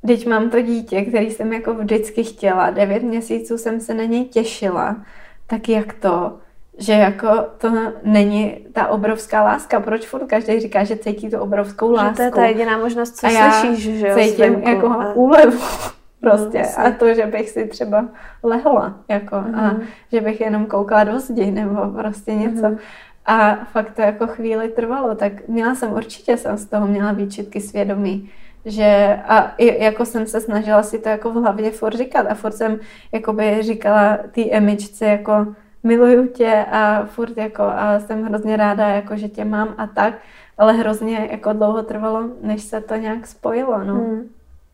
[0.07, 2.69] teď mám to dítě, který jsem jako vždycky chtěla.
[2.69, 5.05] Devět měsíců jsem se na něj těšila.
[5.47, 6.39] Tak jak to?
[6.77, 7.71] Že jako to
[8.03, 9.79] není ta obrovská láska.
[9.79, 12.11] Proč furt každý říká, že cítí tu obrovskou lásku?
[12.11, 15.13] Že to je ta jediná možnost, co a já slyšíš, že jo, cítím jako a...
[15.13, 15.59] úlevu
[16.19, 16.61] prostě.
[16.77, 18.05] No, a to, že bych si třeba
[18.43, 19.59] lehla, jako, mm-hmm.
[19.59, 19.83] a mhm.
[20.11, 22.61] že bych jenom koukala do zdi, nebo prostě něco.
[22.61, 22.77] Mm-hmm.
[23.25, 27.61] A fakt to jako chvíli trvalo, tak měla jsem určitě, jsem z toho měla výčitky
[27.61, 28.29] svědomí,
[28.65, 32.33] že a i, jako jsem se snažila si to jako v hlavě furt říkat a
[32.33, 32.79] furt jsem
[33.11, 35.47] jakoby říkala té emičce jako
[35.83, 40.13] miluju tě a furt jako a jsem hrozně ráda, jako že tě mám a tak,
[40.57, 43.93] ale hrozně jako dlouho trvalo, než se to nějak spojilo, no.
[43.93, 44.29] Hmm.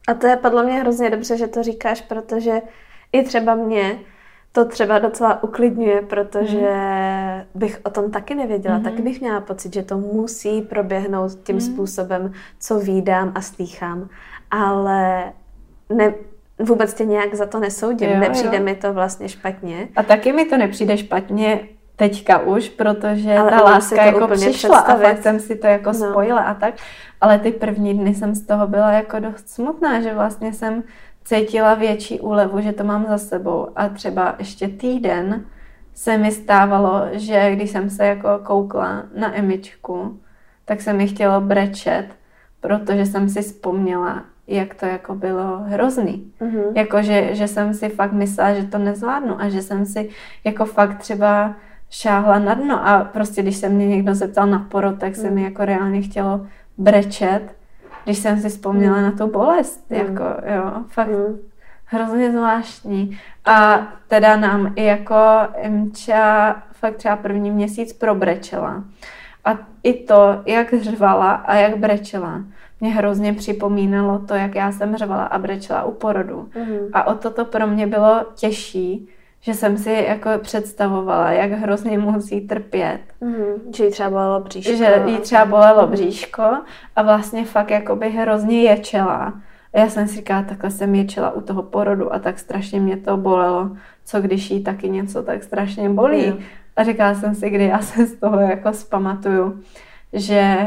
[0.08, 2.62] A to je podle mě hrozně dobře, že to říkáš, protože
[3.12, 4.00] i třeba mě
[4.52, 7.60] to třeba docela uklidňuje, protože mm.
[7.60, 8.78] bych o tom taky nevěděla.
[8.78, 8.84] Mm.
[8.84, 11.62] Taky bych měla pocit, že to musí proběhnout tím mm.
[11.62, 14.10] způsobem, co výdám a stýchám.
[14.52, 15.34] Ale
[15.90, 16.14] ne,
[16.60, 18.10] vůbec tě nějak za to nesoudím.
[18.10, 18.64] Jo, Nepřijde jo.
[18.64, 19.88] mi to vlastně špatně.
[19.96, 21.60] A taky mi to nepřijde špatně
[21.96, 25.06] teďka už, protože ale ta láska jako přišla představit.
[25.06, 26.12] a fakt jsem si to jako no.
[26.12, 26.74] spojila a tak.
[27.22, 30.84] Ale ty první dny jsem z toho byla jako dost smutná, že vlastně jsem
[31.24, 33.68] cítila větší úlevu, že to mám za sebou.
[33.76, 35.46] A třeba ještě týden
[35.94, 40.20] se mi stávalo, že když jsem se jako koukla na Emičku,
[40.66, 42.08] tak se mi chtělo brečet,
[42.60, 46.32] protože jsem si vzpomněla, jak to jako bylo hrozný.
[46.42, 46.72] Mm-hmm.
[46.76, 50.10] Jako, že, že jsem si fakt myslela, že to nezvládnu a že jsem si
[50.44, 51.56] jako fakt třeba
[51.90, 55.36] šáhla na dno a prostě když se mě někdo zeptal na porod, tak se mm.
[55.36, 56.48] mi jako reálně chtělo
[56.78, 57.42] brečet,
[58.04, 59.04] když jsem si vzpomněla mm.
[59.04, 59.98] na tu bolest, mm.
[59.98, 60.24] jako
[60.56, 61.40] jo, fakt mm.
[61.86, 63.20] hrozně zvláštní.
[63.46, 65.16] A teda nám i jako
[65.62, 68.84] Emča fakt třeba první měsíc probrečela.
[69.46, 72.44] A i to, jak řvala a jak brečela,
[72.82, 76.50] mě hrozně připomínalo to, jak já jsem řvala a brečela u porodu.
[76.56, 76.90] Mm-hmm.
[76.94, 79.10] A o toto pro mě bylo těžší,
[79.42, 83.00] že jsem si jako představovala, jak hrozně musí trpět.
[83.22, 83.76] Mm-hmm.
[83.76, 84.76] Že jí třeba bolelo bříško.
[84.76, 86.44] Že jí třeba bolelo bříško
[86.96, 89.34] a vlastně fakt jako by hrozně ječela.
[89.74, 92.98] A já jsem si říkala, takhle jsem ječela u toho porodu a tak strašně mě
[92.98, 93.70] to bolelo.
[94.06, 96.28] Co když jí taky něco tak strašně bolí.
[96.28, 96.40] Mm.
[96.76, 99.60] A říkala jsem si, kdy já se z toho jako zpamatuju,
[100.14, 100.58] že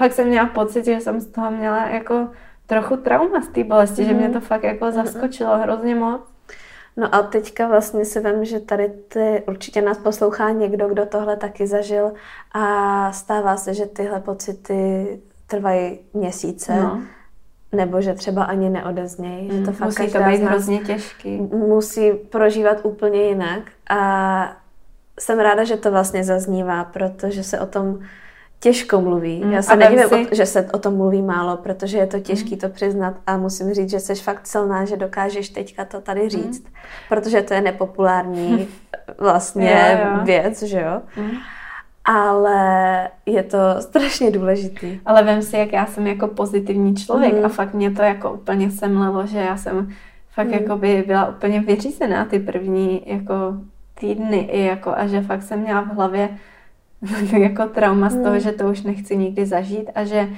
[0.00, 2.28] fakt jsem měla pocit, že jsem z toho měla jako
[2.66, 4.08] trochu trauma z té bolesti, mm.
[4.08, 4.32] že mě mhm.
[4.32, 4.94] to fakt jako mhm.
[4.94, 6.20] zaskočilo hrozně moc.
[6.96, 11.36] No a teďka vlastně si vím, že tady ty, určitě nás poslouchá někdo, kdo tohle
[11.36, 12.12] taky zažil
[12.52, 16.76] a stává se, že tyhle pocity trvají měsíce.
[16.76, 17.00] No.
[17.72, 19.50] Nebo že třeba ani neodeznějí.
[19.50, 21.36] Mm, že to fakt musí to být hrozně těžký.
[21.52, 23.62] Musí prožívat úplně jinak.
[23.90, 24.56] A
[25.20, 28.00] jsem ráda, že to vlastně zaznívá, protože se o tom
[28.60, 29.44] těžko mluví.
[29.44, 30.36] Mm, Já se nedivím, si...
[30.36, 32.58] že se o tom mluví málo, protože je to těžké mm.
[32.58, 36.28] to přiznat a musím říct, že jsi fakt silná, že dokážeš teďka to tady mm.
[36.28, 36.72] říct, mm.
[37.08, 38.68] protože to je nepopulární
[39.18, 40.24] vlastně jo, jo.
[40.24, 41.02] věc, že jo?
[41.16, 41.30] Mm.
[42.04, 45.00] Ale je to strašně důležitý.
[45.06, 47.44] Ale vím si, jak já jsem jako pozitivní člověk mm.
[47.44, 49.92] a fakt mě to jako úplně semlelo, že já jsem
[50.34, 50.52] fakt mm.
[50.52, 53.34] jako by byla úplně vyřízená ty první jako
[53.94, 56.28] týdny i jako a že fakt jsem měla v hlavě
[57.38, 58.40] jako trauma z toho, hmm.
[58.40, 60.28] že to už nechci nikdy zažít a že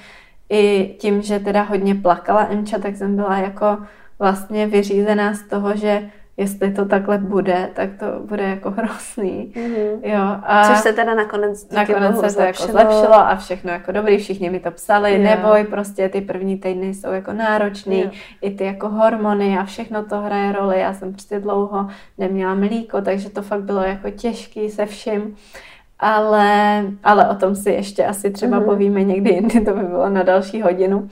[0.51, 3.79] i tím, že teda hodně plakala Emča, tak jsem byla jako
[4.19, 9.53] vlastně vyřízená z toho, že jestli to takhle bude, tak to bude jako hrozný.
[9.55, 9.99] Mm-hmm.
[10.03, 14.19] Jo, a Což se teda nakonec Nakonec se to jako zlepšilo a všechno jako dobrý,
[14.19, 15.23] všichni mi to psali, jo.
[15.23, 18.11] neboj, prostě ty první týdny jsou jako náročný, jo.
[18.41, 20.81] i ty jako hormony a všechno to hraje roli.
[20.81, 25.37] Já jsem prostě dlouho neměla mlíko, takže to fakt bylo jako těžký se vším
[26.03, 28.65] ale, ale o tom si ještě asi třeba mm-hmm.
[28.65, 31.09] povíme někdy jindy, to by bylo na další hodinu.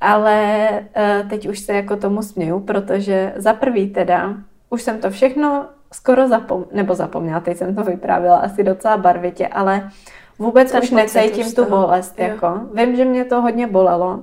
[0.00, 4.34] Ale uh, teď už se jako tomu směju, protože za prvý teda,
[4.70, 9.46] už jsem to všechno skoro zapomněla, nebo zapomněla, teď jsem to vyprávila asi docela barvitě,
[9.46, 9.90] ale
[10.38, 12.18] vůbec Ten už necítím tu bolest.
[12.18, 12.60] Jako.
[12.74, 14.20] Vím, že mě to hodně bolelo,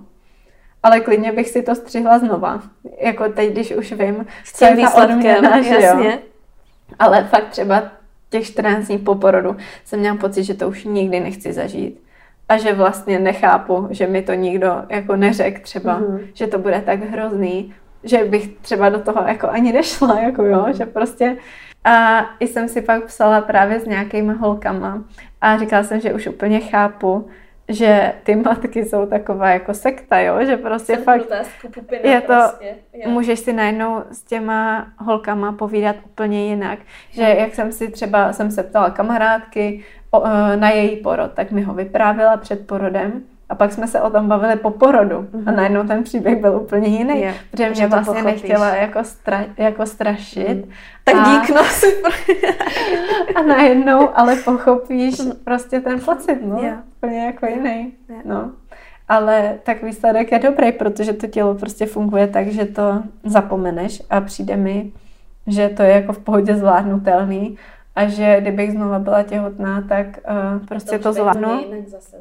[0.83, 2.61] ale klidně bych si to střihla znova.
[2.99, 6.11] Jako teď, když už vím, co je ta odměna, jasně.
[6.11, 6.17] Jo.
[6.99, 7.83] Ale fakt třeba
[8.39, 9.55] těch 14 dní po porodu
[9.85, 12.03] jsem měla pocit, že to už nikdy nechci zažít.
[12.49, 16.19] A že vlastně nechápu, že mi to nikdo jako neřekl třeba, mm-hmm.
[16.33, 20.65] že to bude tak hrozný, že bych třeba do toho jako ani nešla, jako jo,
[20.77, 21.37] že prostě
[21.83, 25.03] a jsem si pak psala právě s nějakýma holkama
[25.41, 27.27] a říkala jsem, že už úplně chápu,
[27.69, 30.45] že ty matky jsou taková jako sekta, jo?
[30.45, 31.25] že prostě Jsem fakt
[32.03, 32.75] je to, prostě,
[33.07, 36.79] můžeš si najednou s těma holkama povídat úplně jinak,
[37.11, 41.51] že jak jsem si třeba, jsem se ptala kamarádky o, e, na její porod, tak
[41.51, 45.43] mi ho vyprávěla před porodem a pak jsme se o tom bavili po porodu mm-hmm.
[45.45, 45.55] a mhm.
[45.55, 48.41] najednou ten příběh byl úplně jiný, je, protože mě vlastně pochopíš.
[48.41, 50.55] nechtěla jako, stra, jako strašit.
[50.55, 50.71] Mm.
[51.03, 52.11] Tak a, dík, no super.
[53.35, 55.31] a najednou ale pochopíš mhm.
[55.43, 56.59] prostě ten pocit, no.
[57.05, 57.93] Úplně jako jiný.
[58.25, 58.51] No.
[59.07, 64.21] Ale tak výsledek je dobrý, protože to tělo prostě funguje tak, že to zapomeneš a
[64.21, 64.91] přijde mi,
[65.47, 67.57] že to je jako v pohodě zvládnutelný
[67.95, 71.63] a že kdybych znova byla těhotná, tak uh, prostě to, to zvládnu.
[71.87, 72.17] Zase,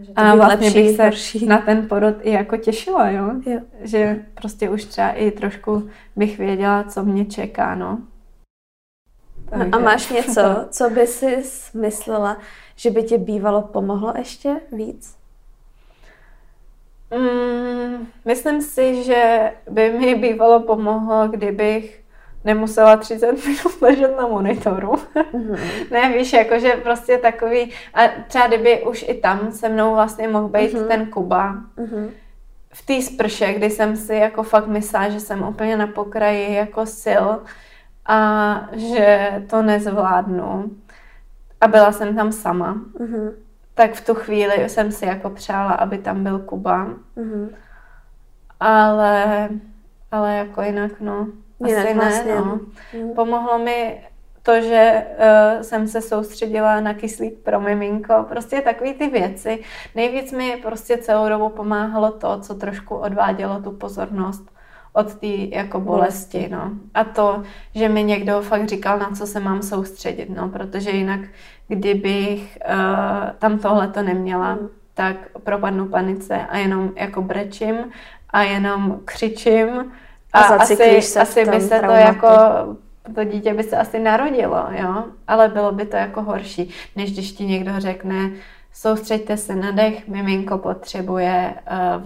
[0.00, 1.46] že a vlastně lepší, bych se horší.
[1.46, 3.30] na ten porod i jako těšila, jo?
[3.46, 3.60] jo?
[3.80, 7.98] Že prostě už třeba i trošku bych věděla, co mě čeká, no.
[9.50, 9.70] Takže...
[9.72, 10.40] A máš něco,
[10.70, 11.42] co by si
[11.74, 12.36] myslela,
[12.76, 15.16] že by tě bývalo pomohlo ještě víc?
[17.16, 22.06] Mm, myslím si, že by mi bývalo pomohlo, kdybych
[22.44, 24.92] nemusela 30 minut ležet na monitoru.
[24.92, 25.58] Mm-hmm.
[25.90, 30.48] ne, víš, jakože prostě takový, a třeba kdyby už i tam se mnou vlastně mohl
[30.48, 30.88] být mm-hmm.
[30.88, 32.10] ten Kuba, mm-hmm.
[32.72, 36.86] v té sprše, kdy jsem si jako fakt myslela, že jsem úplně na pokraji jako
[37.02, 37.26] sil
[38.06, 40.70] a že to nezvládnu.
[41.60, 42.74] A byla jsem tam sama.
[42.74, 43.32] Mm-hmm.
[43.74, 46.86] Tak v tu chvíli jsem si jako přála, aby tam byl Kuba.
[47.16, 47.48] Mm-hmm.
[48.60, 49.48] Ale,
[50.12, 51.26] ale jako jinak, no.
[51.64, 52.34] Asi vlastně.
[52.34, 52.60] ne, no.
[52.94, 53.14] Mm.
[53.14, 54.06] Pomohlo mi
[54.42, 59.62] to, že uh, jsem se soustředila na kyslík pro miminko, prostě takové ty věci.
[59.94, 64.55] Nejvíc mi prostě celou dobu pomáhalo to, co trošku odvádělo tu pozornost
[64.96, 66.70] od té jako bolesti, no.
[66.94, 67.42] A to,
[67.74, 71.20] že mi někdo fakt říkal, na co se mám soustředit, no, protože jinak,
[71.68, 74.68] kdybych uh, tam tohle to neměla, mm.
[74.94, 77.76] tak propadnu panice a jenom jako brečím
[78.30, 79.92] a jenom křičím
[80.32, 82.20] a, a asi, se asi by se traumatu.
[82.20, 82.28] to jako
[83.14, 87.32] to dítě by se asi narodilo, jo, ale bylo by to jako horší, než když
[87.32, 88.30] ti někdo řekne,
[88.76, 91.54] soustřeďte se na dech, miminko potřebuje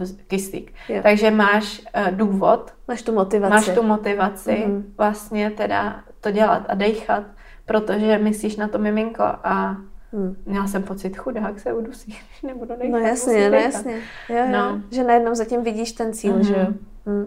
[0.00, 0.72] uh, kyslík.
[0.88, 1.00] Jo.
[1.02, 3.50] Takže máš uh, důvod, Máš tu motivaci.
[3.54, 4.92] máš tu motivaci Mhm.
[4.98, 7.22] vlastně teda to dělat a dechat,
[7.66, 9.76] protože myslíš na to miminko a
[10.12, 10.36] Hmm.
[10.46, 12.90] měla jsem pocit chudák se udusí, když nebudu dechat.
[12.92, 13.94] No jasně, no jasně.
[14.28, 14.44] Jo, jo.
[14.52, 14.80] No.
[14.90, 16.44] Že najednou zatím vidíš ten cíl, Mhm.
[16.44, 16.66] že jo.
[17.06, 17.26] Hmm.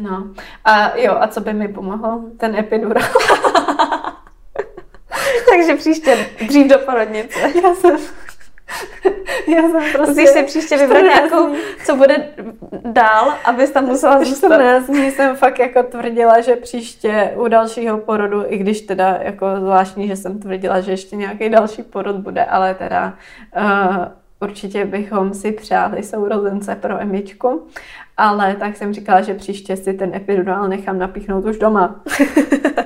[0.00, 0.26] No.
[0.64, 2.20] A jo, a co by mi pomohlo?
[2.36, 3.08] Ten epidural.
[5.50, 7.40] Takže příště dřív do porodnice.
[7.62, 7.96] já jsem...
[9.48, 10.10] Já jsem prostě...
[10.10, 11.54] Musíš si příště vybrat 14 nějakou,
[11.84, 12.28] co bude
[12.84, 14.46] dál, abys tam musela zůstat.
[14.46, 19.46] 14 dní jsem fakt jako tvrdila, že příště u dalšího porodu, i když teda jako
[19.60, 23.14] zvláštní, že jsem tvrdila, že ještě nějaký další porod bude, ale teda
[23.56, 23.96] uh,
[24.40, 27.66] určitě bychom si přáli sourozence pro Emičku,
[28.16, 32.00] ale tak jsem říkala, že příště si ten epidural nechám napíchnout už doma.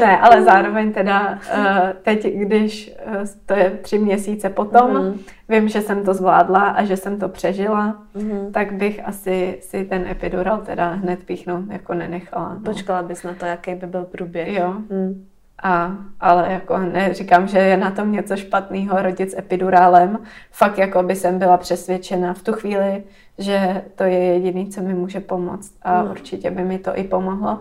[0.00, 1.66] Ne, ale zároveň teda uh,
[2.02, 3.14] teď, když uh,
[3.46, 5.18] to je tři měsíce potom, Mhm.
[5.48, 8.52] vím, že jsem to zvládla a že jsem to přežila, Mhm.
[8.52, 12.54] tak bych asi si ten epidural teda hned píchnout jako nenechala.
[12.54, 12.60] No.
[12.60, 14.48] Počkala bys na to, jaký by byl průběh.
[14.54, 15.24] Jo, Hmm.
[15.62, 20.18] a, ale jako neříkám, že je na tom něco špatného rodit s epidurálem.
[20.52, 23.02] Fakt jako by jsem byla přesvědčena v tu chvíli,
[23.38, 26.10] že to je jediný, co mi může pomoct a No.
[26.10, 27.58] určitě by mi to i pomohlo.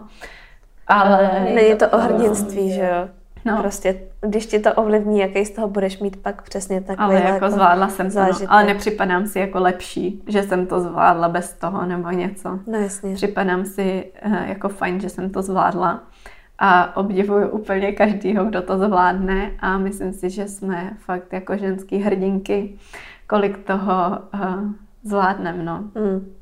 [0.87, 3.07] Ale Není to o hrdinství, že jo.
[3.45, 3.57] No.
[3.57, 7.49] Prostě, když ti to ovlivní, jaký z toho budeš mít pak přesně takový Ale jako
[7.49, 8.25] zvládla jsem to, no.
[8.25, 8.47] zážitek.
[8.51, 12.59] ale nepřipadám si jako lepší, že jsem to zvládla bez toho nebo něco.
[12.67, 13.15] No jasně.
[13.15, 16.03] Připadám si eh, jako fajn, že jsem to zvládla
[16.59, 21.97] a obdivuju úplně každýho, kdo to zvládne a myslím si, že jsme fakt jako ženský
[21.97, 22.77] hrdinky,
[23.27, 24.71] kolik toho uh,
[25.03, 25.83] zvládneme, no.
[25.95, 26.33] Hmm.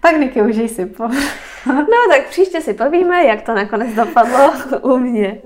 [0.00, 1.08] Tak Niky, užij si po.
[1.66, 5.38] No tak příště si povíme, jak to nakonec dopadlo u mě.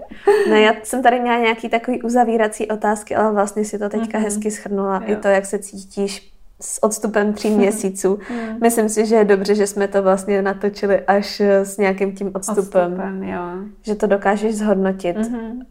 [0.50, 4.24] Ne, já jsem tady měla nějaký takový uzavírací otázky, ale vlastně si to teďka Mhm.
[4.24, 4.98] hezky schrnula.
[4.98, 5.18] I Jo.
[5.22, 6.32] to, jak se cítíš
[6.62, 8.18] s odstupem tří měsíců.
[8.30, 8.58] Mm.
[8.60, 12.30] Myslím si, že je dobře, že jsme to vlastně natočili až eh, s nějakým tím
[12.34, 12.92] odstupem.
[12.92, 13.40] Odstupem, jo.
[13.82, 15.40] Že to dokážeš zhodnotit Mhm.
[15.40, 15.62] uh,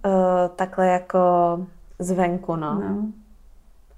[0.55, 1.19] takhle jako
[1.99, 2.73] zvenku, no.
[2.75, 3.05] No.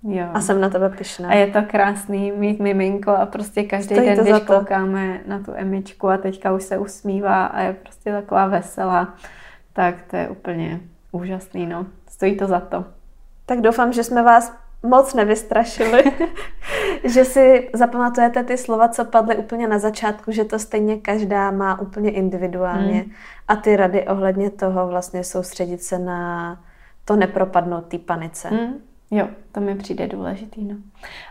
[0.04, 0.26] Jo.
[0.34, 1.30] A jsem na tebe pyšná.
[1.30, 4.46] A je to krásný mít miminko a prostě každý Stojí den, když to.
[4.60, 9.14] koukáme na tu Emičku a teďka už se usmívá a je prostě taková veselá,
[9.74, 10.80] tak to je úplně
[11.12, 11.86] úžasný, no.
[12.10, 12.86] Stojí to za to.
[13.46, 16.04] Tak doufám, že jsme vás moc nevystrašili,
[17.04, 21.80] že si zapamatujete ty slova, co padly úplně na začátku, že to stejně každá má
[21.82, 23.12] úplně individuálně Hmm.
[23.48, 26.60] a ty rady ohledně toho vlastně soustředit se na
[27.06, 28.50] to nepropadnout té panice.
[28.52, 28.74] Mm,
[29.12, 30.76] jo, to mi přijde důležitý, no.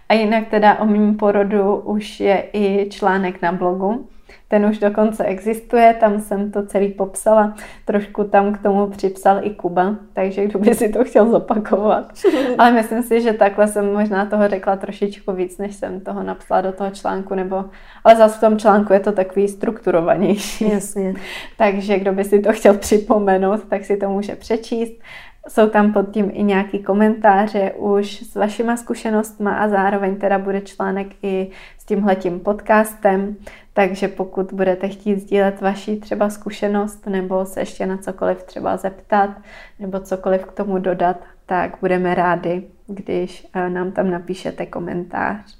[0.09, 4.09] A jinak teda o mým porodu už je i článek na blogu.
[4.49, 7.55] Ten už dokonce existuje, tam jsem to celý popsala.
[7.85, 12.13] Trošku tam k tomu připsal i Kuba, takže kdo by si to chtěl zopakovat.
[12.59, 16.61] Ale myslím si, že takhle jsem možná toho řekla trošičku víc, než jsem toho napsala
[16.61, 17.65] do toho článku, nebo...
[18.05, 20.71] Ale zase v tom článku je to takový strukturovanější.
[20.71, 21.15] Jasně.
[21.57, 25.01] Takže kdo by si to chtěl připomenout, tak si to může přečíst.
[25.49, 30.61] Jsou tam pod tím i nějaký komentáře už s vašima zkušenostma a zároveň teda bude
[30.61, 33.37] článek i s tímhletím podcastem,
[33.73, 39.31] takže pokud budete chtít sdílet vaši třeba zkušenost nebo se ještě na cokoliv třeba zeptat
[39.79, 45.59] nebo cokoliv k tomu dodat, tak budeme rádi, když eh, nám tam napíšete komentář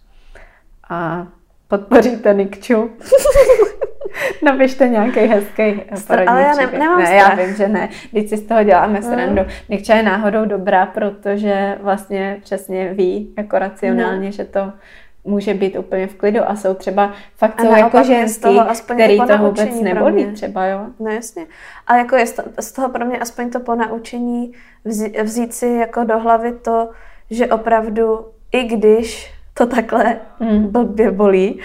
[0.91, 1.27] a
[1.69, 2.91] podpoříte Nikču.
[4.43, 7.47] Napište nějaký hezký Stra- ale já ne- nemám ne, já strach.
[7.47, 7.89] vím, že ne.
[8.13, 9.03] Teď si z toho děláme Mm.
[9.03, 9.43] srandu.
[9.69, 14.33] Nikča je náhodou dobrá, protože vlastně přesně ví jako racionálně, No.
[14.33, 14.73] že to
[15.25, 19.19] může být úplně v klidu a jsou třeba fakt jsou jako ženský, toho aspoň který
[19.19, 20.81] to to vůbec nebolí třeba, jo.
[21.01, 21.47] No jasně.
[21.87, 24.53] A jako je z to- z toho pro mě aspoň to ponaučení
[24.85, 26.89] vzít, vzít si jako do hlavy to,
[27.31, 30.67] že opravdu, i když to takhle Mm.
[30.67, 31.61] blbě bolí,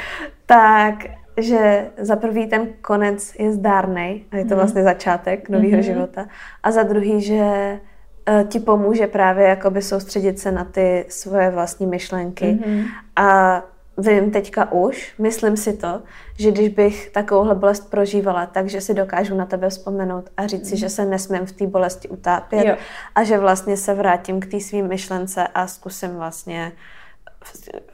[0.45, 0.95] tak
[1.38, 4.56] že za prvý ten konec je zdárnej a je to Mhm.
[4.57, 5.82] vlastně začátek nového Mhm.
[5.84, 6.26] života
[6.64, 7.80] a za druhý, že
[8.28, 12.86] eh, ti pomůže právě jakoby soustředit se na ty svoje vlastní myšlenky Mhm.
[13.16, 13.62] a
[13.98, 16.02] vím teďka už, myslím si to,
[16.40, 20.78] že když bych takovouhle bolest prožívala, takže si dokážu na tebe vzpomenout a říct si,
[20.78, 22.76] že se nesmím v té bolesti utápět Jo.
[23.16, 26.72] a že vlastně se vrátím k té svým myšlence a zkusím vlastně,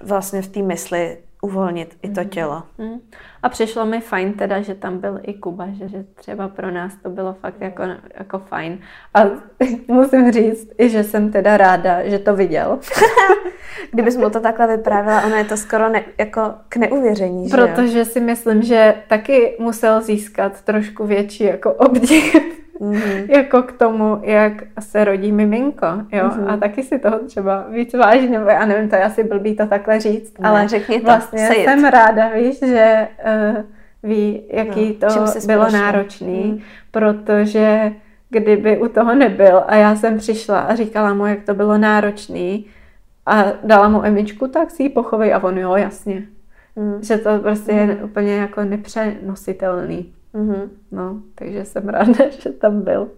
[0.02, 2.64] vlastně v té mysli uvolnit i to tělo.
[2.78, 3.00] Mm.
[3.44, 6.96] A přišlo mi fajn teda, že tam byl i Kuba, že, že třeba pro nás
[6.96, 7.84] to bylo fakt jako,
[8.18, 8.80] jako fajn.
[9.14, 9.24] A
[9.88, 12.80] musím říct, i že jsem teda ráda, že to viděl.
[13.92, 17.68] Kdybys mu to takhle vyprávěla, ono je to skoro ne, jako k neuvěření, že jo?
[17.68, 23.26] Protože si myslím, že taky musel získat trošku větší jako obdiv mm-hmm.
[23.36, 26.54] jako k tomu, jak se rodí miminko, jo, mm-hmm.
[26.54, 29.66] a taky si toho třeba víc váží, nebo já nevím, to je asi blbý to
[29.68, 31.66] takhle říct, ne, ale řekni to, vlastně sejít.
[31.66, 33.64] jsem ráda, víš, že uh,
[34.04, 36.60] ví, jaký no, to bylo náročný, mm.
[36.92, 37.92] protože
[38.30, 42.66] kdyby u toho nebyl a já jsem přišla a říkala mu, jak to bylo náročný
[43.26, 46.24] a dala mu emičku, tak si ji pochovej a on jo, jasně.
[46.76, 47.04] Mm.
[47.04, 47.80] Že to prostě mm.
[47.80, 48.04] je mhm.
[48.04, 50.14] úplně jako nepřenositelný.
[50.36, 50.70] Mm-hmm.
[50.92, 53.10] No, takže jsem ráda, že tam byl.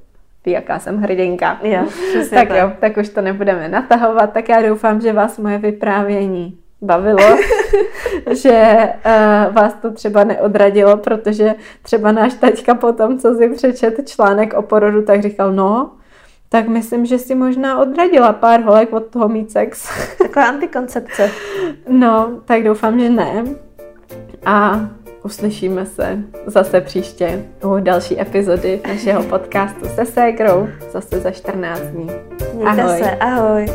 [0.45, 1.59] Ví, jaká jsem hrdinka.
[1.63, 1.87] Jo,
[2.29, 6.57] tak, tak jo, tak už to nebudeme natahovat, tak já doufám, že vás moje vyprávění
[6.81, 7.37] bavilo,
[8.31, 14.53] že uh, vás to třeba neodradilo, protože třeba náš taťka potom, co si přečet článek
[14.53, 15.91] o porodu, tak říkal, no,
[16.49, 19.89] tak myslím, že si možná odradila pár holek od toho mít sex.
[20.17, 21.31] Taková antikoncepce.
[21.89, 23.45] No, tak doufám, že ne.
[24.45, 24.79] A
[25.23, 32.09] uslyšíme se zase příště u další epizody našeho podcastu se Ségrou zase za 14 dní.
[32.53, 32.99] Mějte ahoj.
[32.99, 33.65] se, ahoj.